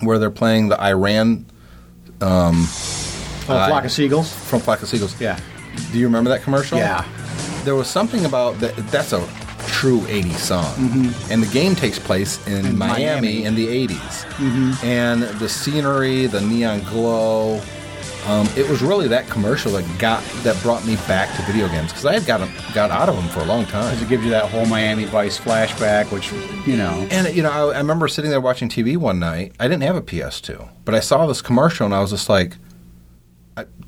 where 0.00 0.18
they're 0.18 0.30
playing 0.30 0.68
the 0.68 0.78
I 0.80 0.92
Ran 0.92 1.46
Oh, 2.20 2.50
Uh, 3.48 3.66
Flock 3.68 3.84
of 3.84 3.92
Seagulls. 3.92 4.30
from 4.32 4.60
Flock 4.60 4.82
of 4.82 4.88
Seagulls. 4.88 5.18
Yeah. 5.20 5.38
Do 5.92 5.98
you 5.98 6.06
remember 6.06 6.28
that 6.30 6.42
commercial? 6.42 6.76
Yeah. 6.78 7.04
There 7.68 7.74
was 7.74 7.90
something 7.90 8.24
about 8.24 8.58
that. 8.60 8.74
That's 8.90 9.12
a 9.12 9.20
true 9.66 10.00
80s 10.00 10.36
song. 10.36 10.64
Mm-hmm. 10.76 11.30
And 11.30 11.42
the 11.42 11.52
game 11.52 11.74
takes 11.74 11.98
place 11.98 12.46
in, 12.46 12.64
In 12.64 12.78
Miami, 12.78 13.04
Miami. 13.04 13.44
in 13.44 13.54
the 13.54 13.66
80s. 13.66 14.24
Mm-hmm. 14.38 14.86
And 14.86 15.22
the 15.38 15.50
scenery, 15.50 16.24
the 16.24 16.40
neon 16.40 16.80
glow, 16.84 17.60
um, 18.26 18.48
it 18.56 18.66
was 18.70 18.80
really 18.80 19.06
that 19.08 19.28
commercial 19.28 19.72
that 19.72 19.84
got 19.98 20.24
that 20.44 20.58
brought 20.62 20.86
me 20.86 20.96
back 21.06 21.36
to 21.36 21.42
video 21.42 21.68
games 21.68 21.92
because 21.92 22.06
I 22.06 22.14
had 22.14 22.24
got 22.24 22.40
got 22.72 22.90
out 22.90 23.10
of 23.10 23.16
them 23.16 23.28
for 23.28 23.40
a 23.40 23.44
long 23.44 23.66
time. 23.66 23.90
Because 23.90 24.00
it 24.00 24.08
gives 24.08 24.24
you 24.24 24.30
that 24.30 24.50
whole 24.50 24.64
Miami 24.64 25.04
Vice 25.04 25.38
flashback, 25.38 26.10
which 26.10 26.32
you 26.66 26.78
know. 26.78 27.06
And 27.10 27.36
you 27.36 27.42
know, 27.42 27.50
I, 27.50 27.74
I 27.74 27.78
remember 27.80 28.08
sitting 28.08 28.30
there 28.30 28.40
watching 28.40 28.70
TV 28.70 28.96
one 28.96 29.18
night. 29.18 29.52
I 29.60 29.68
didn't 29.68 29.82
have 29.82 29.96
a 29.96 30.00
PS2, 30.00 30.70
but 30.86 30.94
I 30.94 31.00
saw 31.00 31.26
this 31.26 31.42
commercial 31.42 31.84
and 31.84 31.94
I 31.94 32.00
was 32.00 32.12
just 32.12 32.30
like, 32.30 32.56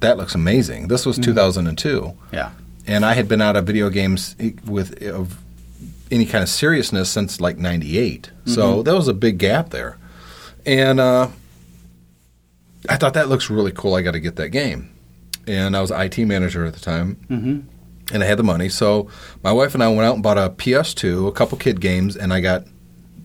"That 0.01 0.19
looks 0.19 0.35
amazing." 0.35 0.89
This 0.89 1.07
was 1.07 1.17
mm-hmm. 1.17 1.31
2002, 1.33 2.15
Yeah. 2.31 2.51
And 2.87 3.05
I 3.05 3.15
had 3.15 3.29
been 3.29 3.41
out 3.41 3.57
of 3.57 3.67
video 3.67 3.91
games 3.91 4.37
eh, 4.39 4.53
with 4.65 5.03
eh, 5.03 5.11
of 5.11 5.39
any 6.11 6.27
kind 6.27 6.43
of 6.43 6.49
seriousness 6.49 7.11
since 7.11 7.41
like 7.41 7.57
'98. 7.57 8.31
So 8.47 8.63
mm-hmm. 8.63 8.83
that 8.83 8.95
was 8.95 9.09
a 9.09 9.15
big 9.15 9.39
gap 9.39 9.71
there, 9.71 9.99
and 10.67 11.01
uh, 11.01 11.29
I 12.89 12.97
thought 12.97 13.15
that 13.15 13.29
looks 13.29 13.51
really 13.51 13.73
cool. 13.73 13.95
I 13.95 14.03
got 14.03 14.13
to 14.13 14.21
get 14.21 14.37
that 14.37 14.51
game, 14.51 14.91
and 15.47 15.77
I 15.77 15.81
was 15.81 15.91
IT 15.91 16.19
manager 16.19 16.65
at 16.65 16.75
the 16.75 16.81
time, 16.81 17.17
mm-hmm. 17.29 18.15
and 18.15 18.23
I 18.23 18.27
had 18.27 18.39
the 18.39 18.45
money. 18.45 18.69
So 18.69 19.09
my 19.43 19.53
wife 19.53 19.75
and 19.75 19.83
I 19.83 19.89
went 19.89 20.03
out 20.03 20.15
and 20.15 20.23
bought 20.23 20.39
a 20.39 20.51
PS2, 20.51 21.29
a 21.29 21.33
couple 21.33 21.59
kid 21.59 21.81
games, 21.81 22.17
and 22.17 22.33
I 22.33 22.41
got 22.41 22.65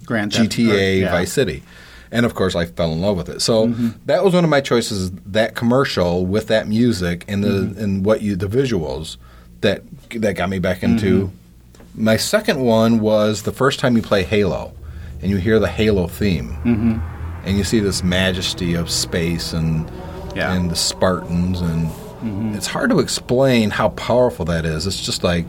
Grand 0.06 0.34
Theft- 0.34 0.52
GTA 0.52 1.02
yeah. 1.02 1.12
Vice 1.12 1.32
City. 1.32 1.64
And 2.12 2.26
of 2.26 2.36
course, 2.36 2.56
I 2.56 2.66
fell 2.66 2.94
in 2.94 3.02
love 3.02 3.18
with 3.18 3.30
it. 3.30 3.42
So 3.42 3.68
mm-hmm. 3.68 3.90
that 4.06 4.24
was 4.24 4.34
one 4.34 4.44
of 4.44 4.50
my 4.50 4.62
choices. 4.62 5.12
That 5.12 5.56
commercial 5.56 6.26
with 6.26 6.48
that 6.48 6.68
music 6.68 7.26
and 7.28 7.44
the 7.44 7.50
mm-hmm. 7.50 7.84
and 7.84 8.06
what 8.06 8.22
you 8.22 8.36
the 8.36 8.48
visuals 8.48 9.18
that 9.66 9.82
that 10.22 10.36
got 10.36 10.50
me 10.50 10.60
back 10.60 10.84
into. 10.84 11.28
Mm-hmm. 11.28 12.04
My 12.04 12.18
second 12.18 12.60
one 12.60 13.00
was 13.00 13.44
the 13.44 13.52
first 13.52 13.80
time 13.80 13.96
you 13.96 14.02
play 14.02 14.24
Halo, 14.24 14.74
and 15.22 15.30
you 15.32 15.38
hear 15.38 15.60
the 15.60 15.68
Halo 15.68 16.08
theme, 16.08 16.50
mm-hmm. 16.64 17.00
and 17.46 17.58
you 17.58 17.64
see 17.64 17.80
this 17.80 18.04
majesty 18.04 18.74
of 18.76 18.90
space 18.90 19.54
and 19.54 19.90
Yeah. 20.36 20.54
and 20.54 20.70
the 20.70 20.76
Spartans, 20.76 21.62
and 21.62 21.88
mm-hmm. 21.88 22.54
it's 22.56 22.68
hard 22.68 22.90
to 22.92 23.00
explain 23.00 23.70
how 23.70 23.90
powerful 23.90 24.46
that 24.46 24.66
is. 24.66 24.86
It's 24.88 25.02
just 25.06 25.24
like 25.24 25.46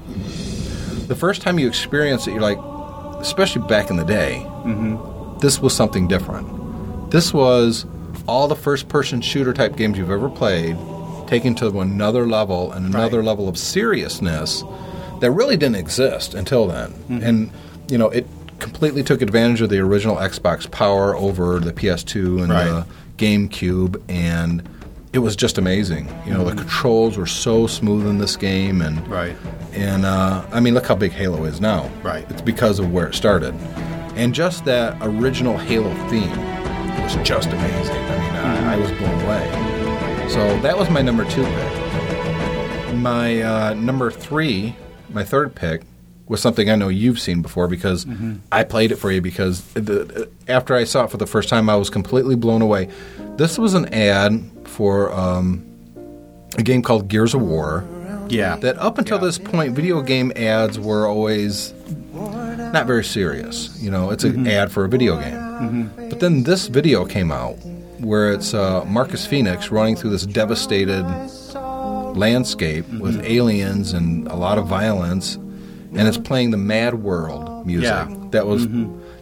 the 1.09 1.17
first 1.17 1.43
time 1.43 1.59
you 1.59 1.67
experience 1.69 2.27
it, 2.27 2.33
you're 2.33 2.41
like, 2.41 2.59
especially 3.21 3.67
back 3.67 3.91
in 3.91 3.97
the 3.97 4.05
day, 4.05 4.43
mm-hmm. 4.65 5.39
this 5.41 5.61
was 5.61 5.75
something 5.75 6.07
different. 6.09 7.11
This 7.11 7.35
was 7.35 7.87
all 8.29 8.49
the 8.49 8.57
first 8.57 8.89
person 8.89 9.21
shooter 9.21 9.53
type 9.53 9.77
games 9.77 9.99
you've 9.99 10.11
ever 10.11 10.29
played 10.29 10.77
taken 11.27 11.55
to 11.57 11.81
another 11.81 12.27
level 12.27 12.73
and 12.73 12.87
another 12.87 13.19
Right. 13.19 13.27
level 13.27 13.49
of 13.49 13.59
seriousness 13.59 14.65
that 15.21 15.31
really 15.31 15.57
didn't 15.57 15.77
exist 15.77 16.35
until 16.35 16.67
then. 16.67 16.91
Mm-hmm. 16.91 17.23
And, 17.23 17.51
you 17.89 17.99
know, 17.99 18.09
it 18.09 18.27
completely 18.59 19.03
took 19.03 19.23
advantage 19.23 19.61
of 19.61 19.71
the 19.71 19.79
original 19.79 20.17
Xbox 20.17 20.71
power 20.71 21.15
over 21.17 21.59
the 21.59 21.73
PS2 21.73 22.43
and 22.43 22.51
Right. 22.51 22.65
the 22.65 22.87
GameCube 23.19 24.01
and 24.09 24.63
it 25.13 25.21
was 25.21 25.35
just 25.35 25.57
amazing. 25.57 26.09
You 26.27 26.35
know, 26.35 26.45
the 26.45 26.51
mm-hmm. 26.51 26.61
controls 26.61 27.17
were 27.17 27.27
so 27.27 27.67
smooth 27.67 28.07
in 28.07 28.19
this 28.19 28.37
game 28.37 28.83
and 28.83 29.07
Right. 29.09 29.37
and 29.73 30.05
uh, 30.05 30.43
I 30.53 30.61
mean, 30.61 30.75
look 30.75 30.87
how 30.87 30.95
big 30.95 31.13
Halo 31.13 31.45
is 31.45 31.61
now. 31.61 31.91
Right. 32.03 32.27
It's 32.31 32.43
because 32.43 32.79
of 32.79 32.93
where 32.93 33.07
it 33.09 33.15
started. 33.15 33.55
And 34.15 34.35
just 34.35 34.65
that 34.67 34.97
original 35.01 35.57
Halo 35.57 35.95
theme 36.11 36.31
was 37.03 37.17
just 37.27 37.49
amazing. 37.49 37.97
I 37.97 38.19
mean, 38.19 38.35
I, 38.35 38.75
I 38.75 38.77
mm-hmm. 38.77 38.83
was 38.83 38.91
blown 38.93 39.21
away. 39.23 39.66
So 40.29 40.59
that 40.61 40.77
was 40.77 40.91
my 40.91 41.01
number 41.03 41.25
two 41.31 41.45
pick. 41.45 42.95
My 42.97 43.41
uh, 43.43 43.75
number 43.75 44.11
three, 44.11 44.75
my 45.11 45.25
third 45.25 45.55
pick, 45.55 45.83
was 46.27 46.41
something 46.41 46.69
I 46.69 46.75
know 46.75 46.89
you've 46.89 47.21
seen 47.21 47.41
before 47.43 47.69
because 47.69 48.05
I 48.53 48.65
played 48.65 48.91
it 48.93 48.97
for 48.97 49.11
you 49.13 49.21
because 49.21 49.63
the, 49.75 50.29
after 50.49 50.75
I 50.75 50.85
saw 50.85 51.05
it 51.05 51.11
for 51.11 51.17
the 51.17 51.27
first 51.27 51.49
time, 51.49 51.71
I 51.71 51.77
was 51.77 51.89
completely 51.89 52.35
blown 52.35 52.63
away. 52.63 52.89
This 53.37 53.59
was 53.59 53.75
an 53.75 53.87
ad 53.95 54.43
for 54.65 55.13
um, 55.13 55.65
a 56.59 56.63
game 56.63 56.83
called 56.83 57.09
Gears 57.09 57.33
of 57.35 57.43
War 57.43 57.85
Yeah. 58.29 58.57
that 58.57 58.77
up 58.79 58.99
until 58.99 59.19
this 59.19 59.39
point, 59.39 59.75
video 59.75 60.03
game 60.03 60.33
ads 60.37 60.79
were 60.79 61.07
always 61.07 61.73
not 62.13 62.87
very 62.87 63.05
serious. 63.05 63.81
You 63.81 63.91
know, 63.91 64.11
it's 64.11 64.25
an 64.25 64.47
ad 64.49 64.73
for 64.73 64.85
a 64.85 64.89
video 64.89 65.19
game. 65.21 65.91
But 66.11 66.21
then 66.21 66.43
this 66.43 66.67
video 66.67 67.05
came 67.07 67.31
out 67.31 67.57
where 68.01 68.33
it's 68.33 68.55
uh, 68.55 68.85
Marcus 68.87 69.27
Phoenix 69.27 69.71
running 69.71 69.97
through 69.97 70.11
this 70.11 70.27
devastated 70.27 71.05
landscape 72.15 72.89
with 73.01 73.23
aliens 73.25 73.93
and 73.93 74.27
a 74.29 74.37
lot 74.37 74.59
of 74.59 74.67
violence, 74.67 75.35
and 75.37 76.09
it's 76.09 76.19
playing 76.19 76.51
the 76.51 76.57
Mad 76.57 76.95
World 77.03 77.67
music. 77.67 77.85
Yeah. 77.91 78.15
That 78.31 78.47
was 78.47 78.67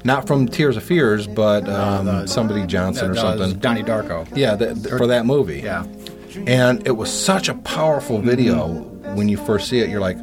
not 0.04 0.26
from 0.26 0.48
Tears 0.48 0.76
of 0.76 0.82
Fears, 0.82 1.26
but 1.26 1.68
um, 1.68 2.06
the- 2.06 2.26
somebody 2.26 2.66
Johnson 2.66 3.10
or 3.10 3.14
something. 3.14 3.58
Donnie 3.58 3.82
Darko. 3.82 4.26
Yeah, 4.36 4.56
th- 4.56 4.74
th- 4.74 4.88
for 4.88 5.06
that 5.06 5.26
movie. 5.26 5.60
Yeah. 5.60 5.84
And 6.46 6.84
it 6.86 6.92
was 6.92 7.12
such 7.12 7.48
a 7.48 7.54
powerful 7.54 8.20
video 8.20 8.68
when 9.14 9.28
you 9.28 9.36
first 9.36 9.68
see 9.68 9.78
it. 9.78 9.88
You're 9.88 10.00
like, 10.00 10.18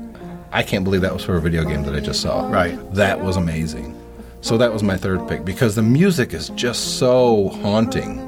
I 0.52 0.62
can't 0.64 0.84
believe 0.84 1.02
that 1.02 1.14
was 1.14 1.24
for 1.24 1.36
a 1.38 1.42
video 1.42 1.64
game 1.64 1.84
that 1.84 1.96
I 1.96 2.02
just 2.02 2.22
saw. 2.22 2.50
Right. 2.50 2.78
That 2.94 3.22
was 3.22 3.38
amazing. 3.38 3.98
So 4.42 4.58
that 4.58 4.74
was 4.74 4.82
my 4.84 4.98
third 4.98 5.28
pick 5.28 5.46
because 5.46 5.76
the 5.76 5.84
music 5.84 6.34
is 6.34 6.50
just 6.50 6.98
so 6.98 7.50
haunting, 7.62 8.20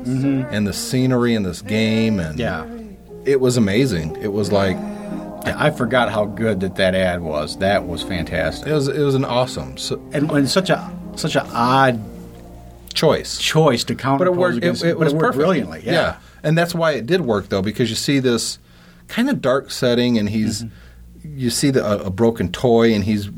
and 0.51 0.67
the 0.67 0.73
scenery 0.73 1.33
in 1.33 1.43
this 1.43 1.61
game, 1.61 2.19
and 2.19 2.37
Yeah. 2.39 2.65
it 3.25 3.39
was 3.41 3.57
amazing. 3.57 4.15
It 4.21 4.31
was 4.31 4.51
like 4.51 4.77
Yeah, 5.45 5.55
I 5.57 5.71
forgot 5.71 6.09
how 6.11 6.25
good 6.25 6.59
that 6.61 6.75
that 6.75 6.95
ad 6.95 7.21
was. 7.21 7.57
That 7.57 7.85
was 7.87 8.01
fantastic. 8.03 8.67
it 8.67 8.73
was 8.73 8.87
it 8.87 8.99
was 9.01 9.15
an 9.15 9.25
awesome 9.25 9.75
so, 9.77 9.99
And, 10.13 10.29
and 10.31 10.47
such 10.49 10.69
a 10.69 10.89
such 11.15 11.35
an 11.35 11.45
odd 11.51 11.99
choice. 12.93 13.37
choice 13.39 13.83
to 13.85 13.95
counter. 13.95 14.25
but 14.25 14.31
it 14.31 14.37
worked. 14.37 14.55
It, 14.55 14.59
against, 14.59 14.83
it 14.83 14.97
but 14.97 15.05
was 15.05 15.13
it 15.13 15.17
worked 15.19 15.35
brilliantly. 15.35 15.81
Yeah. 15.83 16.17
and 16.43 16.57
that's 16.57 16.73
why 16.75 16.91
it 16.91 17.05
did 17.07 17.21
work 17.21 17.49
though, 17.49 17.61
because 17.61 17.89
you 17.89 17.95
see 17.95 18.19
this 18.19 18.59
kind 19.07 19.29
of 19.29 19.41
dark 19.41 19.71
setting, 19.71 20.17
and 20.17 20.29
he's 20.29 20.63
Mm-hmm. 20.63 20.75
You 21.23 21.49
see 21.49 21.69
the, 21.71 21.85
a, 21.85 22.05
a 22.05 22.09
broken 22.09 22.51
toy, 22.51 22.93
and 22.93 23.03
he's 23.03 23.29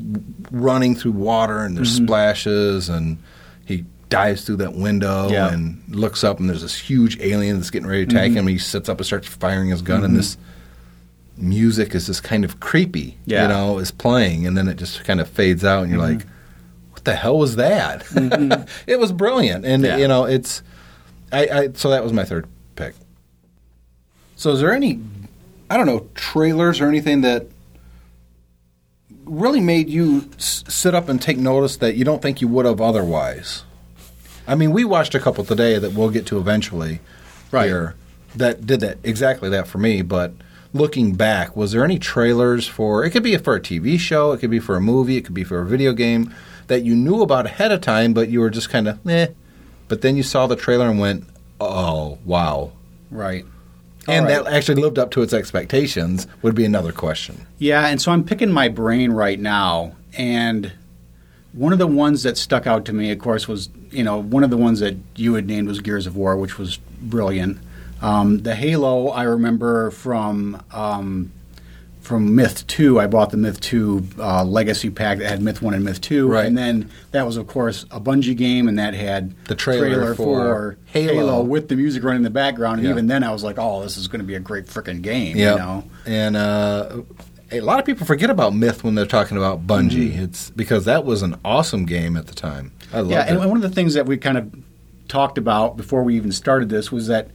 running 0.50 0.94
through 0.96 1.12
water, 1.12 1.60
and 1.60 1.76
there's 1.76 1.94
Mm-hmm. 1.96 2.06
splashes, 2.06 2.88
and 2.88 3.18
he 3.64 3.84
dives 4.08 4.44
through 4.44 4.56
that 4.56 4.74
window 4.74 5.28
Yeah. 5.30 5.52
and 5.52 5.82
looks 5.88 6.22
up, 6.24 6.38
and 6.40 6.48
there's 6.48 6.62
this 6.62 6.76
huge 6.78 7.18
alien 7.20 7.56
that's 7.56 7.70
getting 7.70 7.88
ready 7.88 8.06
to 8.06 8.16
attack 8.16 8.28
Mm-hmm. 8.30 8.38
him. 8.38 8.46
He 8.48 8.58
sits 8.58 8.88
up 8.88 8.98
and 8.98 9.06
starts 9.06 9.26
firing 9.28 9.68
his 9.70 9.82
gun, 9.82 10.04
and 10.04 10.16
this 10.16 10.36
music 11.36 11.94
is 11.94 12.06
just 12.06 12.22
kind 12.24 12.44
of 12.44 12.60
creepy, 12.60 13.18
Yeah. 13.26 13.42
you 13.42 13.48
know, 13.48 13.78
is 13.78 13.90
playing, 13.90 14.46
and 14.46 14.56
then 14.56 14.68
it 14.68 14.76
just 14.76 15.04
kind 15.04 15.20
of 15.20 15.28
fades 15.28 15.64
out, 15.64 15.82
and 15.84 15.92
you're 15.92 16.00
Mm-hmm. 16.02 16.18
like, 16.18 16.26
"What 16.92 17.04
the 17.04 17.14
hell 17.14 17.38
was 17.38 17.56
that?" 17.56 18.04
it 18.86 18.98
was 18.98 19.12
brilliant, 19.12 19.64
and 19.64 19.82
Yeah. 19.84 19.96
you 19.98 20.08
know, 20.08 20.24
it's. 20.24 20.62
I, 21.32 21.48
I 21.48 21.68
so 21.74 21.90
that 21.90 22.02
was 22.04 22.12
my 22.12 22.24
third 22.24 22.46
pick. 22.76 22.94
So 24.36 24.52
is 24.52 24.60
there 24.60 24.72
any, 24.72 25.00
I 25.68 25.76
don't 25.76 25.86
know, 25.86 26.08
trailers 26.14 26.80
or 26.80 26.86
anything 26.88 27.22
that 27.22 27.46
really 29.26 29.60
made 29.60 29.88
you 29.90 30.28
s- 30.38 30.64
sit 30.68 30.94
up 30.94 31.08
and 31.08 31.20
take 31.20 31.36
notice 31.38 31.76
that 31.78 31.96
you 31.96 32.04
don't 32.04 32.22
think 32.22 32.40
you 32.40 32.48
would 32.48 32.64
have 32.66 32.80
otherwise? 32.80 33.64
I 34.48 34.54
mean, 34.54 34.70
we 34.72 34.84
watched 34.84 35.14
a 35.14 35.20
couple 35.20 35.44
today 35.44 35.78
that 35.78 35.92
we'll 35.92 36.10
get 36.10 36.26
to 36.26 36.38
eventually. 36.38 37.00
Right. 37.50 37.66
Here 37.66 37.94
that 38.34 38.66
did 38.66 38.80
that 38.80 38.98
exactly 39.02 39.48
that 39.50 39.66
for 39.66 39.78
me, 39.78 40.02
but. 40.02 40.32
Looking 40.74 41.14
back, 41.14 41.56
was 41.56 41.72
there 41.72 41.84
any 41.84 41.98
trailers 41.98 42.66
for? 42.66 43.02
It 43.02 43.10
could 43.10 43.22
be 43.22 43.34
for 43.38 43.54
a 43.54 43.60
TV 43.60 43.98
show, 43.98 44.32
it 44.32 44.40
could 44.40 44.50
be 44.50 44.58
for 44.58 44.76
a 44.76 44.80
movie, 44.80 45.16
it 45.16 45.24
could 45.24 45.32
be 45.32 45.44
for 45.44 45.60
a 45.62 45.64
video 45.64 45.94
game 45.94 46.34
that 46.66 46.82
you 46.82 46.94
knew 46.94 47.22
about 47.22 47.46
ahead 47.46 47.72
of 47.72 47.80
time, 47.80 48.12
but 48.12 48.28
you 48.28 48.40
were 48.40 48.50
just 48.50 48.68
kind 48.68 48.86
of 48.86 48.98
eh. 49.08 49.28
But 49.88 50.02
then 50.02 50.16
you 50.18 50.22
saw 50.22 50.46
the 50.46 50.56
trailer 50.56 50.86
and 50.90 50.98
went, 50.98 51.24
"Oh, 51.60 52.18
wow!" 52.26 52.72
Right. 53.10 53.46
And 54.08 54.26
right. 54.26 54.44
that 54.44 54.52
actually 54.52 54.80
lived 54.80 54.98
up 54.98 55.10
to 55.12 55.22
its 55.22 55.32
expectations 55.32 56.26
would 56.42 56.54
be 56.54 56.64
another 56.64 56.92
question. 56.92 57.46
Yeah, 57.58 57.86
and 57.86 58.00
so 58.00 58.12
I'm 58.12 58.24
picking 58.24 58.52
my 58.52 58.68
brain 58.68 59.12
right 59.12 59.38
now, 59.38 59.94
and 60.16 60.72
one 61.52 61.72
of 61.72 61.78
the 61.78 61.86
ones 61.86 62.22
that 62.22 62.36
stuck 62.36 62.66
out 62.66 62.84
to 62.86 62.92
me, 62.92 63.10
of 63.10 63.18
course, 63.18 63.48
was 63.48 63.68
you 63.90 64.04
know 64.04 64.20
one 64.20 64.44
of 64.44 64.50
the 64.50 64.56
ones 64.56 64.80
that 64.80 64.96
you 65.16 65.34
had 65.34 65.46
named 65.46 65.68
was 65.68 65.80
Gears 65.80 66.06
of 66.06 66.16
War, 66.16 66.36
which 66.36 66.58
was 66.58 66.78
brilliant. 67.00 67.58
Um, 68.02 68.42
the 68.42 68.54
Halo 68.54 69.08
I 69.08 69.22
remember 69.22 69.90
from 69.90 70.62
um, 70.72 71.32
from 72.06 72.34
Myth 72.36 72.66
Two. 72.68 73.00
I 73.00 73.06
bought 73.08 73.30
the 73.30 73.36
Myth 73.36 73.60
Two 73.60 74.06
uh, 74.18 74.44
Legacy 74.44 74.90
pack 74.90 75.18
that 75.18 75.28
had 75.28 75.42
Myth 75.42 75.60
One 75.60 75.74
and 75.74 75.84
Myth 75.84 76.00
Two, 76.00 76.28
Right. 76.28 76.46
and 76.46 76.56
then 76.56 76.88
that 77.10 77.26
was 77.26 77.36
of 77.36 77.46
course 77.48 77.84
a 77.90 78.00
Bungie 78.00 78.36
game, 78.36 78.68
and 78.68 78.78
that 78.78 78.94
had 78.94 79.34
The 79.46 79.54
trailer 79.56 80.14
for 80.14 80.78
Halo. 80.86 81.42
with 81.42 81.68
the 81.68 81.76
music 81.76 82.04
running 82.04 82.18
in 82.20 82.22
the 82.24 82.30
background. 82.30 82.78
And 82.78 82.84
Yeah. 82.86 82.92
even 82.92 83.08
then, 83.08 83.24
I 83.24 83.32
was 83.32 83.42
like, 83.42 83.56
"Oh, 83.58 83.82
this 83.82 83.96
is 83.96 84.06
going 84.08 84.20
to 84.20 84.26
be 84.26 84.34
a 84.36 84.40
great 84.40 84.66
freaking 84.66 85.02
game," 85.02 85.36
Yeah. 85.36 85.52
you 85.52 85.58
know. 85.58 85.84
And 86.06 86.36
uh, 86.36 86.98
a 87.50 87.60
lot 87.60 87.78
of 87.80 87.84
people 87.84 88.06
forget 88.06 88.30
about 88.30 88.54
Myth 88.54 88.84
when 88.84 88.94
they're 88.94 89.04
talking 89.06 89.36
about 89.36 89.66
Bungie. 89.66 90.16
It's 90.16 90.50
because 90.50 90.84
that 90.84 91.04
was 91.04 91.22
an 91.22 91.36
awesome 91.44 91.84
game 91.86 92.16
at 92.16 92.26
the 92.28 92.34
time. 92.34 92.72
I 92.92 92.98
loved 93.00 93.10
Yeah, 93.10 93.24
and 93.28 93.38
one 93.38 93.56
of 93.56 93.62
the 93.62 93.68
things 93.70 93.94
that 93.94 94.06
we 94.06 94.16
kind 94.16 94.38
of 94.38 94.50
talked 95.08 95.38
about 95.38 95.76
before 95.76 96.02
we 96.02 96.14
even 96.16 96.30
started 96.32 96.68
this 96.68 96.90
was 96.92 97.08
that 97.08 97.28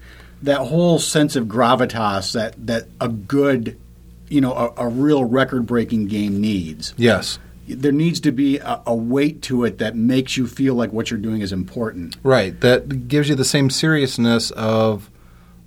that 0.44 0.58
whole 0.58 0.98
sense 0.98 1.36
of 1.36 1.46
gravitas 1.46 2.32
that 2.34 2.56
that 2.66 2.86
a 3.00 3.08
good, 3.08 3.78
you 4.32 4.40
know, 4.40 4.54
a, 4.54 4.86
a 4.86 4.88
real 4.88 5.26
record-breaking 5.26 6.08
game 6.08 6.40
needs. 6.40 6.94
yes. 6.98 7.38
There 7.68 7.92
needs 7.92 8.20
to 8.22 8.32
be 8.32 8.58
a, 8.58 8.82
a 8.86 8.96
weight 8.96 9.44
to 9.44 9.64
it 9.64 9.78
that 9.78 9.96
makes 9.96 10.36
you 10.36 10.46
feel 10.46 10.74
like 10.74 10.92
what 10.92 11.10
you're 11.10 11.20
doing 11.20 11.42
is 11.42 11.54
important. 11.54 12.18
Right. 12.22 12.60
That 12.60 13.08
gives 13.08 13.30
you 13.30 13.36
the 13.36 13.46
same 13.46 13.70
seriousness 13.70 14.52
of 14.52 15.10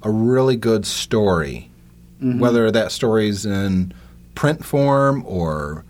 a 0.03 0.11
really 0.11 0.57
good 0.57 0.85
story, 0.85 1.71
mm-hmm. 2.21 2.41
whether 2.41 2.71
that 2.71 2.93
story's 2.93 3.47
in 3.47 3.95
print 4.35 4.65
form 4.65 5.25
or 5.25 5.85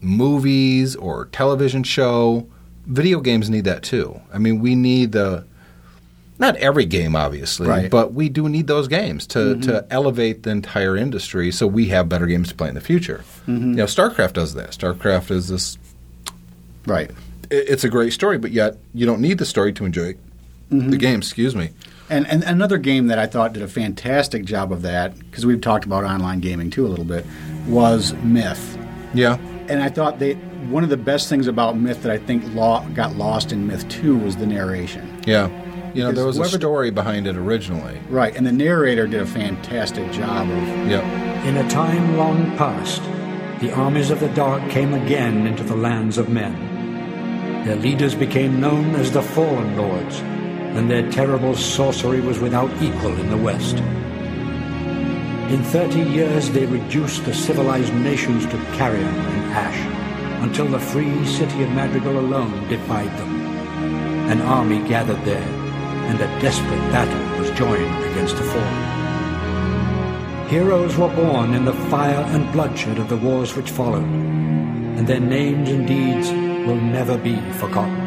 movies 0.00 0.94
or 0.94 1.24
television 1.32 1.82
show. 1.82 2.46
Video 2.86 3.20
games 3.20 3.50
need 3.50 3.64
that 3.64 3.82
too. 3.82 4.20
I 4.32 4.38
mean, 4.38 4.60
we 4.60 4.76
need 4.76 5.12
the 5.12 5.46
not 6.40 6.56
every 6.56 6.86
game, 6.86 7.14
obviously, 7.14 7.68
Right. 7.68 7.90
but 7.90 8.14
we 8.14 8.28
do 8.30 8.48
need 8.48 8.66
those 8.66 8.88
games 8.88 9.26
to, 9.28 9.38
mm-hmm. 9.38 9.60
to 9.60 9.86
elevate 9.90 10.42
the 10.42 10.50
entire 10.50 10.96
industry 10.96 11.52
so 11.52 11.66
we 11.66 11.88
have 11.88 12.08
better 12.08 12.26
games 12.26 12.48
to 12.48 12.54
play 12.54 12.68
in 12.68 12.74
the 12.74 12.80
future. 12.80 13.22
Mm-hmm. 13.46 13.70
You 13.72 13.76
know, 13.76 13.84
StarCraft 13.84 14.32
does 14.32 14.54
that. 14.54 14.70
StarCraft 14.70 15.30
is 15.30 15.48
this 15.48 15.78
Right. 16.86 17.10
it- 17.50 17.66
it's 17.68 17.84
a 17.84 17.88
great 17.90 18.12
story, 18.12 18.38
but 18.38 18.52
yet 18.52 18.78
you 18.94 19.04
don't 19.06 19.20
need 19.20 19.38
the 19.38 19.44
story 19.44 19.72
to 19.74 19.84
enjoy 19.84 20.14
the 20.70 20.76
mm-hmm. 20.76 20.90
game. 20.96 21.18
Excuse 21.18 21.54
me. 21.54 21.70
And, 22.08 22.26
and 22.26 22.42
another 22.42 22.78
game 22.78 23.06
that 23.08 23.18
I 23.18 23.26
thought 23.26 23.52
did 23.52 23.62
a 23.62 23.68
fantastic 23.68 24.44
job 24.44 24.72
of 24.72 24.82
that, 24.82 25.16
because 25.18 25.44
we've 25.46 25.60
talked 25.60 25.84
about 25.84 26.04
online 26.04 26.40
gaming 26.40 26.70
too 26.70 26.86
a 26.86 26.88
little 26.88 27.04
bit, 27.04 27.24
was 27.68 28.14
Myth. 28.24 28.78
Yeah, 29.12 29.36
And 29.68 29.82
I 29.82 29.88
thought 29.90 30.18
they 30.18 30.34
one 30.70 30.84
of 30.84 30.90
the 30.90 30.96
best 30.96 31.28
things 31.28 31.46
about 31.48 31.76
Myth 31.76 32.02
that 32.02 32.12
I 32.12 32.18
think 32.18 32.44
law, 32.54 32.84
got 32.94 33.16
lost 33.16 33.50
in 33.52 33.66
Myth 33.66 33.88
2 33.88 34.16
was 34.16 34.36
the 34.36 34.46
narration. 34.46 35.20
yeah. 35.26 35.48
You 35.94 36.04
know, 36.04 36.12
there 36.12 36.26
was 36.26 36.36
a 36.36 36.40
whoever- 36.40 36.58
story 36.58 36.90
behind 36.90 37.26
it 37.26 37.36
originally. 37.36 37.98
Right, 38.08 38.34
and 38.36 38.46
the 38.46 38.52
narrator 38.52 39.06
did 39.06 39.20
a 39.22 39.26
fantastic 39.26 40.10
job 40.12 40.48
of 40.48 40.88
Yep. 40.88 41.04
In 41.46 41.56
a 41.56 41.68
time 41.68 42.16
long 42.16 42.56
past, 42.56 43.02
the 43.60 43.72
armies 43.72 44.10
of 44.10 44.20
the 44.20 44.28
dark 44.28 44.68
came 44.70 44.94
again 44.94 45.46
into 45.46 45.62
the 45.64 45.76
lands 45.76 46.18
of 46.18 46.28
men. 46.28 46.54
Their 47.64 47.76
leaders 47.76 48.14
became 48.14 48.60
known 48.60 48.94
as 48.94 49.10
the 49.10 49.22
Fallen 49.22 49.76
Lords, 49.76 50.20
and 50.20 50.90
their 50.90 51.10
terrible 51.10 51.54
sorcery 51.54 52.20
was 52.20 52.38
without 52.38 52.70
equal 52.80 53.12
in 53.18 53.28
the 53.30 53.36
West. 53.36 53.76
In 55.50 55.62
thirty 55.64 56.00
years, 56.02 56.48
they 56.50 56.66
reduced 56.66 57.24
the 57.24 57.34
civilized 57.34 57.92
nations 57.94 58.46
to 58.46 58.56
carrion 58.74 59.04
and 59.08 59.52
ash, 59.52 60.42
until 60.42 60.66
the 60.66 60.78
free 60.78 61.26
city 61.26 61.64
of 61.64 61.70
Madrigal 61.72 62.18
alone 62.20 62.68
defied 62.68 63.10
them. 63.18 63.40
An 64.30 64.40
army 64.42 64.78
gathered 64.88 65.22
there, 65.24 65.44
and 66.10 66.20
a 66.20 66.40
desperate 66.40 66.90
battle 66.90 67.38
was 67.38 67.48
joined 67.52 68.04
against 68.10 68.36
the 68.36 68.42
Fallen. 68.42 70.48
Heroes 70.48 70.96
were 70.96 71.14
born 71.14 71.54
in 71.54 71.64
the 71.64 71.72
fire 71.72 72.24
and 72.34 72.50
bloodshed 72.50 72.98
of 72.98 73.08
the 73.08 73.16
wars 73.16 73.54
which 73.54 73.70
followed, 73.70 74.02
and 74.02 75.06
their 75.06 75.20
names 75.20 75.70
and 75.70 75.86
deeds 75.86 76.28
will 76.66 76.80
never 76.80 77.16
be 77.16 77.36
forgotten. 77.52 78.00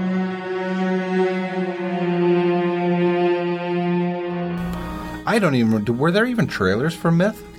I 5.26 5.40
don't 5.40 5.56
even. 5.56 5.86
Were 5.98 6.12
there 6.12 6.26
even 6.26 6.48
trailers 6.48 6.94
for 6.94 7.10
Myth? 7.10 7.53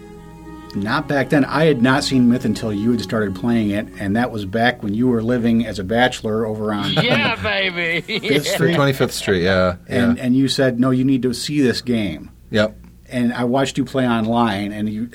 Not 0.74 1.08
back 1.08 1.30
then. 1.30 1.44
I 1.44 1.64
had 1.64 1.82
not 1.82 2.04
seen 2.04 2.28
Myth 2.28 2.44
until 2.44 2.72
you 2.72 2.90
had 2.92 3.00
started 3.00 3.34
playing 3.34 3.70
it, 3.70 3.88
and 3.98 4.16
that 4.16 4.30
was 4.30 4.44
back 4.44 4.82
when 4.82 4.94
you 4.94 5.08
were 5.08 5.22
living 5.22 5.66
as 5.66 5.78
a 5.78 5.84
bachelor 5.84 6.46
over 6.46 6.72
on 6.72 6.92
Yeah, 6.94 7.36
baby. 7.42 8.00
Fifth 8.28 8.48
Street. 8.48 8.74
Twenty 8.74 8.92
Fifth 8.92 9.12
Street. 9.12 9.42
Yeah. 9.42 9.76
And 9.88 10.16
yeah. 10.16 10.24
and 10.24 10.36
you 10.36 10.48
said 10.48 10.78
no, 10.80 10.90
you 10.90 11.04
need 11.04 11.22
to 11.22 11.32
see 11.34 11.60
this 11.60 11.80
game. 11.80 12.30
yep. 12.50 12.76
And 13.08 13.32
I 13.32 13.44
watched 13.44 13.78
you 13.78 13.84
play 13.84 14.08
online, 14.08 14.72
and 14.72 14.88
you, 14.88 15.10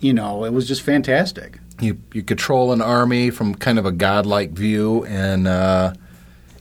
you 0.00 0.12
know, 0.12 0.44
it 0.44 0.52
was 0.52 0.68
just 0.68 0.82
fantastic. 0.82 1.58
You 1.80 2.00
you 2.12 2.22
control 2.22 2.72
an 2.72 2.80
army 2.82 3.30
from 3.30 3.54
kind 3.54 3.78
of 3.78 3.86
a 3.86 3.92
godlike 3.92 4.50
view, 4.50 5.04
and 5.06 5.48
uh, 5.48 5.94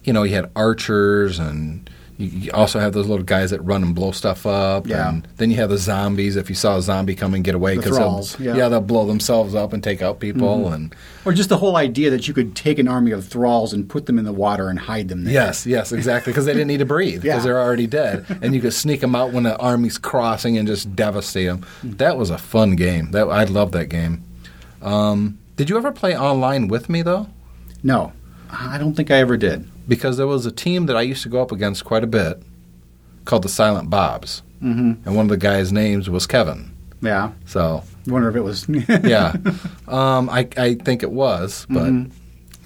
you 0.04 0.14
know 0.14 0.24
you 0.24 0.34
had 0.34 0.50
archers, 0.56 1.38
and 1.38 1.90
you, 2.18 2.52
also 2.52 2.80
have 2.80 2.94
those 2.94 3.08
little 3.08 3.24
guys 3.24 3.52
that 3.52 3.62
run 3.62 3.84
and 3.84 3.94
blow 3.94 4.12
stuff 4.12 4.46
up. 4.46 4.88
Yeah. 4.88 5.10
And 5.10 5.28
then 5.38 5.52
you 5.52 5.58
have 5.58 5.70
the 5.70 5.78
zombies. 5.78 6.36
If 6.36 6.50
you 6.50 6.56
saw 6.56 6.78
a 6.78 6.82
zombie 6.82 7.14
come 7.16 7.34
and 7.36 7.44
get 7.44 7.54
away, 7.54 7.76
The 7.76 7.84
'cause 7.84 7.96
thralls, 7.98 8.36
they'll, 8.38 8.58
yeah. 8.58 8.70
they'll 8.70 8.82
blow 8.82 9.06
themselves 9.06 9.54
up 9.54 9.72
and 9.74 9.84
take 9.84 10.02
out 10.02 10.20
people. 10.20 10.72
And 10.74 10.96
Or 11.26 11.34
just 11.34 11.50
the 11.50 11.58
whole 11.58 11.76
idea 11.78 12.10
that 12.10 12.28
you 12.28 12.34
could 12.34 12.56
take 12.56 12.80
an 12.80 12.88
army 12.88 13.12
of 13.12 13.26
thralls 13.28 13.72
and 13.72 13.88
put 13.88 14.08
them 14.08 14.18
in 14.18 14.26
the 14.26 14.34
water 14.34 14.68
and 14.70 14.80
hide 14.80 15.10
them 15.10 15.26
there. 15.26 15.34
Yes, 15.34 15.66
yes, 15.68 15.92
exactly. 15.92 16.34
Because 16.34 16.46
they 16.46 16.54
didn't 16.54 16.70
need 16.70 16.80
to 16.80 16.86
breathe 16.86 17.22
because 17.22 17.38
Yeah. 17.38 17.44
they're 17.44 17.60
already 17.62 17.86
dead, 17.88 18.26
and 18.42 18.56
you 18.56 18.62
could 18.62 18.74
sneak 18.74 19.02
them 19.02 19.14
out 19.16 19.32
when 19.32 19.44
the 19.44 19.56
army's 19.58 19.98
crossing 20.00 20.58
and 20.58 20.68
just 20.68 20.96
devastate 20.96 21.48
them. 21.48 21.66
That 21.84 22.18
was 22.18 22.30
a 22.32 22.38
fun 22.40 22.76
game. 22.76 23.12
That 23.12 23.28
I 23.28 23.44
love 23.44 23.72
that 23.74 23.90
game. 23.90 24.24
Um, 24.82 25.38
did 25.56 25.70
you 25.70 25.78
ever 25.78 25.92
play 25.92 26.18
online 26.18 26.68
with 26.68 26.90
me 26.90 27.02
though? 27.04 27.28
No, 27.84 28.12
I 28.50 28.78
don't 28.78 28.96
think 28.96 29.12
I 29.12 29.18
ever 29.18 29.38
did. 29.38 29.68
Because 29.88 30.18
there 30.18 30.28
was 30.28 30.46
a 30.46 30.52
team 30.52 30.86
that 30.88 30.98
I 30.98 31.02
used 31.02 31.24
to 31.24 31.30
go 31.30 31.42
up 31.42 31.52
against 31.52 31.86
quite 31.86 32.04
a 32.04 32.08
bit 32.08 32.42
called 33.26 33.44
the 33.44 33.50
Silent 33.50 33.90
Bobs, 33.90 34.44
mm-hmm. 34.62 35.08
and 35.08 35.16
one 35.16 35.26
of 35.26 35.30
the 35.30 35.38
guys' 35.38 35.72
names 35.72 36.10
was 36.10 36.28
Kevin. 36.28 36.74
Yeah, 37.02 37.32
So 37.46 37.84
wonder 38.08 38.30
if 38.30 38.36
it 38.36 38.42
was. 38.42 38.68
yeah, 39.04 39.36
um, 39.88 40.30
I, 40.30 40.48
I 40.58 40.74
think 40.76 41.04
it 41.04 41.12
was, 41.12 41.68
but 41.70 41.92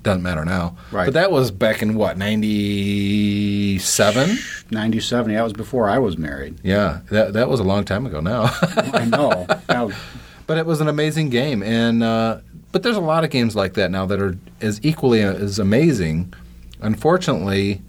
doesn't 0.04 0.24
matter 0.24 0.46
now. 0.46 0.78
Right. 0.92 1.06
But 1.06 1.14
that 1.14 1.32
was 1.32 1.52
back 1.52 1.82
in 1.82 1.96
what 1.96 2.18
ninety 2.18 3.78
seven. 3.80 4.38
Ninety-seven. 4.72 5.34
That 5.34 5.44
was 5.44 5.54
before 5.54 5.90
I 5.90 6.00
was 6.00 6.18
married. 6.18 6.60
Yeah, 6.64 7.02
that 7.10 7.34
that 7.34 7.50
was 7.50 7.60
a 7.60 7.64
long 7.64 7.84
time 7.84 8.06
ago 8.06 8.20
now. 8.20 8.44
I 8.94 9.06
know. 9.06 9.48
Now, 9.70 9.92
but 10.48 10.58
it 10.58 10.66
was 10.66 10.82
an 10.82 10.88
amazing 10.88 11.30
game, 11.30 11.62
and 11.62 12.04
uh, 12.04 12.40
but 12.72 12.84
there's 12.84 12.98
a 12.98 13.02
lot 13.02 13.24
of 13.24 13.30
games 13.30 13.56
like 13.56 13.74
that 13.74 13.92
now 13.92 14.06
that 14.06 14.22
are 14.22 14.38
as 14.62 14.80
equally 14.84 15.22
as 15.22 15.60
amazing. 15.60 16.34
Unfortunately, 16.82 17.82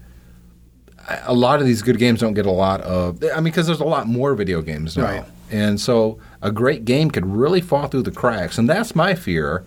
a- 1.25 1.33
lot 1.33 1.59
of 1.59 1.65
these 1.65 1.81
good 1.81 1.97
games 1.97 2.19
don't 2.19 2.33
get 2.33 2.45
a 2.45 2.51
lot 2.51 2.81
of. 2.81 3.23
I 3.23 3.35
mean, 3.35 3.45
because 3.45 3.67
there's 3.67 3.79
a 3.79 3.83
lot 3.85 4.07
more 4.07 4.35
video 4.35 4.61
games 4.61 4.95
now, 4.97 5.03
Right. 5.03 5.25
and 5.51 5.79
so 5.79 6.17
a 6.41 6.51
great 6.51 6.85
game 6.85 7.11
could 7.11 7.25
really 7.25 7.61
fall 7.61 7.87
through 7.87 8.03
the 8.03 8.11
cracks, 8.11 8.57
and 8.57 8.69
that's 8.69 8.95
my 8.95 9.13
fear. 9.15 9.63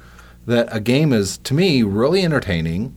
That 0.46 0.68
a 0.70 0.78
game 0.78 1.12
is 1.12 1.38
to 1.38 1.54
me 1.54 1.82
really 1.82 2.22
entertaining, 2.24 2.94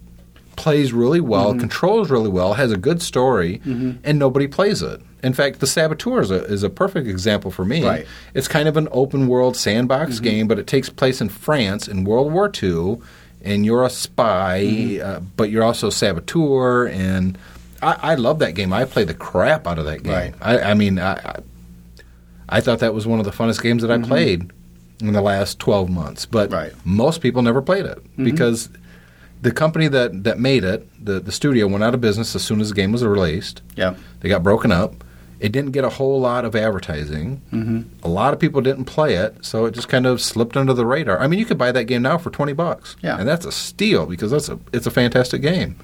plays 0.56 0.94
really 0.94 1.20
well, 1.20 1.50
Mm-hmm. 1.52 1.60
controls 1.60 2.12
really 2.12 2.30
well, 2.30 2.54
has 2.54 2.72
a 2.72 2.78
good 2.78 3.02
story, 3.02 3.60
and 3.65 4.20
nobody 4.20 4.48
plays 4.48 4.82
it. 4.84 5.02
In 5.24 5.34
fact, 5.34 5.60
the 5.60 5.68
Saboteur 5.68 6.22
is 6.22 6.32
a, 6.32 6.44
is 6.46 6.63
a 6.63 6.70
perfect 6.70 7.08
example 7.08 7.50
for 7.52 7.65
me. 7.65 7.84
Right. 7.84 8.06
It's 8.36 8.48
kind 8.48 8.68
of 8.70 8.78
an 8.78 8.88
open 8.92 9.28
world 9.28 9.58
sandbox 9.58 10.15
Mm-hmm. 10.15 10.24
game, 10.24 10.48
but 10.48 10.60
it 10.60 10.68
takes 10.68 10.89
place 10.89 11.20
in 11.22 11.28
France 11.30 11.88
in 11.88 12.04
World 12.06 12.32
War 12.32 12.50
II, 12.63 13.00
and 13.43 13.65
you're 13.65 13.84
a 13.86 13.89
spy, 13.89 14.62
Mm-hmm. 14.63 15.06
uh, 15.08 15.19
but 15.38 15.49
you're 15.49 15.63
also 15.63 15.88
a 15.88 15.91
saboteur. 15.91 16.88
And 16.88 17.38
I, 17.82 17.97
I 18.12 18.15
love 18.15 18.39
that 18.39 18.54
game. 18.56 18.73
I 18.73 18.86
play 18.86 19.04
the 19.06 19.13
crap 19.13 19.65
out 19.67 19.80
of 19.80 19.86
that 19.86 20.04
game. 20.04 20.13
Right. 20.13 20.34
I, 20.41 20.60
I 20.71 20.73
mean, 20.73 20.99
I, 20.99 21.39
I, 22.49 22.60
thought 22.62 22.80
that 22.80 22.93
was 22.93 23.08
one 23.08 23.19
of 23.19 23.25
the 23.25 23.32
funnest 23.32 23.62
games 23.62 23.82
that 23.82 23.91
I 23.91 23.97
played 23.99 24.52
in 25.02 25.13
the 25.13 25.21
last 25.21 25.60
12 25.60 25.89
months. 25.89 26.25
But 26.25 26.49
Mm-hmm. 26.49 26.56
Right. 26.60 26.73
most 26.86 27.21
people 27.21 27.41
never 27.41 27.62
played 27.62 27.86
it 27.86 27.99
because 28.17 28.69
the 29.41 29.52
company 29.52 29.88
that, 29.88 30.23
that 30.25 30.38
made 30.39 30.63
it, 30.65 30.86
the, 31.04 31.19
the 31.21 31.32
studio, 31.32 31.67
went 31.67 31.84
out 31.84 31.93
of 31.93 32.02
business 32.02 32.36
as 32.36 32.43
soon 32.43 32.60
as 32.60 32.69
the 32.69 32.75
game 32.75 32.91
was 32.91 33.04
released. 33.06 33.62
yeah. 33.78 33.95
They 34.19 34.28
got 34.28 34.43
broken 34.43 34.71
up. 34.71 35.04
It 35.39 35.52
didn't 35.54 35.71
get 35.71 35.86
a 35.86 35.89
whole 35.89 36.19
lot 36.19 36.43
of 36.43 36.56
advertising. 36.56 37.41
Mm-hmm. 37.54 37.82
A 38.04 38.10
lot 38.10 38.34
of 38.34 38.39
people 38.39 38.60
didn't 38.62 38.86
play 38.86 39.15
it, 39.15 39.45
so 39.45 39.65
it 39.65 39.71
just 39.73 39.88
kind 39.88 40.06
of 40.06 40.19
slipped 40.21 40.58
under 40.58 40.73
the 40.73 40.86
radar. 40.86 41.19
I 41.19 41.28
mean, 41.28 41.39
you 41.39 41.45
could 41.45 41.58
buy 41.58 41.71
that 41.71 41.86
game 41.86 42.02
now 42.02 42.17
for 42.17 42.30
twenty 42.30 42.54
bucks, 42.54 42.95
Yeah. 43.02 43.17
and 43.17 43.28
that's 43.28 43.45
a 43.45 43.52
steal 43.52 44.06
because 44.06 44.32
that's 44.32 44.49
a 44.49 44.60
it's 44.73 44.86
a 44.88 44.91
fantastic 44.91 45.41
game. 45.41 45.75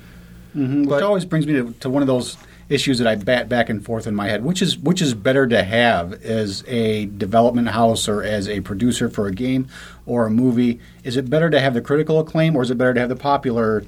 Which 0.54 0.88
But- 0.90 1.04
always 1.04 1.26
brings 1.26 1.46
me 1.48 1.54
to, 1.54 1.74
to 1.82 1.90
one 1.90 2.02
of 2.02 2.08
those 2.08 2.38
issues 2.68 2.98
that 2.98 3.08
I 3.08 3.16
bat 3.16 3.48
back 3.48 3.70
and 3.70 3.84
forth 3.86 4.08
in 4.08 4.16
my 4.16 4.28
head. 4.28 4.44
Which 4.44 4.62
is 4.62 4.78
which 4.78 5.02
is 5.02 5.14
better 5.14 5.46
to 5.48 5.64
have 5.64 6.14
as 6.24 6.64
a 6.68 7.06
development 7.06 7.70
house 7.70 8.08
or 8.10 8.24
as 8.24 8.50
a 8.50 8.62
producer 8.62 9.08
for 9.10 9.28
a 9.28 9.32
game 9.32 9.68
or 10.06 10.26
a 10.26 10.30
movie? 10.32 10.80
Is 11.04 11.16
it 11.16 11.30
better 11.30 11.50
to 11.50 11.60
have 11.60 11.74
the 11.76 11.82
critical 11.82 12.20
acclaim 12.20 12.56
or 12.56 12.64
is 12.64 12.72
it 12.72 12.78
better 12.78 12.94
to 12.94 13.00
have 13.02 13.10
the 13.10 13.16
popular 13.16 13.84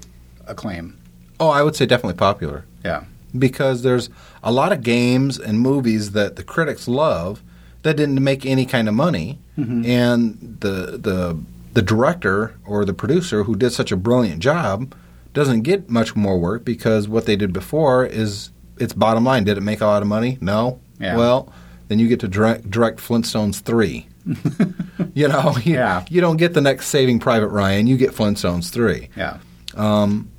acclaim? 0.46 0.96
Oh, 1.40 1.50
I 1.50 1.62
would 1.64 1.76
say 1.76 1.86
definitely 1.86 2.18
popular 2.18 2.66
Yeah. 2.86 3.04
Because 3.40 3.84
there's 3.84 4.10
a 4.44 4.52
lot 4.52 4.72
of 4.72 4.82
games 4.84 5.40
and 5.40 5.60
movies 5.60 6.12
that 6.12 6.36
the 6.36 6.44
critics 6.44 6.88
love 6.88 7.44
that 7.84 7.96
didn't 7.98 8.24
make 8.24 8.46
any 8.46 8.66
kind 8.66 8.88
of 8.88 8.94
money, 8.94 9.40
mm-hmm. 9.58 9.86
and 9.86 10.58
the 10.60 10.98
the 10.98 11.38
the 11.74 11.82
director 11.82 12.56
or 12.66 12.86
the 12.86 12.94
producer 12.94 13.44
who 13.44 13.56
did 13.56 13.72
such 13.72 13.92
a 13.92 13.96
brilliant 13.98 14.40
job 14.42 14.94
doesn't 15.34 15.62
get 15.62 15.90
much 15.90 16.16
more 16.16 16.40
work 16.40 16.66
because 16.66 17.08
what 17.08 17.26
they 17.28 17.36
did 17.36 17.54
before 17.54 18.06
is 18.06 18.50
it's 18.80 18.94
bottom 18.94 19.24
line. 19.24 19.44
Did 19.44 19.58
it 19.58 19.62
make 19.62 19.82
a 19.82 19.86
lot 19.86 20.02
of 20.02 20.08
money? 20.08 20.38
No. 20.42 20.80
Yeah. 21.00 21.16
Well, 21.16 21.54
then 21.88 22.00
you 22.00 22.08
get 22.08 22.20
to 22.22 22.28
direct, 22.28 22.70
direct 22.72 23.00
Flintstones 23.00 23.62
three. 23.62 24.08
you 25.14 25.28
know, 25.28 25.56
you, 25.64 25.76
Yeah. 25.76 26.04
you 26.10 26.22
don't 26.22 26.38
get 26.38 26.54
the 26.54 26.62
next 26.62 26.88
Saving 26.88 27.20
Private 27.20 27.50
Ryan. 27.50 27.88
You 27.88 27.98
get 27.98 28.12
Flintstones 28.12 28.72
three 28.72 29.10
Yeah. 29.16 29.38
Um, 29.76 30.30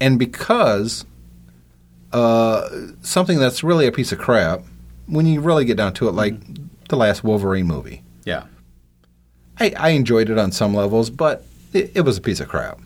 and 0.00 0.18
because 0.18 1.04
uh, 2.16 2.68
something 3.02 3.38
that's 3.38 3.62
really 3.62 3.86
a 3.86 3.92
piece 3.92 4.10
of 4.12 4.18
crap, 4.18 4.62
when 5.06 5.26
you 5.26 5.40
really 5.40 5.64
get 5.64 5.76
down 5.76 5.92
to 5.94 6.08
it, 6.08 6.12
like 6.12 6.34
the 6.88 6.96
last 6.96 7.22
Wolverine 7.22 7.66
movie, 7.66 8.02
Yeah. 8.24 8.44
I, 9.60 9.72
I 9.78 9.88
enjoyed 9.90 10.28
it 10.30 10.36
on 10.38 10.52
some 10.52 10.74
levels, 10.74 11.08
but 11.10 11.44
it, 11.72 11.92
it 11.94 12.00
was 12.02 12.18
a 12.18 12.20
piece 12.20 12.40
of 12.40 12.48
crap. 12.48 12.78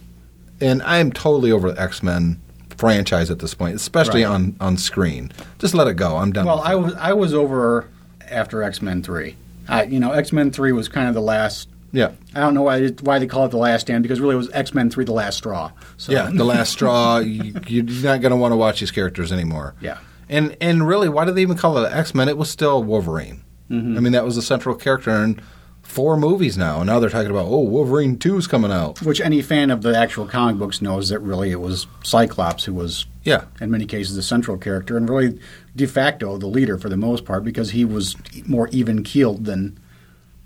And 0.60 0.82
I 0.82 0.98
am 0.98 1.10
totally 1.10 1.50
over 1.52 1.72
the 1.72 1.80
X 1.80 2.02
Men 2.02 2.40
franchise 2.76 3.30
at 3.30 3.38
this 3.40 3.54
point, 3.54 3.74
especially 3.76 4.24
Right. 4.24 4.30
on, 4.30 4.56
on 4.60 4.76
screen. 4.76 5.32
Just 5.58 5.74
let 5.74 5.86
it 5.88 5.94
go. 5.94 6.16
I'm 6.18 6.32
done. 6.32 6.46
Well, 6.46 6.60
I 6.60 6.74
was 6.74 6.94
I 6.94 7.12
was 7.12 7.34
over 7.34 7.88
after 8.28 8.62
X 8.62 8.80
Men 8.82 9.02
Three. 9.02 9.36
I, 9.68 9.84
you 9.84 9.98
know, 9.98 10.12
X 10.12 10.32
Men 10.32 10.50
Three 10.52 10.72
was 10.72 10.86
kind 10.88 11.08
of 11.08 11.14
the 11.14 11.20
last. 11.22 11.68
Yeah. 11.92 12.12
I 12.35 12.40
don't 12.40 12.55
know 12.55 12.62
why 12.62 12.88
why 13.00 13.18
they 13.18 13.26
call 13.26 13.44
it 13.46 13.50
the 13.50 13.57
last 13.57 13.83
stand 13.83 14.03
because 14.03 14.20
really 14.20 14.35
it 14.35 14.38
was 14.38 14.50
X 14.53 14.74
Men 14.74 14.90
Three 14.90 15.05
the 15.05 15.12
last 15.12 15.38
straw. 15.38 15.72
So, 15.96 16.12
Yeah, 16.12 16.31
the 16.33 16.44
last 16.44 16.70
straw. 16.70 17.18
You, 17.31 17.55
you're 17.66 17.85
not 17.85 18.20
going 18.20 18.31
to 18.31 18.37
want 18.37 18.53
to 18.53 18.57
watch 18.57 18.81
these 18.81 18.90
characters 18.90 19.33
anymore. 19.33 19.74
Yeah. 19.81 19.98
and 20.29 20.57
and 20.61 20.87
really, 20.87 21.09
why 21.09 21.24
did 21.24 21.35
they 21.35 21.42
even 21.42 21.57
call 21.57 21.79
it 21.79 21.92
X 21.92 22.14
Men? 22.14 22.29
It 22.29 22.37
was 22.37 22.50
still 22.50 22.83
Wolverine. 22.83 23.42
Mm-hmm. 23.70 23.96
I 23.96 24.00
mean, 24.00 24.12
that 24.12 24.24
was 24.24 24.37
the 24.37 24.42
central 24.42 24.74
character 24.74 25.11
in 25.22 25.40
four 25.83 26.16
movies 26.16 26.57
now, 26.57 26.79
and 26.79 26.87
now 26.87 27.00
they're 27.00 27.11
talking 27.11 27.31
about 27.31 27.46
oh, 27.46 27.61
Wolverine 27.61 28.18
Two 28.18 28.37
is 28.37 28.46
coming 28.46 28.70
out. 28.72 29.03
Which 29.03 29.20
any 29.20 29.42
fan 29.42 29.70
of 29.70 29.83
the 29.83 29.96
actual 29.96 30.26
comic 30.26 30.57
books 30.57 30.81
knows 30.81 31.09
that 31.09 31.18
really 31.20 31.50
it 31.50 31.61
was 31.61 31.87
Cyclops 32.05 32.64
who 32.64 32.74
was 32.74 33.07
Yeah, 33.24 33.44
in 33.61 33.70
many 33.70 33.87
cases 33.87 34.14
the 34.16 34.22
central 34.22 34.57
character 34.57 34.96
and 34.96 35.09
really 35.09 35.38
de 35.74 35.87
facto 35.87 36.37
the 36.38 36.46
leader 36.46 36.79
for 36.79 36.88
the 36.88 36.96
most 36.96 37.24
part 37.24 37.44
because 37.44 37.70
he 37.70 37.85
was 37.85 38.16
more 38.46 38.68
even 38.68 39.03
keeled 39.03 39.44
than 39.44 39.79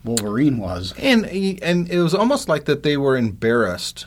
Wolverine 0.04 0.58
was. 0.58 0.92
and 0.98 1.24
and 1.26 1.88
it 1.88 2.00
was 2.02 2.14
almost 2.14 2.48
like 2.48 2.66
that 2.66 2.82
they 2.82 2.96
were 2.96 3.16
embarrassed 3.16 4.06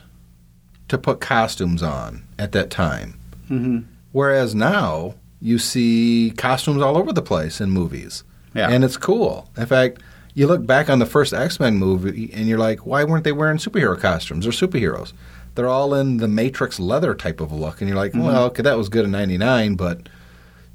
to 0.88 0.98
put 0.98 1.20
costumes 1.20 1.84
on 1.84 2.24
at 2.38 2.52
that 2.54 2.70
time. 2.70 3.20
Mm-hmm. 3.50 3.80
Whereas 4.12 4.56
now 4.56 5.16
you 5.42 5.60
see 5.60 6.34
costumes 6.38 6.82
all 6.82 6.98
over 6.98 7.12
the 7.14 7.22
place 7.22 7.60
in 7.62 7.70
movies. 7.70 8.24
Yeah. 8.54 8.70
And 8.70 8.84
it's 8.84 8.98
cool. 8.98 9.50
In 9.58 9.66
fact, 9.66 10.02
you 10.34 10.48
look 10.48 10.66
back 10.66 10.90
on 10.90 11.00
the 11.00 11.06
first 11.06 11.34
X 11.34 11.60
Men 11.60 11.78
movie 11.78 12.32
and 12.34 12.48
you're 12.48 12.58
like, 12.58 12.86
why 12.86 13.04
weren't 13.04 13.24
they 13.24 13.32
wearing 13.32 13.58
superhero 13.58 14.00
costumes 14.00 14.48
or 14.48 14.52
superheroes? 14.52 15.14
They're 15.56 15.68
all 15.68 15.94
in 15.96 16.18
the 16.18 16.28
Matrix 16.28 16.80
leather 16.80 17.16
type 17.16 17.42
of 17.42 17.52
look. 17.52 17.82
And 17.82 17.90
you're 17.90 17.98
like, 17.98 18.14
well, 18.14 18.46
okay, 18.46 18.62
that 18.62 18.78
was 18.78 18.90
good 18.90 19.06
in 19.06 19.12
99, 19.12 19.76
but. 19.76 20.08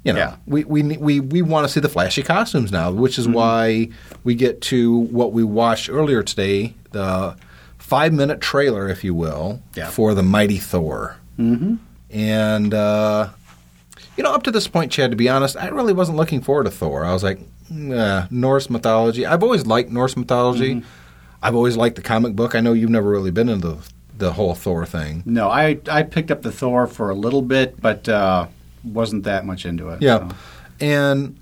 You 0.03 0.13
know, 0.13 0.19
Yeah. 0.19 0.35
we, 0.45 0.63
we 0.65 0.83
we 0.97 1.19
we 1.21 1.41
want 1.41 1.65
to 1.65 1.71
see 1.71 1.79
the 1.79 1.89
flashy 1.89 2.23
costumes 2.23 2.71
now, 2.71 2.91
which 2.91 3.17
is 3.17 3.27
why 3.27 3.89
we 4.23 4.35
get 4.35 4.59
to 4.63 4.91
what 4.97 5.31
we 5.31 5.43
watched 5.43 5.89
earlier 5.89 6.21
today, 6.23 6.73
the 6.91 7.35
five 7.77 8.11
minute 8.13 8.41
trailer, 8.41 8.89
if 8.89 9.03
you 9.03 9.13
will, 9.13 9.61
Yeah. 9.75 9.89
for 9.89 10.13
the 10.13 10.23
Mighty 10.23 10.57
Thor. 10.57 11.17
Mm-hmm. 11.39 11.75
And 12.11 12.73
uh, 12.73 13.29
you 14.17 14.23
know, 14.23 14.33
up 14.33 14.43
to 14.43 14.51
this 14.51 14.67
point, 14.67 14.91
Chad, 14.91 15.11
to 15.11 15.17
be 15.17 15.29
honest, 15.29 15.55
I 15.57 15.67
really 15.69 15.93
wasn't 15.93 16.17
looking 16.17 16.41
forward 16.41 16.65
to 16.65 16.71
Thor. 16.71 17.05
I 17.05 17.13
was 17.13 17.23
like, 17.23 17.39
nah, 17.69 18.27
Norse 18.29 18.69
mythology. 18.69 19.25
I've 19.25 19.41
always 19.41 19.65
liked 19.65 19.89
Norse 19.89 20.15
mythology. 20.17 20.75
Mm-hmm. 20.75 20.87
I've 21.41 21.55
always 21.55 21.75
liked 21.77 21.95
the 21.95 22.01
comic 22.01 22.35
book. 22.35 22.55
I 22.55 22.59
know 22.59 22.73
you've 22.73 22.89
never 22.89 23.09
really 23.09 23.31
been 23.31 23.49
into 23.49 23.77
the 24.17 24.33
whole 24.33 24.53
Thor 24.53 24.85
thing. 24.85 25.23
No, 25.25 25.49
I 25.49 25.79
I 25.89 26.03
picked 26.03 26.29
up 26.29 26.41
the 26.41 26.51
Thor 26.51 26.87
for 26.87 27.09
a 27.09 27.15
little 27.15 27.41
bit, 27.41 27.81
but 27.81 28.07
uh, 28.07 28.47
wasn't 28.83 29.23
that 29.23 29.45
much 29.45 29.65
into 29.65 29.89
it. 29.89 30.01
Yeah, 30.01 30.29
so. 30.29 30.35
and 30.79 31.39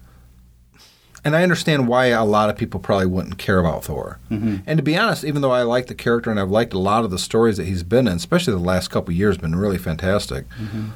and 1.24 1.36
I 1.36 1.44
understand 1.44 1.88
why 1.88 2.08
a 2.08 2.26
lot 2.26 2.50
of 2.50 2.58
people 2.58 2.80
probably 2.80 3.06
wouldn't 3.06 3.38
care 3.38 3.60
about 3.60 3.84
Thor. 3.84 4.20
Mm-hmm. 4.32 4.58
And 4.66 4.78
to 4.78 4.84
be 4.84 4.98
honest, 4.98 5.24
even 5.24 5.42
though 5.42 5.52
I 5.52 5.62
like 5.62 5.88
the 5.88 5.96
character 5.96 6.32
and 6.32 6.40
I've 6.40 6.50
liked 6.50 6.74
a 6.74 6.80
lot 6.80 7.04
of 7.04 7.12
the 7.12 7.20
stories 7.20 7.58
that 7.58 7.66
he's 7.66 7.84
been 7.84 8.08
in, 8.08 8.16
especially 8.16 8.54
the 8.54 8.60
last 8.60 8.90
couple 8.90 9.12
of 9.12 9.18
years, 9.18 9.38
been 9.38 9.56
really 9.56 9.78
fantastic. 9.78 10.50
Mm-hmm. 10.50 10.90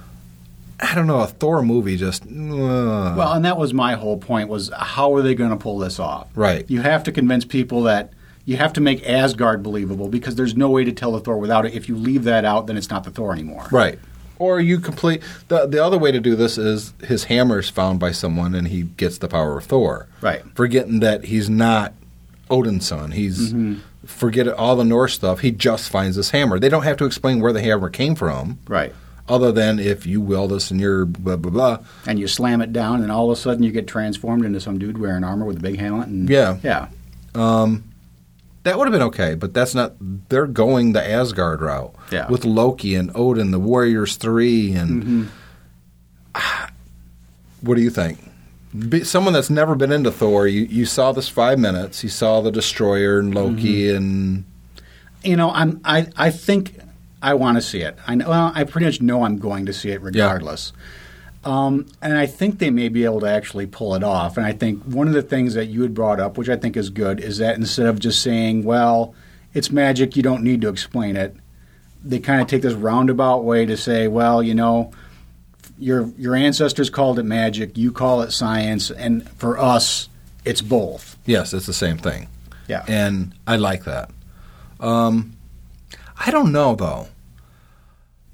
I 0.80 0.96
don't 0.96 1.08
know, 1.08 1.22
a 1.22 1.28
Thor 1.28 1.62
movie 1.62 1.96
just 1.96 2.24
uh, 2.24 2.28
Well, 2.28 3.34
and 3.34 3.46
that 3.46 3.58
was 3.58 3.74
my 3.74 3.94
whole 3.94 4.18
point 4.18 4.50
was 4.50 4.72
how 4.76 5.14
are 5.14 5.22
they 5.22 5.36
going 5.36 5.52
to 5.52 5.58
pull 5.58 5.78
this 5.78 6.00
off? 6.00 6.28
Right. 6.36 6.70
You 6.70 6.82
have 6.82 7.04
to 7.04 7.12
convince 7.12 7.46
people 7.46 7.84
that 7.84 8.12
you 8.46 8.58
have 8.58 8.74
to 8.74 8.82
make 8.82 9.08
Asgard 9.08 9.64
believable 9.64 10.08
because 10.08 10.36
there's 10.36 10.56
no 10.56 10.70
way 10.70 10.84
to 10.84 10.92
tell 10.92 11.14
the 11.14 11.20
Thor 11.20 11.38
without 11.38 11.66
it. 11.66 11.74
If 11.74 11.88
you 11.88 11.96
leave 11.96 12.24
that 12.26 12.46
out, 12.46 12.68
then 12.68 12.78
it's 12.78 12.90
not 12.90 13.04
the 13.04 13.12
Thor 13.12 13.32
anymore. 13.32 13.68
Right. 13.72 14.00
Or 14.38 14.60
you 14.60 14.80
complete 14.80 15.22
the 15.48 15.66
the 15.66 15.84
other 15.84 15.98
way 15.98 16.12
to 16.12 16.20
do 16.20 16.36
this 16.36 16.58
is 16.58 16.94
his 17.04 17.26
hammer 17.26 17.60
is 17.60 17.70
found 17.70 18.00
by 18.00 18.12
someone 18.12 18.54
and 18.56 18.68
he 18.68 18.84
gets 18.84 19.18
the 19.20 19.28
power 19.28 19.58
of 19.58 19.64
Thor. 19.66 20.08
Right. 20.22 20.44
Forgetting 20.56 21.00
that 21.00 21.26
he's 21.26 21.50
not 21.50 21.94
Odin's 22.50 22.86
son. 22.88 23.12
He's 23.12 23.54
Mm-hmm. 23.54 23.76
forget 24.06 24.48
all 24.48 24.76
the 24.76 24.84
Norse 24.86 25.14
stuff. 25.16 25.40
He 25.40 25.52
just 25.52 25.90
finds 25.90 26.16
this 26.16 26.30
hammer. 26.32 26.60
They 26.60 26.70
don't 26.70 26.84
have 26.84 26.98
to 26.98 27.06
explain 27.06 27.40
where 27.40 27.54
the 27.54 27.62
hammer 27.62 27.90
came 27.90 28.14
from, 28.16 28.60
Right. 28.68 28.94
other 29.28 29.52
than 29.52 29.80
if 29.80 30.06
you 30.06 30.22
will 30.22 30.48
this 30.48 30.70
and 30.70 30.80
you're 30.80 31.06
blah 31.06 31.38
blah 31.38 31.52
blah. 31.52 31.78
And 32.06 32.20
you 32.20 32.28
slam 32.28 32.62
it 32.62 32.72
down, 32.72 33.02
and 33.02 33.12
all 33.12 33.32
of 33.32 33.38
a 33.38 33.42
sudden 33.42 33.64
you 33.64 33.72
get 33.72 33.88
transformed 33.88 34.46
into 34.46 34.60
some 34.60 34.78
dude 34.78 34.98
wearing 35.00 35.24
armor 35.24 35.46
with 35.46 35.58
a 35.58 35.62
big 35.62 35.80
helmet. 35.80 36.08
And 36.10 36.30
Yeah. 36.30 36.58
yeah, 36.62 36.88
That 38.66 38.80
would 38.80 38.88
have 38.88 38.92
been 38.94 39.04
okay, 39.04 39.36
but 39.36 39.54
that's 39.54 39.76
not. 39.76 39.94
They're 40.00 40.48
going 40.48 40.94
the 40.94 41.08
Asgard 41.08 41.62
route 41.62 41.94
Yeah. 42.10 42.28
with 42.28 42.46
Loki 42.46 42.96
and 42.96 43.12
Odin, 43.14 43.52
the 43.52 43.60
Warriors 43.60 44.16
Three, 44.16 44.74
and 44.74 45.30
mm-hmm. 46.34 46.74
what 47.62 47.76
do 47.76 47.82
you 47.82 47.92
think? 47.92 48.18
Be, 48.90 49.04
someone 49.04 49.34
that's 49.34 49.52
never 49.52 49.76
been 49.76 49.92
into 49.92 50.12
Thor, 50.12 50.48
you, 50.48 50.64
you 50.64 50.88
saw 50.88 51.12
this 51.12 51.30
five 51.30 51.60
minutes. 51.60 52.04
You 52.04 52.10
saw 52.10 52.42
the 52.42 52.52
Destroyer 52.52 53.20
and 53.20 53.36
Loki, 53.36 53.84
mm-hmm. 53.84 53.98
and 53.98 54.46
you 55.24 55.36
know, 55.36 55.52
I'm 55.52 55.80
I 55.86 56.08
I 56.18 56.32
think 56.32 56.80
I 57.22 57.36
want 57.36 57.58
to 57.58 57.62
see 57.62 57.82
it. 57.82 57.96
I 58.08 58.16
know 58.16 58.30
well, 58.30 58.52
I 58.56 58.64
pretty 58.64 58.86
much 58.86 59.00
know 59.00 59.26
I'm 59.26 59.38
going 59.38 59.68
to 59.68 59.74
see 59.74 59.92
it 59.92 60.02
regardless. 60.02 60.74
Um, 61.46 61.86
and 62.02 62.18
I 62.18 62.26
think 62.26 62.58
they 62.58 62.72
may 62.72 62.90
be 62.90 63.06
able 63.06 63.20
to 63.22 63.28
actually 63.28 63.68
pull 63.68 63.94
it 63.94 64.04
off. 64.04 64.36
And 64.38 64.46
I 64.46 64.52
think 64.52 64.84
one 64.84 65.08
of 65.08 65.14
the 65.14 65.22
things 65.22 65.54
that 65.54 65.68
you 65.68 65.84
had 65.84 65.94
brought 65.94 66.20
up, 66.20 66.38
which 66.38 66.50
I 66.50 66.56
think 66.56 66.76
is 66.76 66.90
good, 66.90 67.20
is 67.20 67.38
that 67.38 67.56
instead 67.56 67.86
of 67.86 68.00
just 68.00 68.22
saying, 68.24 68.64
"Well, 68.64 69.14
it's 69.54 69.72
magic, 69.72 70.16
you 70.18 70.24
don't 70.24 70.44
need 70.44 70.62
to 70.62 70.70
explain 70.70 71.16
it," 71.16 71.36
they 72.04 72.18
kind 72.20 72.42
of 72.42 72.48
take 72.48 72.64
this 72.64 72.74
roundabout 72.74 73.44
way 73.44 73.66
to 73.66 73.78
say, 73.78 74.08
"Well, 74.08 74.42
you 74.44 74.56
know." 74.56 74.92
Your 75.78 76.08
your 76.18 76.36
ancestors 76.36 76.90
called 76.90 77.20
it 77.20 77.24
magic. 77.24 77.78
You 77.78 77.92
call 77.92 78.22
it 78.22 78.32
science, 78.32 78.90
and 78.92 79.30
for 79.32 79.58
us, 79.60 80.08
it's 80.46 80.62
both. 80.62 81.18
yes, 81.26 81.54
it's 81.54 81.66
the 81.66 81.74
same 81.74 81.98
thing. 81.98 82.30
Yeah. 82.70 82.86
and 82.88 83.34
I 83.46 83.58
like 83.58 83.84
that. 83.84 84.10
Um, 84.80 85.36
I 86.18 86.32
don't 86.32 86.54
know 86.54 86.76
though. 86.76 87.10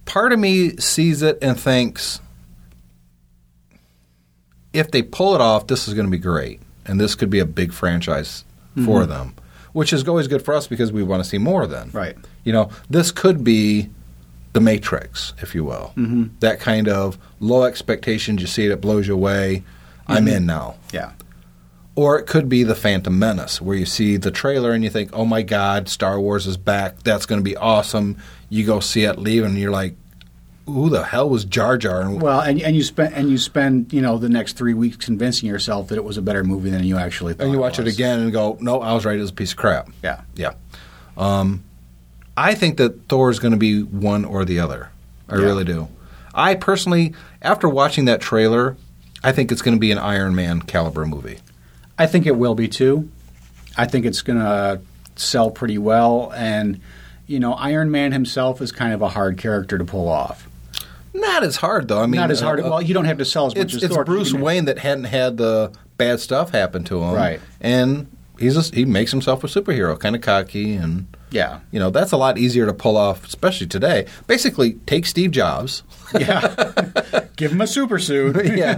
Part 0.06 0.34
of 0.34 0.40
me 0.40 0.78
sees 0.78 1.24
it 1.24 1.40
and 1.42 1.60
thinks, 1.60 2.20
if 4.74 4.92
they 4.92 5.02
pull 5.02 5.36
it 5.36 5.42
off, 5.42 5.68
this 5.68 5.88
is 5.88 5.94
going 5.94 6.08
to 6.08 6.12
be 6.12 6.18
great, 6.18 6.62
and 6.86 7.00
this 7.00 7.16
could 7.16 7.30
be 7.30 7.40
a 7.40 7.46
big 7.46 7.74
franchise 7.74 8.46
for 8.86 9.06
them, 9.06 9.36
which 9.74 9.92
is 9.92 10.08
always 10.08 10.28
good 10.30 10.44
for 10.44 10.54
us 10.54 10.66
because 10.68 10.92
we 10.94 11.04
want 11.04 11.22
to 11.22 11.30
see 11.30 11.38
more. 11.38 11.68
Then, 11.68 11.90
Right. 11.92 12.16
You 12.44 12.54
know, 12.54 12.70
this 12.90 13.12
could 13.12 13.44
be 13.44 13.90
the 14.54 14.62
Matrix, 14.62 15.34
if 15.42 15.54
you 15.54 15.64
will. 15.64 15.94
Mm-hmm. 15.96 16.36
That 16.40 16.60
kind 16.60 16.88
of 16.88 17.18
low 17.40 17.64
expectations. 17.64 18.42
You 18.42 18.48
see 18.48 18.66
it, 18.66 18.72
it 18.72 18.82
blows 18.82 19.08
you 19.08 19.14
away. 19.14 19.64
I'm 20.08 20.28
in 20.28 20.46
now. 20.46 20.76
Yeah. 20.92 21.12
Or 21.96 22.18
it 22.18 22.26
could 22.26 22.48
be 22.50 22.64
the 22.64 22.76
Phantom 22.76 23.18
Menace, 23.18 23.62
where 23.62 23.76
you 23.76 23.86
see 23.86 24.18
the 24.18 24.32
trailer 24.32 24.72
and 24.72 24.84
you 24.84 24.90
think, 24.90 25.10
"Oh 25.14 25.26
my 25.26 25.42
God, 25.42 25.90
Star 25.90 26.20
Wars 26.20 26.48
is 26.48 26.56
back! 26.58 27.04
That's 27.04 27.26
going 27.26 27.40
to 27.40 27.44
be 27.44 27.58
awesome." 27.58 28.18
You 28.50 28.66
go 28.66 28.80
see 28.80 29.04
it, 29.04 29.20
leave, 29.20 29.44
and 29.44 29.58
you're 29.58 29.72
like, 29.72 29.96
"Who 30.74 30.90
the 30.90 31.04
hell 31.04 31.30
was 31.30 31.46
Jar 31.46 31.78
Jar?" 31.78 32.02
And 32.02 32.22
Well, 32.22 32.40
and, 32.42 32.62
and 32.62 32.76
you 32.76 32.84
spend 32.84 33.14
and 33.14 33.30
you 33.30 33.38
spend 33.38 33.92
you 33.94 34.02
know 34.02 34.18
the 34.18 34.30
next 34.30 34.54
three 34.58 34.74
weeks 34.74 34.98
convincing 35.06 35.48
yourself 35.50 35.90
that 35.90 35.96
it 35.98 36.04
was 36.04 36.18
a 36.18 36.22
better 36.22 36.44
movie 36.44 36.70
than 36.70 36.84
you 36.84 36.98
actually 36.98 37.34
thought. 37.34 37.44
and 37.46 37.54
you 37.54 37.60
watch 37.60 37.80
it 37.80 37.86
was. 37.86 37.94
again 37.94 38.20
and 38.20 38.32
go, 38.32 38.58
"No, 38.62 38.82
I 38.82 38.94
was 38.94 39.06
right. 39.06 39.18
It 39.18 39.22
was 39.22 39.30
a 39.32 39.34
piece 39.34 39.52
of 39.52 39.58
crap." 39.58 39.90
Yeah, 40.04 40.22
Yeah. 40.36 40.54
Um, 41.18 41.64
I 42.38 42.54
think 42.56 42.78
that 42.78 43.08
Thor 43.10 43.30
is 43.30 43.40
going 43.40 43.52
to 43.52 43.58
be 43.58 43.82
one 43.84 44.24
or 44.26 44.46
the 44.46 44.60
other. 44.60 44.90
I 45.30 45.36
Yeah. 45.38 45.44
really 45.46 45.66
do. 45.66 45.88
I 46.34 46.56
personally, 46.56 47.14
after 47.42 47.68
watching 47.68 48.06
that 48.06 48.22
trailer, 48.22 48.78
I 49.24 49.32
think 49.34 49.52
it's 49.52 49.62
going 49.62 49.76
to 49.76 49.80
be 49.80 49.92
an 49.92 49.98
Iron 49.98 50.34
Man 50.34 50.62
caliber 50.62 51.06
movie. 51.06 51.40
I 52.00 52.08
think 52.08 52.26
it 52.26 52.38
will 52.38 52.56
be 52.56 52.68
too. 52.68 53.10
I 53.78 53.86
think 53.86 54.06
it's 54.06 54.22
going 54.22 54.40
to 54.40 54.80
sell 55.18 55.52
pretty 55.52 55.78
well, 55.78 56.32
and 56.36 56.80
you 57.28 57.40
know, 57.40 57.54
Iron 57.54 57.92
Man 57.92 58.12
himself 58.14 58.62
is 58.62 58.72
kind 58.72 58.94
of 58.94 59.02
a 59.02 59.10
hard 59.10 59.38
character 59.38 59.78
to 59.78 59.86
pull 59.86 60.08
off. 60.08 60.48
Not 61.14 61.44
as 61.44 61.58
hard 61.58 61.88
though. 61.88 62.00
I 62.02 62.06
mean, 62.06 62.22
Not 62.22 62.32
as 62.32 62.40
hard. 62.40 62.60
uh, 62.62 62.70
well, 62.70 62.82
you 62.82 62.94
don't 62.94 63.06
have 63.06 63.18
to 63.18 63.26
sell 63.26 63.48
as 63.48 63.56
much 63.56 63.66
it's, 63.66 63.76
as 63.76 63.84
it's 63.84 63.94
Thor. 63.96 64.06
Bruce 64.06 64.34
Wayne 64.34 64.66
that 64.66 64.80
hadn't 64.80 65.06
had 65.06 65.38
the 65.38 65.72
bad 65.98 66.20
stuff 66.20 66.52
happen 66.52 66.84
to 66.86 67.02
him, 67.02 67.14
Right. 67.14 67.40
And 67.60 68.16
he's 68.40 68.56
a, 68.58 68.76
he 68.76 68.86
makes 68.86 69.12
himself 69.12 69.44
a 69.44 69.48
superhero, 69.48 70.00
kind 70.00 70.16
of 70.16 70.22
cocky, 70.22 70.74
and 70.76 71.08
Yeah. 71.30 71.60
you 71.72 71.80
know 71.80 71.90
that's 71.90 72.12
a 72.12 72.18
lot 72.18 72.38
easier 72.38 72.66
to 72.66 72.74
pull 72.74 72.98
off, 72.98 73.26
especially 73.26 73.68
today. 73.68 74.06
Basically, 74.28 74.74
take 74.86 75.06
Steve 75.06 75.32
Jobs, 75.32 75.84
Yeah. 76.18 77.26
Give 77.36 77.52
him 77.52 77.62
a 77.62 77.68
super 77.68 78.00
suit. 78.00 78.36
yeah, 78.56 78.76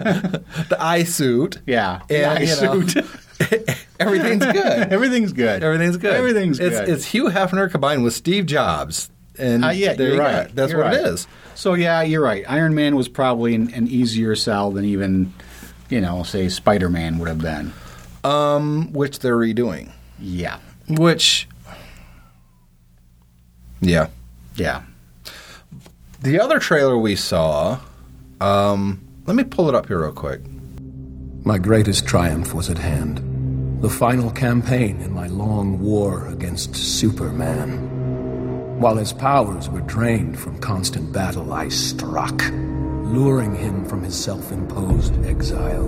the 0.69 0.77
iSuit, 0.79 1.59
Yeah. 1.65 2.01
The 2.07 2.25
and 2.25 2.37
eye 2.39 2.41
you 2.41 2.61
know, 2.61 2.87
suit. 2.87 3.05
everything's 3.99 4.45
good. 4.45 4.91
Everything's 4.93 5.33
good. 5.33 5.63
Everything's 5.63 5.97
good. 5.97 6.13
Everything's 6.13 6.59
it's, 6.59 6.79
good. 6.79 6.89
It's 6.89 7.05
Hugh 7.05 7.25
Hefner 7.25 7.69
combined 7.69 8.03
with 8.03 8.13
Steve 8.13 8.45
Jobs, 8.45 9.09
and 9.37 9.65
Uh, 9.65 9.69
yeah, 9.69 9.93
there 9.93 10.07
you're 10.07 10.15
you 10.15 10.21
go. 10.21 10.25
right. 10.25 10.55
That's 10.55 10.71
You're 10.71 10.83
what 10.83 10.93
right. 10.93 10.99
it 10.99 11.05
is. 11.05 11.27
So 11.55 11.73
yeah, 11.75 12.01
you're 12.01 12.21
right. 12.23 12.43
Iron 12.47 12.73
Man 12.75 12.95
was 12.95 13.07
probably 13.07 13.55
an, 13.55 13.73
an 13.73 13.87
easier 13.87 14.35
sell 14.35 14.71
than 14.71 14.85
even, 14.85 15.33
you 15.89 16.01
know, 16.01 16.23
say 16.23 16.49
Spider 16.49 16.89
Man 16.89 17.17
would 17.19 17.27
have 17.27 17.39
been. 17.39 17.71
Um, 18.23 18.91
which 18.93 19.19
they're 19.19 19.37
redoing. 19.37 19.91
Yeah. 20.19 20.59
Which, 20.89 21.47
yeah. 23.81 24.07
Yeah. 24.55 24.83
The 26.21 26.39
other 26.39 26.59
trailer 26.59 26.97
we 26.97 27.15
saw, 27.15 27.79
um, 28.39 29.01
let 29.25 29.35
me 29.35 29.43
pull 29.43 29.67
it 29.69 29.75
up 29.75 29.87
here 29.87 30.01
real 30.01 30.13
quick. 30.13 30.41
My 31.43 31.57
greatest 31.57 32.07
triumph 32.07 32.53
was 32.53 32.69
at 32.69 32.77
hand. 32.77 33.19
The 33.81 33.89
final 33.89 34.31
campaign 34.31 35.01
in 35.01 35.11
my 35.11 35.27
long 35.27 35.79
war 35.81 36.27
against 36.29 36.73
Superman. 36.75 37.89
While 38.79 38.97
his 38.97 39.13
powers 39.13 39.69
were 39.69 39.81
drained 39.81 40.37
from 40.37 40.59
constant 40.59 41.13
battle, 41.13 41.53
I 41.53 41.69
struck, 41.69 42.41
luring 42.51 43.55
him 43.55 43.85
from 43.85 44.03
his 44.03 44.21
self 44.21 44.51
imposed 44.51 45.13
exile. 45.25 45.87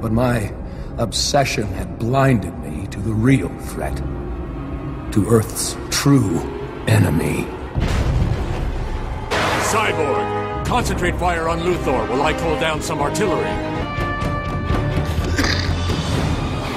But 0.00 0.12
my 0.12 0.54
obsession 0.98 1.66
had 1.68 1.98
blinded 1.98 2.56
me 2.60 2.86
to 2.88 3.00
the 3.00 3.12
real 3.12 3.48
threat, 3.60 3.96
to 3.96 5.26
Earth's 5.28 5.76
true 5.90 6.38
enemy. 6.86 7.44
Cyborg, 9.70 10.66
concentrate 10.66 11.16
fire 11.16 11.48
on 11.48 11.60
Luthor 11.60 12.08
while 12.08 12.22
I 12.22 12.34
call 12.34 12.60
down 12.60 12.82
some 12.82 13.00
artillery. 13.00 13.50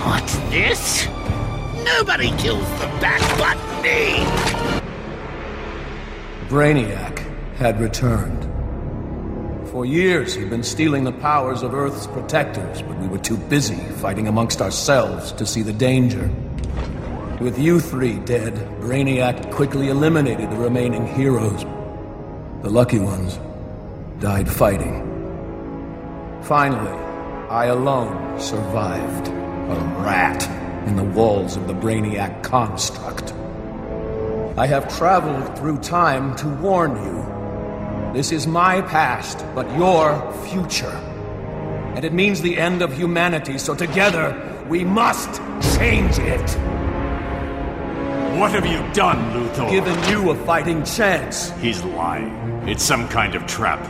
What's 0.08 0.38
this? 0.50 1.08
Nobody 1.84 2.30
kills 2.38 2.68
the 2.80 2.88
bat 3.00 3.22
but 3.38 3.84
me! 3.84 4.53
Brainiac 6.54 7.18
had 7.56 7.80
returned. 7.80 8.44
For 9.72 9.88
years, 9.88 10.36
he'd 10.36 10.52
been 10.52 10.62
stealing 10.62 11.04
the 11.04 11.12
powers 11.12 11.64
of 11.64 11.74
Earth's 11.74 12.06
protectors, 12.06 12.84
but 12.84 12.96
we 13.00 13.08
were 13.08 13.18
too 13.18 13.38
busy 13.38 13.80
fighting 14.04 14.28
amongst 14.28 14.62
ourselves 14.62 15.32
to 15.32 15.48
see 15.48 15.64
the 15.64 15.74
danger. 15.74 16.30
With 17.42 17.58
you 17.58 17.80
three 17.80 18.20
dead, 18.20 18.54
Brainiac 18.82 19.52
quickly 19.52 19.90
eliminated 19.90 20.52
the 20.52 20.58
remaining 20.58 21.08
heroes. 21.08 21.64
The 22.62 22.70
lucky 22.70 23.00
ones 23.00 23.40
died 24.20 24.48
fighting. 24.48 25.02
Finally, 26.44 27.00
I 27.50 27.66
alone 27.66 28.40
survived. 28.40 29.28
A 29.30 30.04
rat 30.06 30.48
in 30.88 30.98
the 30.98 31.04
walls 31.04 31.58
of 31.58 31.66
the 31.66 31.74
Brainiac 31.74 32.44
construct. 32.44 33.34
I 34.56 34.68
have 34.68 34.88
traveled 34.98 35.58
through 35.58 35.80
time 35.80 36.36
to 36.36 36.48
warn 36.48 36.96
you. 37.04 38.14
This 38.14 38.32
is 38.32 38.46
my 38.46 38.82
past, 38.82 39.44
but 39.56 39.68
your 39.76 40.32
future. 40.46 40.96
And 41.96 42.06
it 42.06 42.14
means 42.14 42.40
the 42.40 42.60
end 42.60 42.84
of 42.84 42.96
humanity, 42.96 43.58
so 43.58 43.74
together 43.74 44.38
we 44.70 44.84
must 44.84 45.42
change 45.76 46.20
it. 46.20 46.48
What 48.38 48.52
have 48.52 48.68
you 48.68 48.78
done, 48.94 49.18
Luthor? 49.34 49.72
Given 49.72 49.98
you 50.08 50.30
a 50.30 50.36
fighting 50.46 50.84
chance. 50.84 51.50
He's 51.60 51.84
lying. 51.84 52.30
It's 52.68 52.84
some 52.84 53.08
kind 53.10 53.34
of 53.34 53.48
trap. 53.48 53.84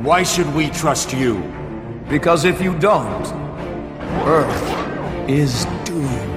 Why 0.00 0.22
should 0.22 0.54
we 0.54 0.70
trust 0.70 1.12
you? 1.12 1.42
Because 2.08 2.46
if 2.46 2.62
you 2.62 2.78
don't, 2.78 3.26
Earth 4.24 5.28
is 5.28 5.66
doomed. 5.84 6.31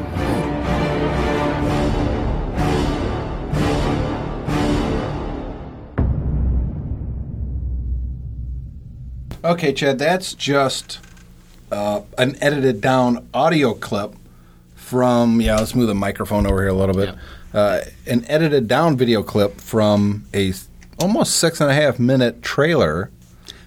Okay, 9.46 9.74
Chad, 9.74 10.00
that's 10.00 10.34
just 10.34 11.00
uh, 11.72 12.02
an 12.18 12.36
edited 12.42 12.82
down 12.82 13.28
audio 13.34 13.74
clip 13.76 14.16
from, 14.76 15.40
yeah, 15.40 15.56
let's 15.58 15.76
move 15.76 15.88
the 15.88 15.94
microphone 15.96 16.48
over 16.48 16.62
here 16.62 16.70
a 16.70 16.74
little 16.74 16.96
bit. 16.96 17.14
Uh, 17.54 17.82
an 18.08 18.26
edited 18.28 18.68
down 18.68 18.98
video 18.98 19.22
clip 19.24 19.62
from 19.62 20.26
a 20.34 20.52
almost 21.00 21.36
six 21.36 21.62
and 21.62 21.70
a 21.70 21.74
half 21.74 22.00
minute 22.00 22.42
trailer 22.42 23.12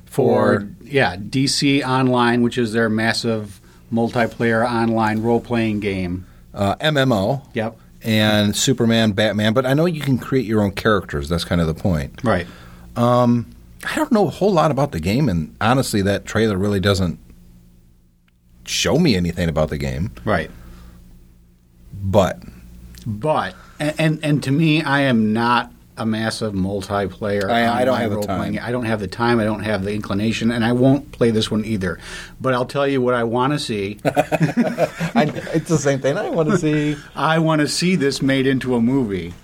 For 0.04 0.60
for. 0.60 0.68
yeah, 0.82 1.16
DC 1.16 1.86
Online, 1.86 2.42
which 2.42 2.58
is 2.58 2.72
their 2.72 2.88
massive 2.88 3.60
multiplayer 3.92 4.68
online 4.68 5.22
role 5.22 5.40
playing 5.40 5.80
game. 5.80 6.26
uh, 6.54 6.74
MMO. 6.76 7.46
Yep. 7.54 7.78
And 8.02 8.54
Superman, 8.56 9.12
Batman, 9.12 9.54
but 9.54 9.64
I 9.64 9.74
know 9.74 9.86
you 9.86 10.00
can 10.00 10.18
create 10.18 10.44
your 10.46 10.60
own 10.62 10.72
characters. 10.72 11.28
That's 11.28 11.44
kind 11.44 11.60
of 11.60 11.66
the 11.66 11.74
point. 11.74 12.22
Right. 12.24 12.46
I 13.84 13.94
don't 13.94 14.10
know 14.12 14.26
a 14.26 14.30
whole 14.30 14.52
lot 14.52 14.70
about 14.70 14.92
the 14.92 15.00
game, 15.00 15.28
and 15.28 15.54
honestly, 15.60 16.02
that 16.02 16.24
trailer 16.24 16.56
really 16.56 16.80
doesn't 16.80 17.18
show 18.64 18.98
me 18.98 19.14
anything 19.16 19.48
about 19.48 19.70
the 19.70 19.78
game. 19.78 20.10
Right. 20.24 20.50
But 21.92 22.42
But 23.06 23.54
and, 23.80 23.94
and 23.98 24.20
and 24.24 24.42
to 24.44 24.50
me, 24.52 24.82
I 24.82 25.00
am 25.02 25.32
not 25.32 25.72
a 25.96 26.06
massive 26.06 26.52
multiplayer. 26.52 27.50
I- 27.50 27.80
I 27.82 27.84
don't 27.84 27.98
have 27.98 28.10
the 28.12 28.20
time. 28.22 28.58
I 28.62 28.70
don't 28.70 28.84
have 28.84 29.00
the 29.00 29.08
time. 29.08 29.40
I 29.40 29.44
don't 29.44 29.62
have 29.64 29.82
the 29.84 29.92
inclination, 29.94 30.50
and 30.52 30.64
I 30.64 30.72
won't 30.72 31.10
play 31.12 31.30
this 31.30 31.50
one 31.50 31.64
either. 31.64 31.98
But 32.40 32.54
I'll 32.54 32.66
tell 32.66 32.86
you 32.86 33.00
what 33.02 33.14
I 33.14 33.24
want 33.24 33.52
to 33.52 33.58
see. 33.58 33.98
I, 34.04 35.32
it's 35.54 35.68
the 35.68 35.78
same 35.78 36.00
thing 36.00 36.16
I 36.16 36.30
want 36.30 36.50
to 36.50 36.58
see 36.58 36.96
I 37.16 37.38
want 37.40 37.60
to 37.62 37.68
see 37.68 37.96
this 37.96 38.22
made 38.22 38.46
into 38.46 38.74
a 38.76 38.80
movie. 38.80 39.34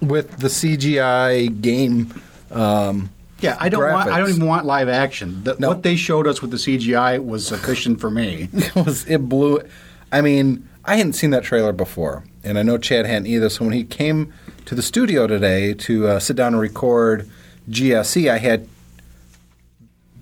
with 0.00 0.38
the 0.38 0.48
CGI 0.48 1.60
game. 1.62 2.12
Um, 2.50 3.08
Yeah, 3.42 3.56
I 3.60 3.68
don't 3.68 3.82
want. 3.92 4.08
I 4.10 4.18
don't 4.18 4.30
even 4.30 4.46
want 4.46 4.64
live 4.66 4.88
action. 4.88 5.42
The, 5.44 5.56
No. 5.58 5.68
What 5.68 5.82
they 5.82 5.96
showed 5.96 6.26
us 6.26 6.40
with 6.40 6.50
the 6.52 6.56
CGI 6.56 7.22
was 7.24 7.46
sufficient 7.46 8.00
for 8.00 8.10
me. 8.10 8.48
it 8.52 8.74
was 8.74 9.04
it 9.06 9.28
blew. 9.28 9.60
I 10.10 10.20
mean, 10.20 10.68
I 10.84 10.96
hadn't 10.96 11.14
seen 11.14 11.30
that 11.30 11.42
trailer 11.42 11.72
before, 11.72 12.24
and 12.44 12.58
I 12.58 12.62
know 12.62 12.78
Chad 12.78 13.04
hadn't 13.06 13.26
either. 13.26 13.48
So 13.48 13.64
when 13.64 13.72
he 13.74 13.84
came 13.84 14.32
to 14.66 14.74
the 14.74 14.82
studio 14.82 15.26
today 15.26 15.74
to 15.74 16.06
uh, 16.08 16.18
sit 16.20 16.36
down 16.36 16.52
and 16.54 16.60
record 16.60 17.28
GSE, 17.68 18.30
I 18.30 18.38
had 18.38 18.68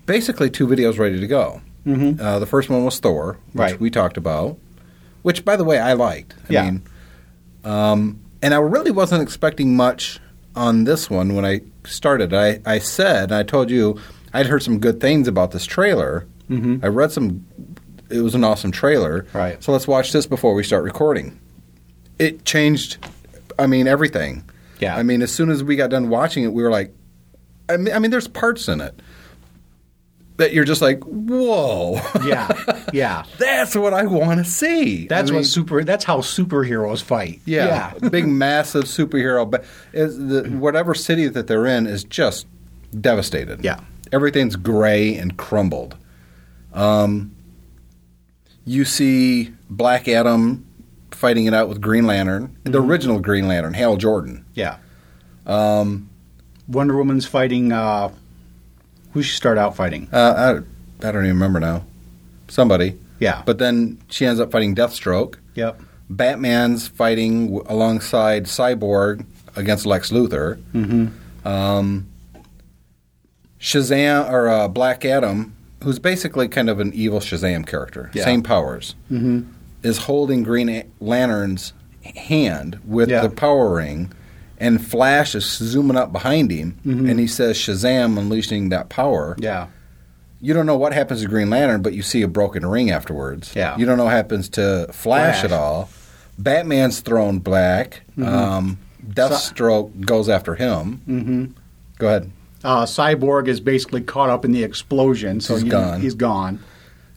basically 0.05 0.49
two 0.49 0.67
videos 0.67 0.97
ready 0.99 1.19
to 1.19 1.27
go. 1.27 1.61
Mm-hmm. 1.85 2.21
Uh, 2.21 2.39
the 2.39 2.45
first 2.45 2.69
one 2.69 2.83
was 2.85 2.99
Thor, 2.99 3.37
which 3.53 3.59
Right. 3.59 3.79
we 3.79 3.89
talked 3.89 4.17
about, 4.17 4.57
which 5.21 5.43
by 5.45 5.55
the 5.55 5.63
way 5.63 5.79
I 5.79 5.93
liked. 5.93 6.33
I 6.49 6.53
Yeah. 6.53 6.63
mean, 6.65 6.81
um, 7.63 8.19
and 8.41 8.53
I 8.53 8.57
really 8.57 8.91
wasn't 8.91 9.21
expecting 9.21 9.75
much 9.75 10.19
on 10.55 10.83
this 10.83 11.09
one 11.09 11.35
when 11.35 11.45
I 11.45 11.61
started. 11.85 12.33
I, 12.33 12.59
I 12.65 12.79
said, 12.79 13.31
I 13.31 13.43
told 13.43 13.69
you, 13.69 13.99
I'd 14.33 14.47
heard 14.47 14.63
some 14.63 14.79
good 14.79 14.99
things 14.99 15.27
about 15.27 15.51
this 15.51 15.65
trailer. 15.65 16.27
Mm-hmm. 16.49 16.83
I 16.83 16.87
read 16.87 17.11
some. 17.11 17.45
It 18.09 18.21
was 18.21 18.35
an 18.35 18.43
awesome 18.43 18.71
trailer. 18.71 19.25
Right. 19.33 19.61
So 19.63 19.71
let's 19.71 19.87
watch 19.87 20.11
this 20.11 20.25
before 20.25 20.53
we 20.53 20.63
start 20.63 20.83
recording. 20.83 21.39
It 22.19 22.45
changed. 22.45 22.97
I 23.57 23.67
mean 23.67 23.87
everything. 23.87 24.43
Yeah. 24.79 24.95
I 24.95 25.03
mean, 25.03 25.21
as 25.21 25.31
soon 25.31 25.49
as 25.49 25.63
we 25.63 25.75
got 25.75 25.89
done 25.89 26.09
watching 26.09 26.43
it, 26.43 26.53
we 26.53 26.63
were 26.63 26.71
like, 26.71 26.93
I 27.69 27.77
mean, 27.77 27.93
I 27.93 27.99
mean, 27.99 28.11
there's 28.11 28.27
parts 28.27 28.67
in 28.67 28.81
it 28.81 28.99
that 30.37 30.53
you're 30.53 30.65
just 30.65 30.81
like, 30.81 31.01
whoa. 31.03 32.01
yeah, 32.25 32.47
yeah. 32.93 33.23
That's 33.37 33.75
what 33.75 33.93
I 33.93 34.05
want 34.05 34.39
to 34.39 34.45
see. 34.49 35.07
That's 35.07 35.29
I 35.29 35.33
mean, 35.33 35.39
what 35.41 35.45
super. 35.45 35.83
That's 35.83 36.03
how 36.03 36.19
superheroes 36.19 37.01
fight. 37.01 37.41
yeah, 37.45 37.93
big 38.11 38.27
massive 38.27 38.85
superhero, 38.85 39.49
but 39.49 39.63
the, 39.91 40.49
whatever 40.57 40.93
city 40.93 41.27
that 41.27 41.47
they're 41.47 41.65
in 41.65 41.87
is 41.87 42.03
just 42.03 42.47
devastated. 42.99 43.63
Yeah. 43.63 43.79
everything's 44.11 44.55
gray 44.55 45.15
and 45.15 45.37
crumbled. 45.37 45.95
Um, 46.73 47.35
you 48.65 48.85
see 48.85 49.53
Black 49.69 50.07
Adam 50.07 50.65
fighting 51.11 51.45
it 51.45 51.53
out 51.53 51.67
with 51.69 51.81
Green 51.81 52.05
Lantern, 52.05 52.55
the 52.63 52.81
original 52.81 53.19
Green 53.19 53.47
Lantern, 53.47 53.73
Hal 53.73 53.97
Jordan. 53.97 54.45
yeah. 54.53 54.77
Um, 55.45 56.09
Wonder 56.67 56.95
Woman's 56.95 57.25
fighting. 57.25 57.71
Uh, 57.71 58.11
who 59.13 59.21
she 59.23 59.35
start 59.35 59.57
out 59.57 59.75
fighting? 59.75 60.07
Uh, 60.13 60.61
I, 61.03 61.07
I 61.07 61.11
don't 61.11 61.25
even 61.25 61.35
remember 61.35 61.59
now. 61.59 61.83
Somebody. 62.51 62.97
Yeah. 63.19 63.43
But 63.45 63.59
then 63.59 63.97
she 64.09 64.25
ends 64.25 64.39
up 64.39 64.51
fighting 64.51 64.75
Deathstroke. 64.75 65.35
Yep. 65.55 65.81
Batman's 66.09 66.87
fighting 66.87 67.45
w- 67.53 67.63
alongside 67.67 68.43
Cyborg 68.45 69.25
against 69.55 69.85
Lex 69.85 70.11
Luthor. 70.11 70.61
Mm-hmm. 70.73 71.47
Um, 71.47 72.07
Shazam 73.59 74.29
or 74.29 74.49
uh, 74.49 74.67
Black 74.67 75.05
Adam 75.05 75.55
who's 75.83 75.97
basically 75.99 76.47
kind 76.47 76.69
of 76.69 76.79
an 76.79 76.93
evil 76.93 77.19
Shazam 77.19 77.65
character, 77.65 78.11
Yeah. 78.13 78.23
same 78.23 78.43
powers, 78.43 78.93
mm-hmm. 79.11 79.41
is 79.81 79.97
holding 79.97 80.43
Green 80.43 80.69
A- 80.69 80.85
Lantern's 80.99 81.73
hand 82.15 82.79
with 82.85 83.09
Yeah. 83.09 83.21
the 83.21 83.29
power 83.29 83.73
ring, 83.73 84.11
and 84.59 84.85
Flash 84.85 85.33
is 85.33 85.45
zooming 85.45 85.97
up 85.97 86.11
behind 86.11 86.51
him, 86.51 86.77
and 86.85 87.19
he 87.19 87.25
says 87.25 87.57
Shazam 87.57 88.17
unleashing 88.19 88.69
that 88.69 88.89
power. 88.89 89.35
Yeah. 89.39 89.67
You 90.41 90.53
don't 90.53 90.65
know 90.65 90.75
what 90.77 90.91
happens 90.93 91.21
to 91.21 91.27
Green 91.27 91.49
Lantern, 91.49 91.81
but 91.81 91.93
you 91.93 92.01
see 92.01 92.21
a 92.23 92.27
broken 92.27 92.65
ring 92.65 92.89
afterwards. 92.89 93.55
Yeah. 93.55 93.77
You 93.77 93.85
don't 93.85 93.97
know 93.97 94.05
what 94.05 94.13
happens 94.13 94.49
to 94.49 94.87
Flash, 94.91 95.41
Flash. 95.41 95.43
at 95.43 95.51
all. 95.51 95.89
Batman's 96.39 96.99
thrown 97.01 97.39
black. 97.39 98.01
Um, 98.23 98.79
Deathstroke 99.07 100.01
goes 100.05 100.29
after 100.29 100.55
him. 100.55 101.01
Mm-hmm. 101.07 101.45
Go 101.99 102.07
ahead. 102.07 102.31
Uh, 102.63 102.85
Cyborg 102.85 103.47
is 103.47 103.59
basically 103.59 104.01
caught 104.01 104.29
up 104.29 104.45
in 104.45 104.51
the 104.51 104.63
explosion, 104.63 105.41
so 105.41 105.55
He's 105.55 105.63
you- 105.65 105.71
gone. 105.71 106.01
He's 106.01 106.15
gone. 106.15 106.59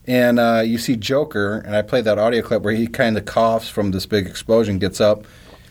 And 0.06 0.38
uh, 0.38 0.62
you 0.64 0.76
see 0.76 0.96
Joker, 0.96 1.58
and 1.64 1.74
I 1.74 1.80
played 1.80 2.04
that 2.04 2.18
audio 2.18 2.42
clip 2.42 2.60
where 2.62 2.74
he 2.74 2.86
kind 2.86 3.16
of 3.16 3.24
coughs 3.24 3.70
from 3.70 3.90
this 3.92 4.04
big 4.04 4.26
explosion, 4.26 4.78
gets 4.78 5.00
up. 5.00 5.24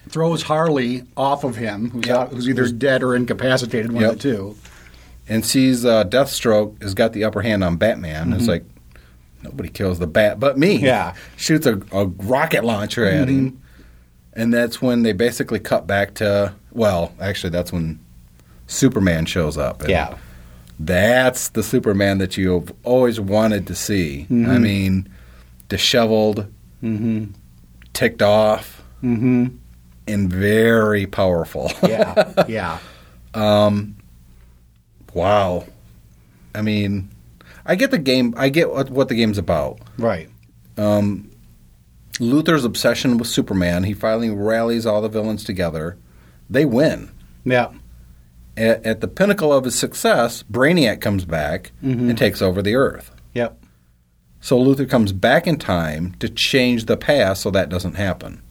Throws 0.09 0.41
Harley 0.43 1.03
off 1.15 1.43
of 1.43 1.55
him, 1.57 1.91
who's, 1.91 2.07
Yeah. 2.07 2.17
out, 2.17 2.29
who's 2.33 2.49
either 2.49 2.67
dead 2.69 3.03
or 3.03 3.15
incapacitated, 3.15 3.91
one 3.91 4.01
Yep. 4.01 4.11
of 4.13 4.17
the 4.19 4.31
two. 4.31 4.55
And 5.27 5.45
sees 5.45 5.85
uh, 5.85 6.03
Deathstroke 6.05 6.81
has 6.81 6.93
got 6.93 7.13
the 7.13 7.23
upper 7.23 7.41
hand 7.41 7.63
on 7.63 7.77
Batman. 7.77 8.33
It's 8.33 8.47
like 8.47 8.65
nobody 9.41 9.69
kills 9.69 9.99
the 9.99 10.07
bat 10.07 10.39
but 10.39 10.57
me. 10.57 10.75
Mm-hmm. 10.77 10.85
Yeah. 10.85 11.11
Mm-hmm. 11.11 11.19
shoots 11.37 11.65
a, 11.65 11.81
a 11.91 12.05
rocket 12.07 12.63
launcher 12.63 13.05
at 13.05 13.27
him, 13.27 13.61
and 14.33 14.53
that's 14.53 14.81
when 14.81 15.03
they 15.03 15.13
basically 15.13 15.59
cut 15.59 15.87
back 15.87 16.13
to 16.15 16.53
well, 16.71 17.13
actually, 17.21 17.51
that's 17.51 17.71
when 17.71 17.99
Superman 18.67 19.25
shows 19.25 19.57
up. 19.57 19.81
And 19.81 19.89
Yeah. 19.91 20.17
that's 20.79 21.49
the 21.49 21.61
Superman 21.63 22.17
that 22.17 22.35
you've 22.37 22.71
always 22.83 23.19
wanted 23.19 23.67
to 23.67 23.75
see. 23.75 24.25
Mm-hmm. 24.31 24.49
I 24.49 24.57
mean, 24.57 25.09
disheveled, 25.69 26.47
ticked 27.93 28.21
off, 28.21 28.81
Mm-hmm. 29.03 29.47
and 30.07 30.29
very 30.33 31.05
powerful. 31.05 31.71
Yeah, 31.83 32.45
yeah. 32.47 32.79
Wow. 35.13 35.65
I 36.55 36.61
mean, 36.61 37.09
I 37.65 37.75
get 37.75 37.91
the 37.91 37.97
game. 37.97 38.33
I 38.37 38.49
get 38.49 38.71
what, 38.71 38.89
what 38.89 39.07
the 39.07 39.15
game's 39.15 39.37
about. 39.37 39.79
Right. 39.97 40.29
Um, 40.77 41.31
Luthor's 42.19 42.65
obsession 42.65 43.17
with 43.17 43.27
Superman. 43.27 43.83
He 43.83 43.93
finally 43.93 44.29
rallies 44.29 44.85
all 44.85 45.01
the 45.01 45.09
villains 45.09 45.43
together. 45.43 45.97
They 46.49 46.65
win. 46.65 47.11
Yeah. 47.43 47.71
At, 48.55 48.85
at 48.85 49.01
the 49.01 49.07
pinnacle 49.07 49.51
of 49.51 49.65
his 49.65 49.77
success, 49.77 50.43
Brainiac 50.43 51.01
comes 51.01 51.25
back 51.25 51.71
mm-hmm. 51.83 52.09
and 52.09 52.17
takes 52.17 52.41
over 52.41 52.61
the 52.61 52.75
Earth. 52.75 53.11
Yep. 53.33 53.59
So 54.41 54.59
Luther 54.59 54.85
comes 54.85 55.11
back 55.13 55.47
in 55.47 55.57
time 55.57 56.15
to 56.19 56.29
change 56.29 56.85
the 56.85 56.97
past 56.97 57.41
so 57.41 57.51
that 57.51 57.69
doesn't 57.69 57.95
happen. 57.95 58.43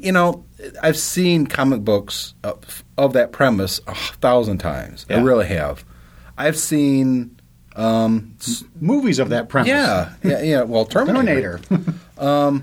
You 0.00 0.12
know, 0.12 0.44
I've 0.82 0.96
seen 0.96 1.46
comic 1.46 1.80
books 1.82 2.34
of, 2.44 2.84
of 2.96 3.14
that 3.14 3.32
premise 3.32 3.80
a 3.88 3.94
thousand 3.94 4.58
times. 4.58 5.06
I 5.10 5.20
really 5.20 5.46
have. 5.48 5.84
I've 6.38 6.56
seen, 6.56 7.40
um, 7.74 8.34
s- 8.40 8.62
Movies 8.80 9.18
of 9.18 9.30
that 9.30 9.48
premise. 9.48 9.68
yeah, 9.70 10.12
yeah, 10.22 10.40
yeah. 10.42 10.62
Well, 10.62 10.84
Terminator. 10.86 11.58
Terminator. 11.68 12.62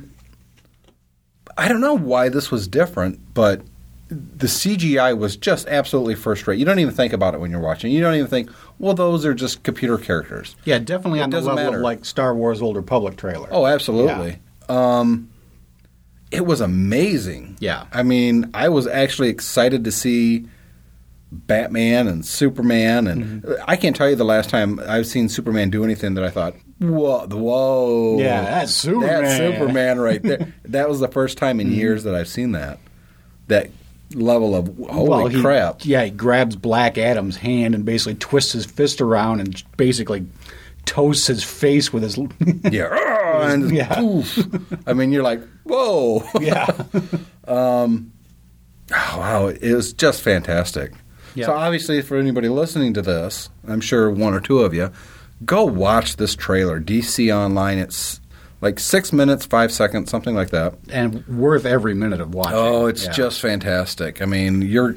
I 1.58 1.68
don't 1.68 1.82
know 1.82 1.96
why 1.98 2.30
this 2.30 2.52
was 2.52 2.68
different, 2.68 3.34
but 3.34 3.62
the 4.08 4.48
CGI 4.48 5.18
was 5.18 5.36
just 5.36 5.68
absolutely 5.68 6.16
first 6.16 6.48
rate. 6.48 6.58
You 6.58 6.66
don't 6.66 6.80
even 6.80 6.94
think 6.94 7.12
about 7.12 7.34
it 7.34 7.42
when 7.42 7.52
you're 7.52 7.60
watching. 7.60 7.92
You 7.92 8.00
don't 8.02 8.16
even 8.16 8.28
think, 8.28 8.50
well, 8.80 8.94
those 8.94 9.26
are 9.26 9.34
just 9.34 9.62
computer 9.64 9.98
characters. 9.98 10.56
yeah, 10.64 10.80
definitely 10.80 11.20
It 11.20 11.24
on 11.24 11.30
the 11.32 11.38
doesn't 11.38 11.54
level 11.54 11.72
matter. 11.72 11.78
of 11.80 11.84
like 11.84 12.06
Star 12.06 12.34
Wars 12.34 12.62
Old 12.62 12.78
Republic 12.78 13.18
trailer. 13.18 13.50
Oh, 13.52 13.66
absolutely. 13.66 14.40
Um, 14.70 15.30
it 16.32 16.46
was 16.46 16.62
amazing. 16.62 17.58
Yeah. 17.60 17.86
I 17.92 18.04
mean, 18.04 18.50
I 18.54 18.70
was 18.70 18.86
actually 18.88 19.30
excited 19.30 19.84
to 19.86 19.92
see 19.92 20.48
Batman 21.32 22.08
and 22.08 22.26
Superman, 22.26 23.08
and 23.08 23.44
Mm-hmm. 23.44 23.54
I 23.68 23.76
can't 23.76 23.96
tell 23.96 24.10
you 24.10 24.16
the 24.16 24.26
last 24.26 24.50
time 24.50 24.80
I've 24.88 25.06
seen 25.08 25.30
Superman 25.30 25.70
do 25.70 25.84
anything 25.84 26.16
that 26.16 26.24
I 26.24 26.30
thought, 26.30 26.56
whoa, 26.80 27.28
the 27.28 27.38
whoa, 27.38 28.18
Yeah, 28.20 28.42
that's 28.42 28.74
Superman." 28.74 29.24
that's 29.24 29.38
Superman 29.38 30.00
right 30.00 30.22
there. 30.24 30.54
that 30.66 30.90
was 30.90 31.00
the 31.00 31.08
first 31.08 31.38
time 31.38 31.60
in 31.60 31.72
years 31.72 32.04
that 32.06 32.16
I've 32.16 32.28
seen 32.28 32.54
that. 32.54 32.80
That 33.48 33.70
level 34.16 34.56
of 34.56 34.76
holy 34.90 35.10
Well, 35.10 35.28
he- 35.28 35.42
crap. 35.42 35.86
Yeah, 35.86 36.04
he 36.06 36.10
grabs 36.12 36.56
Black 36.56 36.98
Adam's 36.98 37.38
hand 37.38 37.76
and 37.76 37.86
basically 37.86 38.16
twists 38.16 38.54
his 38.54 38.66
fist 38.66 39.00
around 39.02 39.40
and 39.40 39.64
basically 39.78 40.26
toasts 40.86 41.28
his 41.28 41.44
face 41.44 41.94
with 41.94 42.02
his. 42.04 42.18
Yeah, 42.72 42.88
And 43.42 43.72
Yeah. 43.72 43.96
poof. 43.96 44.40
I 44.88 44.94
mean, 44.94 45.12
you're 45.12 45.24
like, 45.24 45.42
whoa. 45.64 46.24
yeah. 46.40 46.68
Um, 47.48 48.12
oh, 48.94 49.16
wow, 49.18 49.48
it 49.48 49.74
was 49.74 49.92
just 49.92 50.22
fantastic. 50.22 50.92
Yeah. 51.34 51.48
So 51.48 51.54
obviously, 51.54 52.02
for 52.04 52.16
anybody 52.18 52.48
listening 52.48 52.94
to 52.94 53.02
this, 53.02 53.50
I'm 53.68 53.82
sure 53.82 54.12
one 54.12 54.36
or 54.36 54.40
two 54.40 54.60
of 54.60 54.72
you, 54.74 54.92
go 55.46 55.64
watch 55.66 56.18
this 56.18 56.36
trailer. 56.36 56.80
DC 56.80 57.36
Online. 57.36 57.80
It's 57.80 58.20
like 58.62 58.80
six 58.80 59.12
minutes, 59.12 59.48
five 59.48 59.72
seconds, 59.72 60.12
something 60.12 60.36
like 60.36 60.50
that. 60.52 60.76
And 60.90 61.26
worth 61.28 61.66
every 61.66 61.96
minute 61.96 62.22
of 62.22 62.36
watching. 62.36 62.54
Oh, 62.56 62.86
it's 62.86 63.06
Yeah. 63.06 63.12
just 63.14 63.40
fantastic. 63.42 64.22
I 64.22 64.26
mean, 64.26 64.62
you're. 64.62 64.96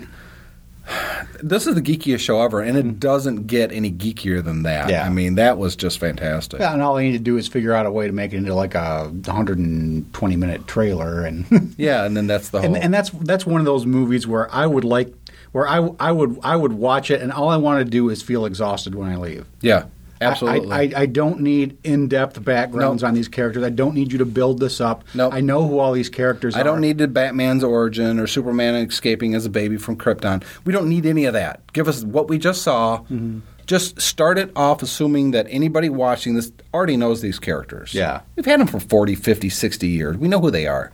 This 1.42 1.66
is 1.66 1.74
the 1.74 1.82
geekiest 1.82 2.20
show 2.20 2.40
ever, 2.42 2.60
and 2.60 2.76
it 2.76 2.84
mm-hmm. 2.84 2.98
doesn't 2.98 3.46
get 3.46 3.72
any 3.72 3.90
geekier 3.90 4.44
than 4.44 4.62
that. 4.64 4.90
Yeah. 4.90 5.04
I 5.04 5.10
mean, 5.10 5.36
that 5.36 5.58
was 5.58 5.76
just 5.76 5.98
fantastic. 5.98 6.60
Yeah, 6.60 6.72
and 6.72 6.82
all 6.82 6.94
they 6.94 7.04
need 7.04 7.16
to 7.16 7.22
do 7.22 7.36
is 7.36 7.48
figure 7.48 7.72
out 7.72 7.86
a 7.86 7.90
way 7.90 8.06
to 8.06 8.12
make 8.12 8.32
it 8.32 8.36
into 8.36 8.54
like 8.54 8.74
a 8.74 9.08
120 9.08 10.36
minute 10.36 10.66
trailer, 10.66 11.24
and 11.24 11.74
Yeah, 11.78 12.04
and 12.04 12.16
then 12.16 12.26
that's 12.26 12.50
the 12.50 12.60
whole. 12.60 12.74
and, 12.74 12.76
and 12.76 12.94
that's 12.94 13.10
that's 13.10 13.46
one 13.46 13.60
of 13.60 13.64
those 13.64 13.86
movies 13.86 14.26
where 14.26 14.52
I 14.54 14.66
would 14.66 14.84
like 14.84 15.14
where 15.52 15.68
I, 15.68 15.88
I 16.00 16.12
would 16.12 16.38
I 16.42 16.56
would 16.56 16.72
watch 16.72 17.10
it, 17.10 17.20
and 17.20 17.32
all 17.32 17.48
I 17.48 17.56
want 17.56 17.84
to 17.84 17.90
do 17.90 18.08
is 18.08 18.22
feel 18.22 18.44
exhausted 18.44 18.94
when 18.94 19.08
I 19.08 19.16
leave. 19.16 19.46
yeah, 19.60 19.84
absolutely. 20.30 20.72
I, 20.72 20.80
I, 20.80 20.92
I 21.02 21.06
don't 21.06 21.40
need 21.40 21.78
in 21.84 22.08
depth 22.08 22.42
backgrounds 22.44 23.02
Nope. 23.02 23.08
on 23.08 23.14
these 23.14 23.28
characters. 23.28 23.62
I 23.64 23.70
don't 23.70 23.94
need 23.94 24.12
you 24.12 24.18
to 24.18 24.24
build 24.24 24.60
this 24.60 24.80
up. 24.80 25.04
Nope. 25.14 25.34
I 25.34 25.40
know 25.40 25.66
who 25.66 25.78
all 25.78 25.92
these 25.92 26.08
characters 26.08 26.54
are. 26.56 26.60
I 26.60 26.62
don't 26.62 26.80
need 26.80 26.98
the 26.98 27.08
Batman's 27.08 27.64
origin 27.64 28.18
or 28.18 28.26
Superman 28.26 28.74
escaping 28.76 29.34
as 29.34 29.44
a 29.46 29.50
baby 29.50 29.76
from 29.76 29.96
Krypton. 29.96 30.42
We 30.64 30.72
don't 30.72 30.88
need 30.88 31.06
any 31.06 31.24
of 31.26 31.34
that. 31.34 31.60
Give 31.72 31.88
us 31.88 32.02
what 32.04 32.28
we 32.28 32.38
just 32.38 32.62
saw. 32.62 32.98
Mm-hmm. 33.00 33.40
Just 33.66 34.00
start 34.00 34.38
it 34.38 34.50
off 34.56 34.82
assuming 34.82 35.30
that 35.30 35.46
anybody 35.48 35.88
watching 35.88 36.34
this 36.34 36.50
already 36.74 36.96
knows 36.96 37.20
these 37.20 37.38
characters. 37.38 37.94
Yeah. 37.94 38.22
We've 38.34 38.44
had 38.44 38.58
them 38.60 38.66
for 38.66 38.80
40, 38.80 39.14
50, 39.14 39.48
60 39.48 39.88
years. 39.88 40.16
We 40.16 40.26
know 40.28 40.40
who 40.40 40.50
they 40.50 40.66
are. 40.66 40.92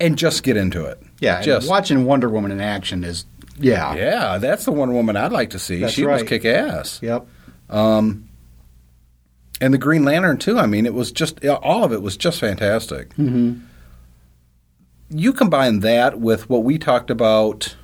And 0.00 0.18
just 0.18 0.42
get 0.42 0.56
into 0.56 0.84
it. 0.84 1.00
Yeah, 1.20 1.40
Just. 1.40 1.70
watching 1.70 2.04
Wonder 2.04 2.28
Woman 2.28 2.50
in 2.50 2.60
action 2.60 3.02
is 3.04 3.24
yeah. 3.58 3.94
Yeah, 3.94 4.36
that's 4.38 4.66
the 4.66 4.72
Wonder 4.72 4.94
Woman 4.94 5.16
I'd 5.16 5.32
like 5.32 5.50
to 5.50 5.58
see. 5.58 5.78
That's 5.80 5.94
she 5.94 6.04
was 6.04 6.22
kick 6.24 6.44
ass. 6.44 7.00
Yep. 7.02 7.26
And 9.60 9.72
the 9.72 9.78
Green 9.78 10.04
Lantern 10.04 10.36
too. 10.38 10.58
I 10.58 10.66
mean, 10.66 10.84
it 10.86 10.94
was 10.94 11.10
just 11.12 11.44
all 11.46 11.84
of 11.84 11.92
it 11.92 12.02
was 12.02 12.16
just 12.16 12.40
fantastic. 12.40 13.10
Mm-hmm. 13.10 13.60
You 15.08 15.32
combine 15.32 15.80
that 15.80 16.20
with 16.20 16.50
what 16.50 16.64
we 16.64 16.78
talked 16.78 17.10
about. 17.10 17.76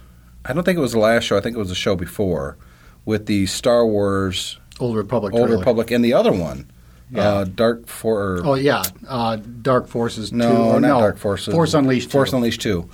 I 0.45 0.53
don't 0.53 0.65
think 0.65 0.77
it 0.77 0.81
was 0.83 0.93
the 0.93 0.99
last 0.99 1.25
show. 1.25 1.37
I 1.37 1.41
think 1.41 1.55
it 1.57 1.59
was 1.59 1.69
the 1.69 1.75
show 1.75 1.95
before 1.95 2.57
with 3.05 3.27
the 3.27 3.47
Star 3.47 3.87
Wars 3.87 4.59
Old 4.81 4.97
Republic. 4.97 5.33
Old 5.35 5.45
trailer. 5.47 5.59
Republic 5.59 5.91
and 5.93 6.05
the 6.05 6.15
other 6.15 6.33
one, 6.33 6.71
Yeah. 7.11 7.29
uh, 7.29 7.45
Dark 7.45 7.87
For. 7.87 8.41
Oh 8.45 8.55
yeah, 8.55 8.83
uh, 9.09 9.37
Dark 9.37 9.87
Forces. 9.87 10.33
no, 10.33 10.51
2, 10.51 10.57
or 10.63 10.81
not 10.81 10.89
no, 10.89 11.01
Dark 11.01 11.19
Forces. 11.19 11.55
Force 11.55 11.75
Unleashed. 11.75 12.11
Force 12.11 12.31
2. 12.31 12.37
Unleashed 12.37 12.61
two. 12.61 12.89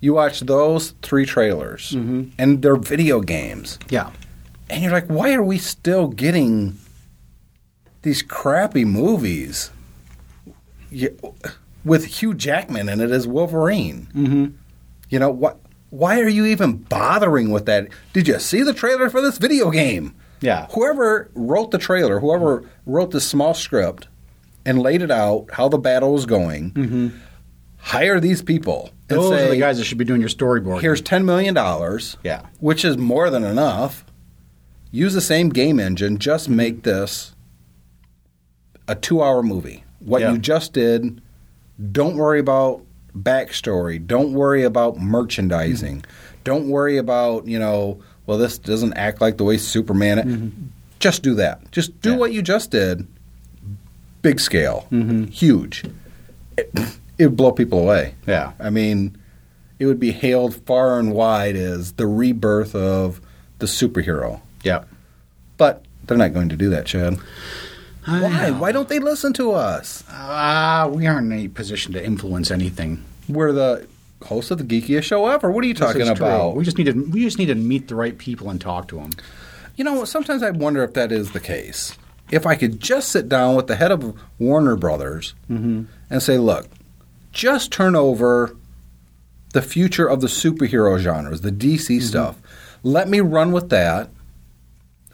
You 0.00 0.14
watch 0.14 0.40
those 0.40 0.94
three 1.02 1.24
trailers, 1.26 1.92
and 1.92 2.62
they're 2.62 2.76
video 2.76 3.20
games. 3.20 3.78
Yeah. 3.90 4.10
And 4.70 4.82
you're 4.82 4.92
like, 4.92 5.06
why 5.06 5.32
are 5.34 5.42
we 5.42 5.58
still 5.58 6.08
getting 6.08 6.76
these 8.02 8.22
crappy 8.22 8.84
movies 8.84 9.70
You- 10.90 11.16
with 11.84 12.04
Hugh 12.06 12.34
Jackman 12.34 12.88
in 12.88 13.00
it 13.00 13.10
as 13.10 13.26
Wolverine? 13.26 14.08
Mm-hmm. 14.14 14.46
You 15.10 15.18
know 15.18 15.30
what? 15.30 15.58
Why 15.90 16.20
are 16.20 16.28
you 16.28 16.44
even 16.46 16.76
bothering 16.76 17.50
with 17.50 17.64
that? 17.66 17.88
Did 18.12 18.28
you 18.28 18.38
see 18.38 18.62
the 18.62 18.74
trailer 18.74 19.08
for 19.08 19.20
this 19.22 19.38
video 19.38 19.70
game? 19.70 20.14
Yeah. 20.40 20.66
Whoever 20.72 21.30
wrote 21.34 21.70
the 21.70 21.78
trailer, 21.78 22.20
whoever 22.20 22.64
wrote 22.84 23.10
the 23.10 23.20
small 23.20 23.54
script 23.54 24.06
and 24.66 24.78
laid 24.80 25.00
it 25.02 25.10
out 25.10 25.46
how 25.54 25.68
the 25.68 25.78
battle 25.78 26.12
was 26.12 26.26
going, 26.26 27.12
hire 27.78 28.20
these 28.20 28.42
people 28.42 28.90
and 29.08 29.18
Those 29.18 29.30
say, 29.30 29.46
are 29.46 29.50
the 29.50 29.56
guys 29.58 29.78
that 29.78 29.84
should 29.84 29.96
be 29.98 30.04
doing 30.04 30.20
your 30.20 30.28
storyboard. 30.28 30.82
here's 30.82 31.00
ten 31.00 31.24
million 31.24 31.54
dollars. 31.54 32.18
Yeah. 32.22 32.42
which 32.60 32.84
is 32.84 32.98
more 32.98 33.30
than 33.30 33.42
enough. 33.44 34.04
Use 34.90 35.14
the 35.14 35.20
same 35.22 35.48
game 35.48 35.80
engine. 35.80 36.14
Mm-hmm. 36.14 36.20
Just 36.20 36.48
make 36.50 36.82
this 36.82 37.34
a 38.88 38.94
two-hour 38.94 39.42
movie. 39.42 39.84
What 40.00 40.20
Yeah. 40.22 40.32
you 40.32 40.38
just 40.38 40.72
did. 40.72 41.20
Don't 41.92 42.16
worry 42.16 42.40
about 42.40 42.82
backstory. 43.16 44.04
Don't 44.04 44.32
worry 44.32 44.62
about 44.64 44.98
merchandising. 44.98 45.98
Mm-hmm. 46.02 46.36
Don't 46.44 46.68
worry 46.68 46.96
about 46.96 47.46
you 47.46 47.58
know. 47.58 48.00
Well, 48.26 48.38
this 48.38 48.58
doesn't 48.58 48.94
act 48.94 49.20
like 49.20 49.36
the 49.38 49.44
way 49.44 49.56
Superman. 49.58 50.18
Mm-hmm. 50.18 50.48
Just 50.98 51.22
do 51.22 51.34
that. 51.36 51.70
Just 51.72 52.00
do 52.02 52.10
Yeah. 52.10 52.16
what 52.16 52.32
you 52.32 52.42
just 52.42 52.70
did. 52.70 53.06
Big 54.20 54.40
scale, 54.40 54.86
huge. 55.30 55.84
It, 56.56 56.70
it 57.18 57.26
would 57.26 57.36
blow 57.36 57.52
people 57.52 57.78
away. 57.78 58.14
Yeah. 58.26 58.52
I 58.58 58.68
mean, 58.70 59.16
it 59.78 59.86
would 59.86 60.00
be 60.00 60.10
hailed 60.10 60.56
far 60.66 60.98
and 60.98 61.12
wide 61.12 61.54
as 61.54 61.92
the 61.92 62.06
rebirth 62.06 62.74
of 62.74 63.20
the 63.60 63.66
superhero. 63.66 64.40
Yeah. 64.64 64.84
But 65.56 65.84
they're 66.04 66.16
not 66.18 66.34
going 66.34 66.48
to 66.48 66.56
do 66.56 66.68
that, 66.70 66.84
Chad. 66.86 67.18
I 68.08 68.20
Why? 68.22 68.48
know. 68.50 68.58
Why 68.58 68.72
don't 68.72 68.88
they 68.88 68.98
listen 68.98 69.32
to 69.34 69.52
us? 69.52 70.02
Ah, 70.10 70.88
we 70.90 71.06
aren't 71.06 71.26
in 71.26 71.32
any 71.32 71.48
position 71.48 71.92
to 71.92 72.04
influence 72.04 72.50
anything. 72.50 73.04
We're 73.28 73.52
the 73.52 73.86
host 74.24 74.50
of 74.50 74.58
the 74.58 74.64
geekiest 74.64 75.02
show 75.04 75.26
ever. 75.28 75.50
What 75.50 75.62
are 75.64 75.66
you 75.68 75.74
This 75.74 75.80
talking 75.86 76.00
is 76.02 76.08
true. 76.16 76.26
about? 76.26 76.56
We 76.56 76.64
just 76.64 76.78
need 76.78 76.84
to 76.86 76.92
we 77.10 77.20
just 77.22 77.38
need 77.38 77.46
to 77.46 77.54
meet 77.54 77.88
the 77.88 77.94
right 77.94 78.16
people 78.16 78.50
and 78.50 78.60
talk 78.60 78.88
to 78.88 78.96
them. 78.96 79.10
You 79.76 79.84
know, 79.84 80.04
sometimes 80.04 80.42
I 80.42 80.50
wonder 80.50 80.82
if 80.82 80.94
that 80.94 81.12
is 81.12 81.32
the 81.32 81.40
case. 81.40 81.96
If 82.30 82.46
I 82.46 82.56
could 82.56 82.80
just 82.80 83.08
sit 83.10 83.28
down 83.28 83.54
with 83.54 83.68
the 83.68 83.76
head 83.76 83.90
of 83.92 84.18
Warner 84.38 84.76
Brothers 84.76 85.34
and 85.48 85.86
say, 86.18 86.36
look, 86.36 86.66
just 87.32 87.70
turn 87.72 87.94
over 87.96 88.54
the 89.54 89.62
future 89.62 90.06
of 90.06 90.20
the 90.20 90.26
superhero 90.26 90.98
genres, 90.98 91.40
the 91.40 91.50
DC 91.52 92.02
stuff. 92.02 92.36
Let 92.82 93.08
me 93.08 93.20
run 93.20 93.52
with 93.52 93.70
that 93.70 94.10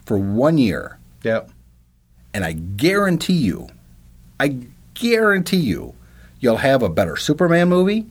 for 0.05 0.19
one 0.19 0.59
year. 0.59 0.99
Yep. 1.23 1.51
And 2.35 2.45
I 2.45 2.53
guarantee 2.53 3.35
you, 3.35 3.69
I 4.39 4.59
guarantee 4.95 5.59
you, 5.59 5.95
you'll 6.41 6.57
have 6.57 6.83
a 6.83 6.89
better 6.91 7.17
Superman 7.17 7.69
movie. 7.69 8.07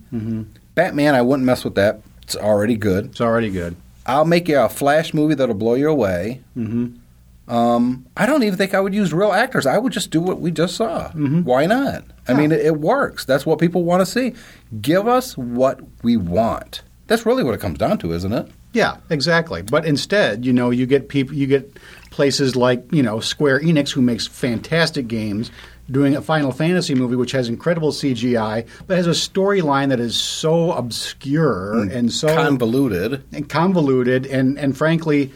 Batman, 0.73 1.13
I 1.13 1.21
wouldn't 1.21 1.45
mess 1.45 1.63
with 1.63 1.75
that. 1.75 2.01
It's 2.23 2.35
already 2.35 2.77
good. 2.77 3.07
It's 3.07 3.21
already 3.21 3.51
good. 3.51 3.75
I'll 4.05 4.25
make 4.25 4.47
you 4.47 4.57
a 4.59 4.69
Flash 4.69 5.13
movie 5.13 5.35
that'll 5.35 5.55
blow 5.55 5.75
you 5.75 5.89
away. 5.89 6.41
Mm-hmm. 6.57 7.53
Um, 7.53 8.05
I 8.15 8.25
don't 8.25 8.43
even 8.43 8.57
think 8.57 8.73
I 8.73 8.79
would 8.79 8.95
use 8.95 9.13
real 9.13 9.33
actors. 9.33 9.65
I 9.65 9.77
would 9.77 9.91
just 9.91 10.09
do 10.09 10.21
what 10.21 10.39
we 10.39 10.49
just 10.49 10.75
saw. 10.77 11.11
Why 11.11 11.65
not? 11.65 12.05
I 12.27 12.33
mean, 12.33 12.53
it, 12.53 12.65
it 12.65 12.79
works. 12.79 13.25
That's 13.25 13.45
what 13.45 13.59
people 13.59 13.83
want 13.83 13.99
to 13.99 14.05
see. 14.05 14.33
Give 14.81 15.07
us 15.07 15.37
what 15.37 15.81
we 16.01 16.15
want. 16.15 16.81
That's 17.07 17.25
really 17.25 17.43
what 17.43 17.53
it 17.53 17.59
comes 17.59 17.77
down 17.77 17.97
to, 17.99 18.13
isn't 18.13 18.31
it? 18.31 18.49
Yeah, 18.71 18.97
exactly. 19.09 19.61
But 19.61 19.85
instead, 19.85 20.45
you 20.45 20.53
know, 20.53 20.69
you 20.69 20.85
get 20.85 21.09
people, 21.09 21.35
you 21.35 21.45
get 21.45 21.77
places 22.13 22.55
like 22.55 22.85
you 22.91 23.01
know 23.03 23.19
Square 23.19 23.61
Enix, 23.61 23.91
who 23.91 24.01
makes 24.01 24.27
fantastic 24.27 25.07
games, 25.07 25.51
doing 25.89 26.15
a 26.15 26.21
Final 26.21 26.51
Fantasy 26.51 26.93
movie 26.95 27.15
which 27.15 27.31
has 27.31 27.49
incredible 27.49 27.91
CGI, 27.91 28.67
but 28.87 28.95
has 28.97 29.07
a 29.07 29.09
storyline 29.11 29.89
that 29.89 29.99
is 29.99 30.15
so 30.15 30.71
obscure 30.71 31.81
and 31.89 32.11
so 32.13 32.27
Convoluted. 32.33 33.23
and 33.33 33.49
convoluted, 33.49 34.25
and 34.27 34.57
and 34.59 34.77
frankly, 34.77 35.31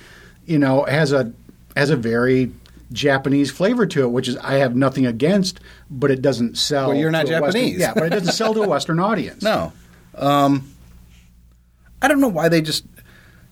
you 0.45 0.59
know, 0.59 0.83
has 0.85 1.11
a 1.11 1.33
has 1.75 1.89
a 1.89 1.95
very 1.97 2.51
Japanese 2.93 3.49
flavor 3.51 3.85
to 3.87 4.03
it, 4.03 4.11
which 4.11 4.27
is 4.27 4.37
I 4.37 4.55
have 4.59 4.75
nothing 4.75 5.05
against, 5.05 5.59
but 5.89 6.11
it 6.11 6.21
doesn't 6.21 6.57
sell. 6.57 6.89
Well, 6.89 6.97
you're 6.97 7.11
not 7.11 7.25
to 7.25 7.37
a 7.37 7.41
Western- 7.41 7.61
Japanese. 7.63 7.79
yeah, 7.81 7.93
but 7.93 8.03
it 8.03 8.09
doesn't 8.11 8.33
sell 8.33 8.53
to 8.53 8.61
a 8.61 8.67
Western 8.75 8.99
audience. 8.99 9.41
No. 9.43 9.73
Um, 10.15 10.71
I 12.01 12.07
don't 12.07 12.21
know 12.21 12.27
why 12.29 12.47
they 12.49 12.61
just 12.61 12.85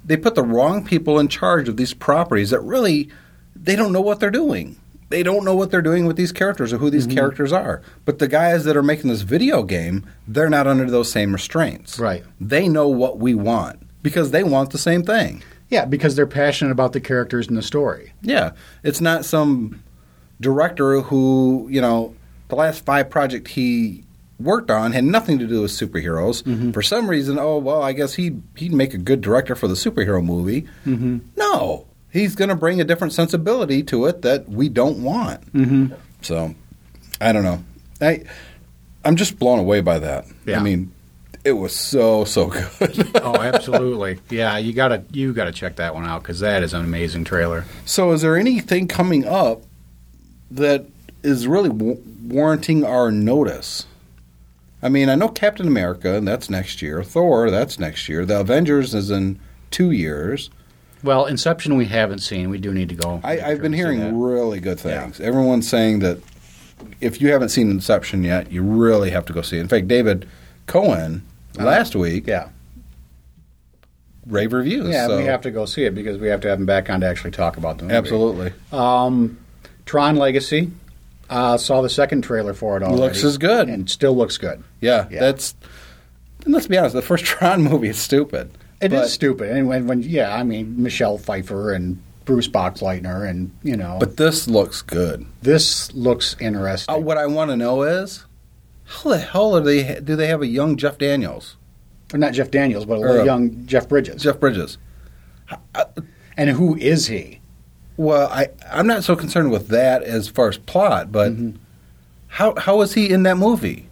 they 0.05 0.15
put 0.17 0.35
the 0.35 0.43
wrong 0.43 0.85
people 0.85 1.19
in 1.19 1.27
charge 1.27 1.67
of 1.67 1.77
these 1.77 1.93
properties 1.93 2.51
that 2.51 2.61
really 2.61 3.09
they 3.55 3.75
don't 3.75 3.91
know 3.91 4.01
what 4.01 4.19
they're 4.19 4.29
doing. 4.31 4.77
They 5.09 5.23
don't 5.23 5.45
know 5.45 5.55
what 5.55 5.69
they're 5.71 5.81
doing 5.81 6.05
with 6.05 6.15
these 6.17 6.31
characters 6.31 6.73
or 6.73 6.77
who 6.77 6.89
these 6.89 7.05
Mm-hmm. 7.07 7.15
characters 7.17 7.51
are. 7.51 7.81
But 8.05 8.19
the 8.19 8.27
guys 8.27 8.63
that 8.65 8.75
are 8.77 8.83
making 8.83 9.09
this 9.09 9.21
video 9.21 9.63
game, 9.63 10.05
they're 10.27 10.49
not 10.49 10.67
under 10.67 10.89
those 10.89 11.11
same 11.11 11.31
restraints. 11.33 11.99
Right. 11.99 12.23
They 12.41 12.67
know 12.67 12.87
what 12.87 13.19
we 13.19 13.35
want 13.35 13.79
because 14.01 14.31
they 14.31 14.43
want 14.43 14.71
the 14.71 14.77
same 14.77 15.03
thing. 15.03 15.43
Yeah, 15.69 15.85
because 15.85 16.15
they're 16.15 16.27
passionate 16.27 16.71
about 16.71 16.93
the 16.93 17.01
characters 17.01 17.47
and 17.47 17.57
the 17.57 17.61
story. 17.63 18.13
Yeah, 18.21 18.51
it's 18.83 19.01
not 19.01 19.25
some 19.25 19.83
director 20.41 21.01
who 21.01 21.67
you 21.71 21.81
know 21.81 22.13
the 22.49 22.55
last 22.55 22.85
five 22.85 23.09
project 23.09 23.47
he 23.47 24.04
worked 24.39 24.69
on 24.69 24.91
had 24.91 25.03
nothing 25.05 25.39
to 25.39 25.47
do 25.47 25.61
with 25.61 25.71
superheroes. 25.71 26.73
For 26.73 26.81
some 26.81 27.09
reason, 27.09 27.39
oh 27.39 27.57
well, 27.57 27.81
I 27.81 27.93
guess 27.93 28.15
he 28.15 28.37
he'd 28.55 28.73
make 28.73 28.93
a 28.93 28.97
good 28.97 29.21
director 29.21 29.55
for 29.55 29.67
the 29.67 29.75
superhero 29.75 30.23
movie. 30.23 30.67
No, 30.85 31.87
he's 32.11 32.35
going 32.35 32.49
to 32.49 32.55
bring 32.55 32.79
a 32.81 32.83
different 32.83 33.13
sensibility 33.13 33.83
to 33.83 34.05
it 34.05 34.21
that 34.23 34.47
we 34.49 34.69
don't 34.69 35.03
want. 35.03 35.53
Mm-hmm. 35.53 35.93
So, 36.21 36.55
I 37.21 37.31
don't 37.31 37.43
know. 37.43 37.63
I 38.01 38.23
I'm 39.03 39.15
just 39.15 39.37
blown 39.39 39.59
away 39.59 39.81
by 39.81 39.99
that. 39.99 40.25
Yeah. 40.45 40.59
I 40.59 40.63
mean, 40.63 40.91
it 41.43 41.53
was 41.53 41.75
so 41.75 42.25
so 42.25 42.47
good. 42.79 43.11
Oh, 43.15 43.35
absolutely. 43.35 44.19
yeah, 44.29 44.57
you 44.57 44.73
gotta 44.73 45.03
you 45.11 45.31
gotta 45.33 45.51
check 45.51 45.75
that 45.77 45.93
one 45.93 46.05
out 46.05 46.23
because 46.23 46.39
that 46.39 46.63
is 46.63 46.73
an 46.73 46.83
amazing 46.83 47.23
trailer. 47.23 47.65
So, 47.85 48.11
is 48.11 48.21
there 48.21 48.35
anything 48.35 48.87
coming 48.87 49.25
up 49.25 49.61
that 50.51 50.85
is 51.23 51.47
really 51.47 51.69
w- 51.69 52.01
warranting 52.23 52.83
our 52.83 53.11
notice? 53.11 53.85
I 54.85 54.89
mean, 54.89 55.09
I 55.09 55.15
know 55.15 55.29
Captain 55.29 55.67
America, 55.67 56.13
and 56.13 56.27
that's 56.27 56.47
next 56.47 56.79
year. 56.79 57.03
Thor, 57.03 57.49
that's 57.49 57.79
next 57.79 58.07
year. 58.07 58.23
The 58.23 58.41
Avengers 58.41 58.93
is 58.93 59.09
in 59.09 59.39
two 59.71 59.89
years. 59.89 60.51
Well, 61.01 61.25
Inception 61.25 61.75
we 61.75 61.85
haven't 61.85 62.19
seen. 62.19 62.51
We 62.51 62.59
do 62.59 62.71
need 62.71 62.89
to 62.89 62.95
go. 62.95 63.19
I, 63.23 63.39
I've 63.41 63.63
been 63.63 63.73
hearing 63.73 64.21
really 64.21 64.59
good 64.59 64.79
things. 64.79 65.19
Everyone's 65.19 65.67
saying 65.67 65.99
that 65.99 66.19
if 67.01 67.19
you 67.19 67.31
haven't 67.31 67.49
seen 67.49 67.71
Inception 67.71 68.23
yet, 68.23 68.51
you 68.51 68.61
really 68.61 69.09
have 69.09 69.25
to 69.25 69.33
go 69.33 69.41
see 69.41 69.57
it. 69.57 69.61
In 69.61 69.67
fact, 69.67 69.87
David 69.87 70.29
Cohen 70.67 71.25
uh-huh. 71.57 71.65
last 71.65 71.95
week 71.95 72.27
Yeah, 72.27 72.49
rave 74.27 74.53
reviews. 74.53 74.89
yeah, 74.89 75.07
so 75.07 75.17
we 75.17 75.23
have 75.23 75.41
to 75.41 75.51
go 75.51 75.65
see 75.65 75.85
it 75.85 75.95
because 75.95 76.19
we 76.19 76.27
have 76.27 76.41
to 76.41 76.47
have 76.47 76.59
him 76.59 76.67
back 76.67 76.91
on 76.91 77.01
to 77.01 77.07
actually 77.07 77.31
talk 77.31 77.57
about 77.57 77.79
the 77.79 77.85
movie. 77.85 77.95
absolutely 77.95 78.53
um, 78.71 79.39
Tron 79.87 80.15
Legacy. 80.15 80.69
Uh, 81.29 81.57
saw 81.57 81.81
the 81.81 81.89
second 81.89 82.21
trailer 82.23 82.53
for 82.53 82.77
it 82.77 82.83
already. 82.83 83.01
Looks 83.01 83.23
as 83.23 83.37
good. 83.37 83.67
and 83.69 83.89
still 83.89 84.15
looks 84.15 84.37
good. 84.37 84.63
yeah, 84.81 85.07
Yeah. 85.09 85.19
That's 85.21 85.55
and 86.43 86.53
let's 86.53 86.67
be 86.67 86.77
honest. 86.77 86.93
The 86.93 87.01
first 87.01 87.25
Tron 87.31 87.61
movie 87.63 87.87
is 87.89 87.97
stupid. 87.97 88.51
It 88.81 88.93
is 88.93 88.99
But- 89.01 89.07
stupid, 89.09 89.49
and 89.51 89.67
when, 89.67 89.87
when 89.87 90.03
yeah, 90.03 90.35
I 90.35 90.43
mean 90.43 90.81
Michelle 90.83 91.17
Pfeiffer 91.17 91.71
and 91.73 92.01
Bruce 92.25 92.47
Boxleitner, 92.47 93.27
and 93.27 93.51
you 93.63 93.75
know, 93.77 93.97
But 93.99 94.17
this 94.17 94.47
looks 94.47 94.81
good. 94.81 95.25
this 95.41 95.93
looks 95.93 96.35
interesting. 96.39 96.93
Uh, 96.93 96.97
what 96.99 97.17
I 97.17 97.25
want 97.27 97.51
to 97.51 97.57
know 97.57 97.83
is, 97.83 98.25
how 98.85 99.09
the 99.11 99.17
hell 99.19 99.55
are 99.55 99.61
they? 99.61 99.99
Do 100.01 100.15
they 100.15 100.27
have 100.27 100.41
a 100.41 100.47
young 100.47 100.75
Jeff 100.77 100.97
Daniels, 100.97 101.55
Or 102.13 102.19
not 102.19 102.33
Jeff 102.33 102.51
Daniels, 102.51 102.85
but 102.85 102.95
a 102.95 103.01
Or, 103.01 103.21
uh, 103.21 103.23
young 103.23 103.65
Jeff 103.65 103.87
Bridges. 103.89 104.21
Jeff 104.21 104.39
Bridges? 104.39 104.77
and 106.37 106.49
who 106.49 106.75
is 106.77 107.07
he? 107.07 107.39
Well, 107.97 108.27
I 108.29 108.49
I'm 108.71 108.87
not 108.87 109.03
so 109.03 109.15
concerned 109.15 109.51
with 109.51 109.69
that 109.69 110.03
as 110.03 110.27
far 110.27 110.49
as 110.49 110.57
plot, 110.57 111.11
but 111.11 111.31
mm-hmm. 111.31 111.57
how 112.27 112.55
how 112.55 112.81
is 112.81 112.93
he 112.93 113.09
in 113.09 113.23
that 113.23 113.37
movie? 113.37 113.87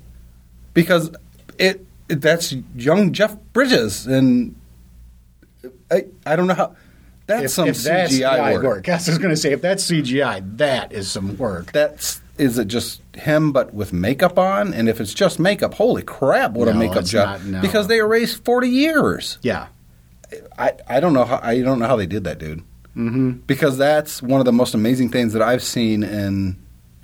Because 0.74 1.12
it, 1.58 1.86
it 2.10 2.22
that's 2.22 2.54
young 2.76 3.14
Jeff 3.14 3.38
Bridges, 3.54 4.08
and 4.08 4.56
I 5.91 6.06
I 6.26 6.36
don't 6.36 6.47
know 6.47 6.54
how. 6.54 6.76
That's 7.26 7.45
If, 7.45 7.51
some 7.51 7.68
if 7.70 7.78
that's 7.78 8.14
CGI 8.14 8.38
CGI 8.38 8.64
work. 8.64 8.89
I 8.89 8.95
was 8.95 9.18
going 9.18 9.30
to 9.30 9.38
say 9.38 9.54
if 9.54 9.62
that's 9.62 9.89
CGI, 9.89 10.58
that 10.58 10.91
is 10.91 11.10
some 11.10 11.38
work. 11.38 11.72
That's 11.72 12.20
is 12.38 12.58
it 12.58 12.68
just 12.68 13.01
him 13.16 13.54
but 13.54 13.74
with 13.74 13.93
makeup 13.93 14.38
on? 14.38 14.74
And 14.74 14.89
if 14.89 14.99
it's 14.99 15.14
just 15.14 15.39
makeup, 15.39 15.76
holy 15.76 16.01
crap, 16.01 16.51
what 16.51 16.68
a 16.68 16.74
makeup 16.74 17.06
job! 17.06 17.39
not, 17.41 17.45
no. 17.45 17.62
Because 17.62 17.88
they 17.88 17.99
erased 17.99 18.43
forty 18.43 18.68
years. 18.68 19.38
yeah, 19.41 19.68
I, 20.58 20.74
I 20.88 20.99
don't 20.99 21.14
know 21.14 21.24
how 21.24 21.39
I 21.41 21.62
don't 21.62 21.80
know 21.80 21.88
how 21.88 21.95
they 21.95 22.08
did 22.08 22.26
that, 22.26 22.39
dude. 22.39 22.64
Mm-hmm. 22.96 23.32
Because 23.48 23.78
that's 23.78 24.22
one 24.22 24.39
of 24.39 24.46
the 24.46 24.52
most 24.54 24.74
amazing 24.74 25.10
things 25.10 25.34
that 25.34 25.41
I've 25.41 25.64
seen 25.64 26.04
in 26.04 26.58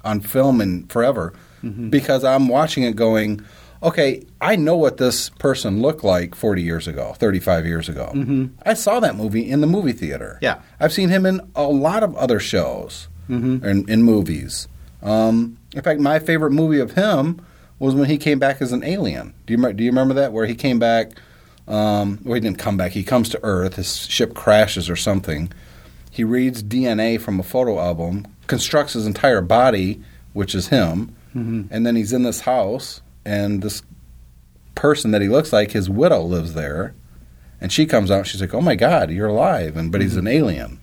on 0.04 0.22
film 0.22 0.62
in 0.62 0.86
forever. 0.88 1.34
Mm-hmm. 1.64 1.90
Because 1.90 2.24
I'm 2.24 2.48
watching 2.48 2.84
it, 2.84 2.96
going, 2.96 3.42
okay, 3.84 4.24
I 4.40 4.56
know 4.56 4.78
what 4.78 4.98
this 4.98 5.30
person 5.30 5.82
looked 5.82 6.04
like 6.04 6.36
40 6.36 6.62
years 6.62 6.88
ago, 6.88 7.14
35 7.18 7.66
years 7.66 7.90
ago. 7.90 8.12
Mm-hmm. 8.14 8.46
I 8.66 8.76
saw 8.76 9.00
that 9.00 9.16
movie 9.16 9.50
in 9.50 9.62
the 9.62 9.68
movie 9.68 9.92
theater. 9.94 10.38
Yeah. 10.42 10.62
I've 10.80 10.94
seen 10.94 11.10
him 11.10 11.26
in 11.26 11.42
a 11.56 11.64
lot 11.64 12.04
of 12.04 12.16
other 12.16 12.40
shows 12.40 13.08
Mm-hmm. 13.30 13.64
and 13.64 13.88
in 13.88 14.02
movies. 14.02 14.68
Um, 15.04 15.58
in 15.76 15.84
fact, 15.84 16.00
my 16.00 16.18
favorite 16.18 16.50
movie 16.50 16.80
of 16.80 16.94
him 16.94 17.46
was 17.78 17.94
when 17.94 18.10
he 18.10 18.18
came 18.18 18.40
back 18.40 18.60
as 18.60 18.72
an 18.72 18.84
alien. 18.84 19.36
Do 19.46 19.54
you 19.54 19.74
do 19.74 19.84
you 19.84 19.92
remember 19.92 20.16
that? 20.16 20.34
Where 20.34 20.48
he 20.48 20.56
came 20.56 20.80
back. 20.80 21.12
Um, 21.68 22.18
well, 22.24 22.34
he 22.34 22.40
didn't 22.42 22.58
come 22.58 22.76
back. 22.76 22.92
He 22.94 23.04
comes 23.04 23.30
to 23.30 23.40
Earth. 23.44 23.76
His 23.76 24.08
ship 24.08 24.34
crashes 24.34 24.90
or 24.90 24.96
something. 24.96 25.52
He 26.10 26.24
reads 26.24 26.64
DNA 26.64 27.20
from 27.20 27.40
a 27.40 27.44
photo 27.44 27.80
album, 27.80 28.26
constructs 28.48 28.94
his 28.94 29.06
entire 29.06 29.42
body, 29.42 30.02
which 30.34 30.56
is 30.56 30.68
him, 30.68 31.16
mm-hmm. 31.36 31.64
and 31.70 31.86
then 31.86 31.96
he's 31.96 32.14
in 32.14 32.24
this 32.24 32.42
house, 32.42 33.02
and 33.26 33.62
this 33.62 33.84
person 34.76 35.12
that 35.12 35.22
he 35.22 35.28
looks 35.28 35.54
like, 35.54 35.72
his 35.72 35.90
widow, 35.90 36.22
lives 36.22 36.54
there, 36.54 36.96
and 37.62 37.72
she 37.72 37.86
comes 37.86 38.10
out. 38.10 38.20
and 38.20 38.28
She's 38.28 38.42
like, 38.42 38.54
"Oh 38.54 38.62
my 38.62 38.76
God, 38.76 39.12
you're 39.12 39.28
alive!" 39.28 39.78
And 39.78 39.92
but 39.92 40.02
he's 40.02 40.16
an 40.16 40.26
mm-hmm. 40.26 40.38
alien. 40.46 40.80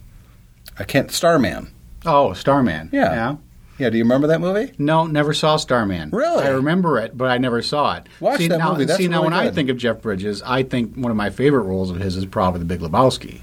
I 0.79 0.85
can't. 0.85 1.11
Starman. 1.11 1.73
Oh, 2.05 2.33
Starman. 2.35 2.91
Yeah. 2.93 3.13
yeah. 3.13 3.37
Yeah. 3.79 3.91
Do 3.91 3.99
you 3.99 4.05
remember 4.05 4.29
that 4.29 4.41
movie? 4.41 4.73
No, 4.79 5.07
never 5.07 5.35
saw 5.35 5.57
Starman. 5.57 6.11
Really? 6.11 6.45
I 6.45 6.49
remember 6.49 6.99
it, 6.99 7.17
but 7.17 7.31
I 7.31 7.39
never 7.39 7.63
saw 7.63 7.97
it. 7.97 8.09
Watch 8.21 8.39
see, 8.39 8.49
that 8.49 8.59
now, 8.59 8.73
movie. 8.73 8.85
That's 8.85 8.99
see, 8.99 9.09
now 9.09 9.23
really 9.23 9.35
when 9.37 9.47
I 9.49 9.51
think 9.51 9.71
of 9.71 9.77
Jeff 9.77 10.03
Bridges, 10.03 10.43
I 10.43 10.63
think 10.63 10.95
one 10.95 11.11
of 11.11 11.17
my 11.17 11.31
favorite 11.31 11.63
roles 11.63 11.91
of 11.91 11.97
his 11.97 12.17
is 12.17 12.27
probably 12.27 12.61
The 12.61 12.67
Big 12.67 12.81
Lebowski. 12.81 13.41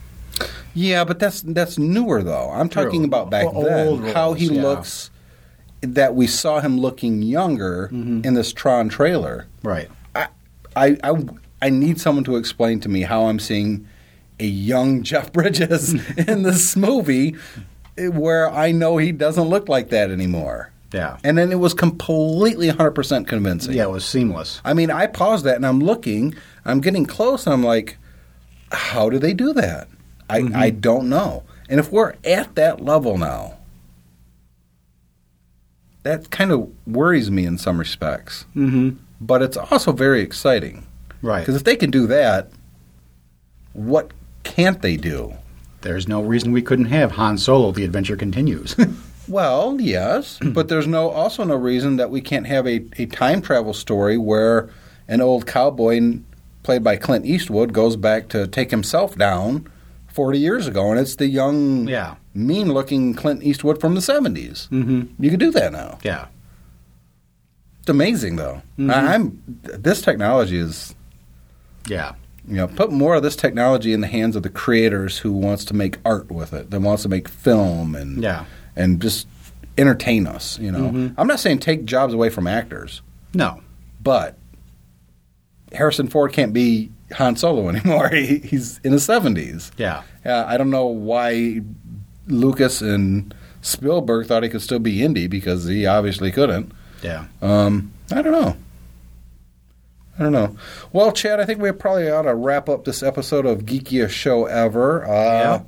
Yeah, 0.73 1.03
but 1.03 1.19
that's 1.19 1.41
that's 1.41 1.77
newer 1.77 2.23
though. 2.23 2.49
I'm 2.49 2.69
talking 2.69 3.03
about 3.03 3.29
back 3.29 3.45
O- 3.47 3.63
then. 3.63 3.87
old 3.87 4.05
how 4.07 4.33
he 4.33 4.47
yeah. 4.47 4.61
looks. 4.61 5.09
That 5.81 6.15
we 6.15 6.27
saw 6.27 6.61
him 6.61 6.79
looking 6.79 7.21
younger 7.21 7.89
mm-hmm. 7.91 8.21
in 8.23 8.35
this 8.35 8.53
Tron 8.53 8.87
trailer. 8.87 9.47
Right. 9.63 9.89
I, 10.15 10.29
I, 10.77 10.97
I, 11.03 11.25
I 11.61 11.69
need 11.69 11.99
someone 11.99 12.23
to 12.23 12.37
explain 12.37 12.79
to 12.81 12.89
me 12.89 13.01
how 13.01 13.25
I'm 13.25 13.37
seeing 13.37 13.85
a 14.39 14.45
young 14.45 15.03
Jeff 15.03 15.33
Bridges 15.33 15.93
in 16.17 16.43
this 16.43 16.77
movie 16.77 17.35
eh, 17.97 18.07
where 18.07 18.49
I 18.49 18.71
know 18.71 18.95
he 18.95 19.11
doesn't 19.11 19.43
look 19.43 19.67
like 19.67 19.89
that 19.89 20.09
anymore. 20.09 20.71
Yeah. 20.93 21.17
And 21.23 21.37
then 21.37 21.51
it 21.51 21.59
was 21.59 21.73
completely 21.73 22.69
100% 22.69 23.27
convincing. 23.27 23.73
Yeah, 23.73 23.83
it 23.83 23.89
was 23.89 24.05
seamless. 24.05 24.61
I 24.63 24.73
mean, 24.73 24.91
I 24.91 25.07
paused 25.07 25.43
that 25.45 25.55
and 25.55 25.65
I'm 25.65 25.79
looking, 25.79 26.35
I'm 26.65 26.81
getting 26.81 27.05
close, 27.05 27.45
and 27.45 27.53
I'm 27.53 27.63
like, 27.63 27.97
how 28.71 29.09
do 29.09 29.19
they 29.19 29.33
do 29.33 29.53
that? 29.53 29.87
I, 30.29 30.41
Mm-hmm. 30.41 30.55
I 30.55 30.69
don't 30.69 31.09
know. 31.09 31.43
And 31.69 31.79
if 31.79 31.91
we're 31.91 32.13
at 32.25 32.55
that 32.55 32.81
level 32.81 33.17
now, 33.17 33.57
that 36.03 36.29
kind 36.31 36.51
of 36.51 36.69
worries 36.85 37.31
me 37.31 37.45
in 37.45 37.57
some 37.57 37.77
respects. 37.77 38.45
Mm-hmm. 38.55 38.97
But 39.21 39.41
it's 39.41 39.57
also 39.57 39.91
very 39.91 40.21
exciting. 40.21 40.85
Right. 41.21 41.39
Because 41.39 41.55
if 41.55 41.63
they 41.63 41.75
can 41.77 41.91
do 41.91 42.07
that, 42.07 42.49
what 43.71 44.11
can't 44.43 44.81
they 44.81 44.97
do? 44.97 45.33
There's 45.81 46.07
no 46.07 46.21
reason 46.21 46.51
we 46.51 46.61
couldn't 46.61 46.85
have 46.85 47.11
Han 47.13 47.37
Solo. 47.37 47.71
The 47.71 47.85
adventure 47.85 48.17
continues. 48.17 48.75
Well, 49.27 49.79
yes, 49.79 50.37
but 50.53 50.67
there's 50.67 50.85
no 50.85 51.09
also 51.09 51.45
no 51.45 51.55
reason 51.55 51.95
that 51.95 52.09
we 52.09 52.19
can't 52.19 52.45
have 52.45 52.67
a, 52.67 52.85
a 52.97 53.05
time 53.05 53.41
travel 53.41 53.73
story 53.73 54.17
where 54.17 54.69
an 55.07 55.21
old 55.21 55.47
cowboy 55.47 56.19
played 56.61 56.83
by 56.83 56.97
Clint 56.97 57.25
Eastwood 57.25 57.71
goes 57.71 57.95
back 57.95 58.27
to 58.29 58.47
take 58.47 58.71
himself 58.71 59.17
down 59.17 59.71
40 60.13 60.39
years 60.39 60.67
ago, 60.67 60.91
and 60.91 60.99
it's 60.99 61.15
the 61.17 61.27
young, 61.27 61.87
Yeah. 61.87 62.15
mean-looking 62.33 63.13
Clint 63.15 63.43
Eastwood 63.43 63.79
from 63.81 63.95
the 63.95 64.01
70s. 64.01 64.69
mm-hmm. 64.69 65.01
You 65.23 65.29
could 65.29 65.39
do 65.39 65.51
that 65.51 65.71
now. 65.73 65.97
Yeah. 66.03 66.27
It's 67.81 67.89
amazing, 67.89 68.37
though. 68.37 68.61
Mm-hmm. 68.79 68.91
I, 68.91 69.13
I'm 69.15 69.41
this 69.63 70.01
technology 70.01 70.57
is 70.57 70.95
Yeah. 71.87 72.13
you 72.47 72.55
know 72.55 72.67
put 72.67 72.91
more 72.91 73.15
of 73.15 73.23
this 73.23 73.35
technology 73.35 73.91
in 73.93 74.01
the 74.01 74.07
hands 74.07 74.35
of 74.35 74.43
the 74.43 74.49
creators 74.49 75.17
who 75.19 75.31
wants 75.33 75.65
to 75.65 75.73
make 75.73 75.97
art 76.05 76.31
with 76.31 76.53
it, 76.53 76.69
that 76.71 76.79
wants 76.79 77.03
to 77.03 77.09
make 77.09 77.27
film 77.27 77.95
and 77.95 78.21
Yeah. 78.23 78.45
and 78.75 79.01
just 79.01 79.27
entertain 79.77 80.27
us. 80.27 80.57
You 80.59 80.71
know, 80.71 80.91
Mhm. 80.91 81.15
I'm 81.17 81.27
not 81.27 81.39
saying 81.39 81.59
take 81.59 81.83
jobs 81.85 82.13
away 82.13 82.29
from 82.29 82.47
actors, 82.47 83.01
No. 83.33 83.59
but 84.01 84.37
Harrison 85.73 86.07
Ford 86.07 86.33
can't 86.33 86.53
be 86.53 86.91
Han 87.13 87.35
Solo 87.35 87.69
anymore. 87.75 88.09
He, 88.09 88.39
he's 88.39 88.79
in 88.83 88.91
his 88.91 89.07
70s. 89.07 89.71
Yeah. 89.77 90.03
Uh, 90.25 90.45
I 90.47 90.57
don't 90.57 90.69
know 90.69 90.85
why 90.87 91.61
Lucas 92.27 92.81
and 92.81 93.33
Spielberg 93.61 94.27
thought 94.27 94.43
he 94.43 94.49
could 94.49 94.61
still 94.61 94.79
be 94.79 95.03
Indy 95.03 95.27
because 95.27 95.65
he 95.65 95.85
obviously 95.85 96.31
couldn't. 96.31 96.71
Yeah. 97.01 97.25
Um, 97.41 97.91
I 98.11 98.21
don't 98.21 98.31
know. 98.33 98.55
I 100.17 100.23
don't 100.23 100.31
know. 100.31 100.55
Well, 100.91 101.11
Chad, 101.11 101.39
I 101.39 101.45
think 101.45 101.59
we 101.59 101.71
probably 101.71 102.09
ought 102.09 102.21
to 102.23 102.35
wrap 102.35 102.69
up 102.69 102.85
this 102.85 103.01
episode 103.01 103.45
of 103.47 103.61
Geekiest 103.65 104.11
Show 104.11 104.45
Ever. 104.45 105.03
Uh, 105.05 105.09
Yeah. 105.09 105.61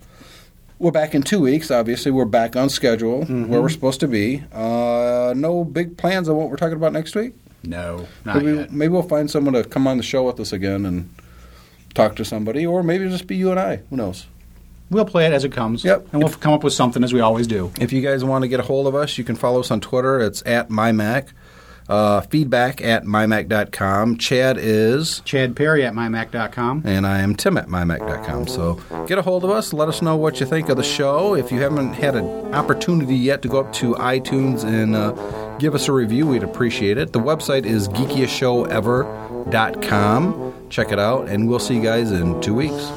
We're 0.78 0.92
back 0.92 1.16
in 1.16 1.24
two 1.24 1.40
weeks. 1.40 1.72
Obviously, 1.72 2.12
we're 2.12 2.26
back 2.26 2.58
on 2.58 2.70
schedule 2.70 3.24
where 3.24 3.62
we're 3.62 3.70
supposed 3.70 4.02
to 4.02 4.10
be. 4.10 4.44
Uh, 4.54 5.34
no 5.36 5.64
big 5.64 5.98
plans 5.98 6.28
on 6.28 6.36
what 6.36 6.50
we're 6.50 6.58
talking 6.58 6.76
about 6.76 6.92
next 6.92 7.16
week. 7.16 7.34
No. 7.66 8.08
Not 8.26 8.38
Maybe, 8.38 8.58
yet. 8.58 8.72
maybe 8.72 8.92
we'll 8.92 9.04
find 9.04 9.30
someone 9.30 9.54
to 9.54 9.64
come 9.64 9.88
on 9.88 9.98
the 9.98 10.04
show 10.04 10.24
with 10.26 10.40
us 10.40 10.54
again 10.54 10.86
and 10.86 11.14
talk 11.94 12.16
to 12.18 12.26
somebody, 12.26 12.66
or 12.66 12.84
maybe 12.84 13.06
it'll 13.06 13.18
just 13.18 13.28
be 13.28 13.36
you 13.36 13.52
and 13.52 13.60
I. 13.60 13.78
Who 13.90 13.96
knows? 13.98 14.28
We'll 14.90 15.06
play 15.06 15.26
it 15.26 15.34
as 15.34 15.44
it 15.44 15.52
comes. 15.52 15.84
Yep. 15.84 16.10
And 16.14 16.22
we'll 16.24 16.32
come 16.34 16.54
up 16.54 16.64
with 16.64 16.74
something 16.74 17.04
as 17.04 17.12
we 17.14 17.20
always 17.20 17.48
do. 17.48 17.72
If 17.80 17.92
you 17.92 18.02
guys 18.02 18.24
want 18.24 18.44
to 18.44 18.48
get 18.48 18.60
a 18.60 18.64
hold 18.64 18.86
of 18.86 18.94
us, 18.94 19.18
you 19.18 19.24
can 19.24 19.36
follow 19.36 19.60
us 19.60 19.72
on 19.72 19.82
Twitter. 19.82 20.20
It's 20.20 20.44
at 20.46 20.70
mymac. 20.70 21.30
Uh, 21.88 22.22
feedback 22.22 22.82
at 22.82 23.04
mymac.com. 23.04 24.18
Chad 24.18 24.58
is, 24.60 25.20
Chad 25.26 25.56
Perry 25.56 25.86
at 25.86 25.94
mymac.com. 25.94 26.82
and 26.86 27.06
I 27.06 27.20
am 27.20 27.36
Tim 27.36 27.58
at 27.58 27.68
mymac.com. 27.68 28.48
So 28.48 28.80
get 29.08 29.18
a 29.20 29.22
hold 29.22 29.44
of 29.44 29.52
us. 29.52 29.72
Let 29.74 29.88
us 29.88 30.02
know 30.02 30.16
what 30.16 30.40
you 30.40 30.46
think 30.46 30.70
of 30.70 30.78
the 30.78 30.84
show. 30.84 31.36
If 31.36 31.52
you 31.52 31.62
haven't 31.62 31.94
had 31.94 32.16
an 32.16 32.54
opportunity 32.56 33.16
yet 33.16 33.42
to 33.44 33.48
go 33.48 33.60
up 33.60 33.72
to 33.74 33.94
iTunes 33.96 34.64
and 34.64 34.96
uh, 34.96 35.12
give 35.60 35.76
us 35.76 35.88
a 35.88 35.92
review, 35.92 36.26
we'd 36.28 36.44
appreciate 36.44 36.98
it. 36.98 37.14
The 37.14 37.20
website 37.20 37.66
is 37.66 37.88
geekiestshowever.com. 37.90 40.54
Check 40.70 40.92
it 40.92 41.00
out, 41.00 41.28
and 41.30 41.48
we'll 41.48 41.60
see 41.60 41.76
you 41.76 41.84
guys 41.84 42.12
in 42.12 42.42
two 42.42 42.56
weeks. 42.56 42.92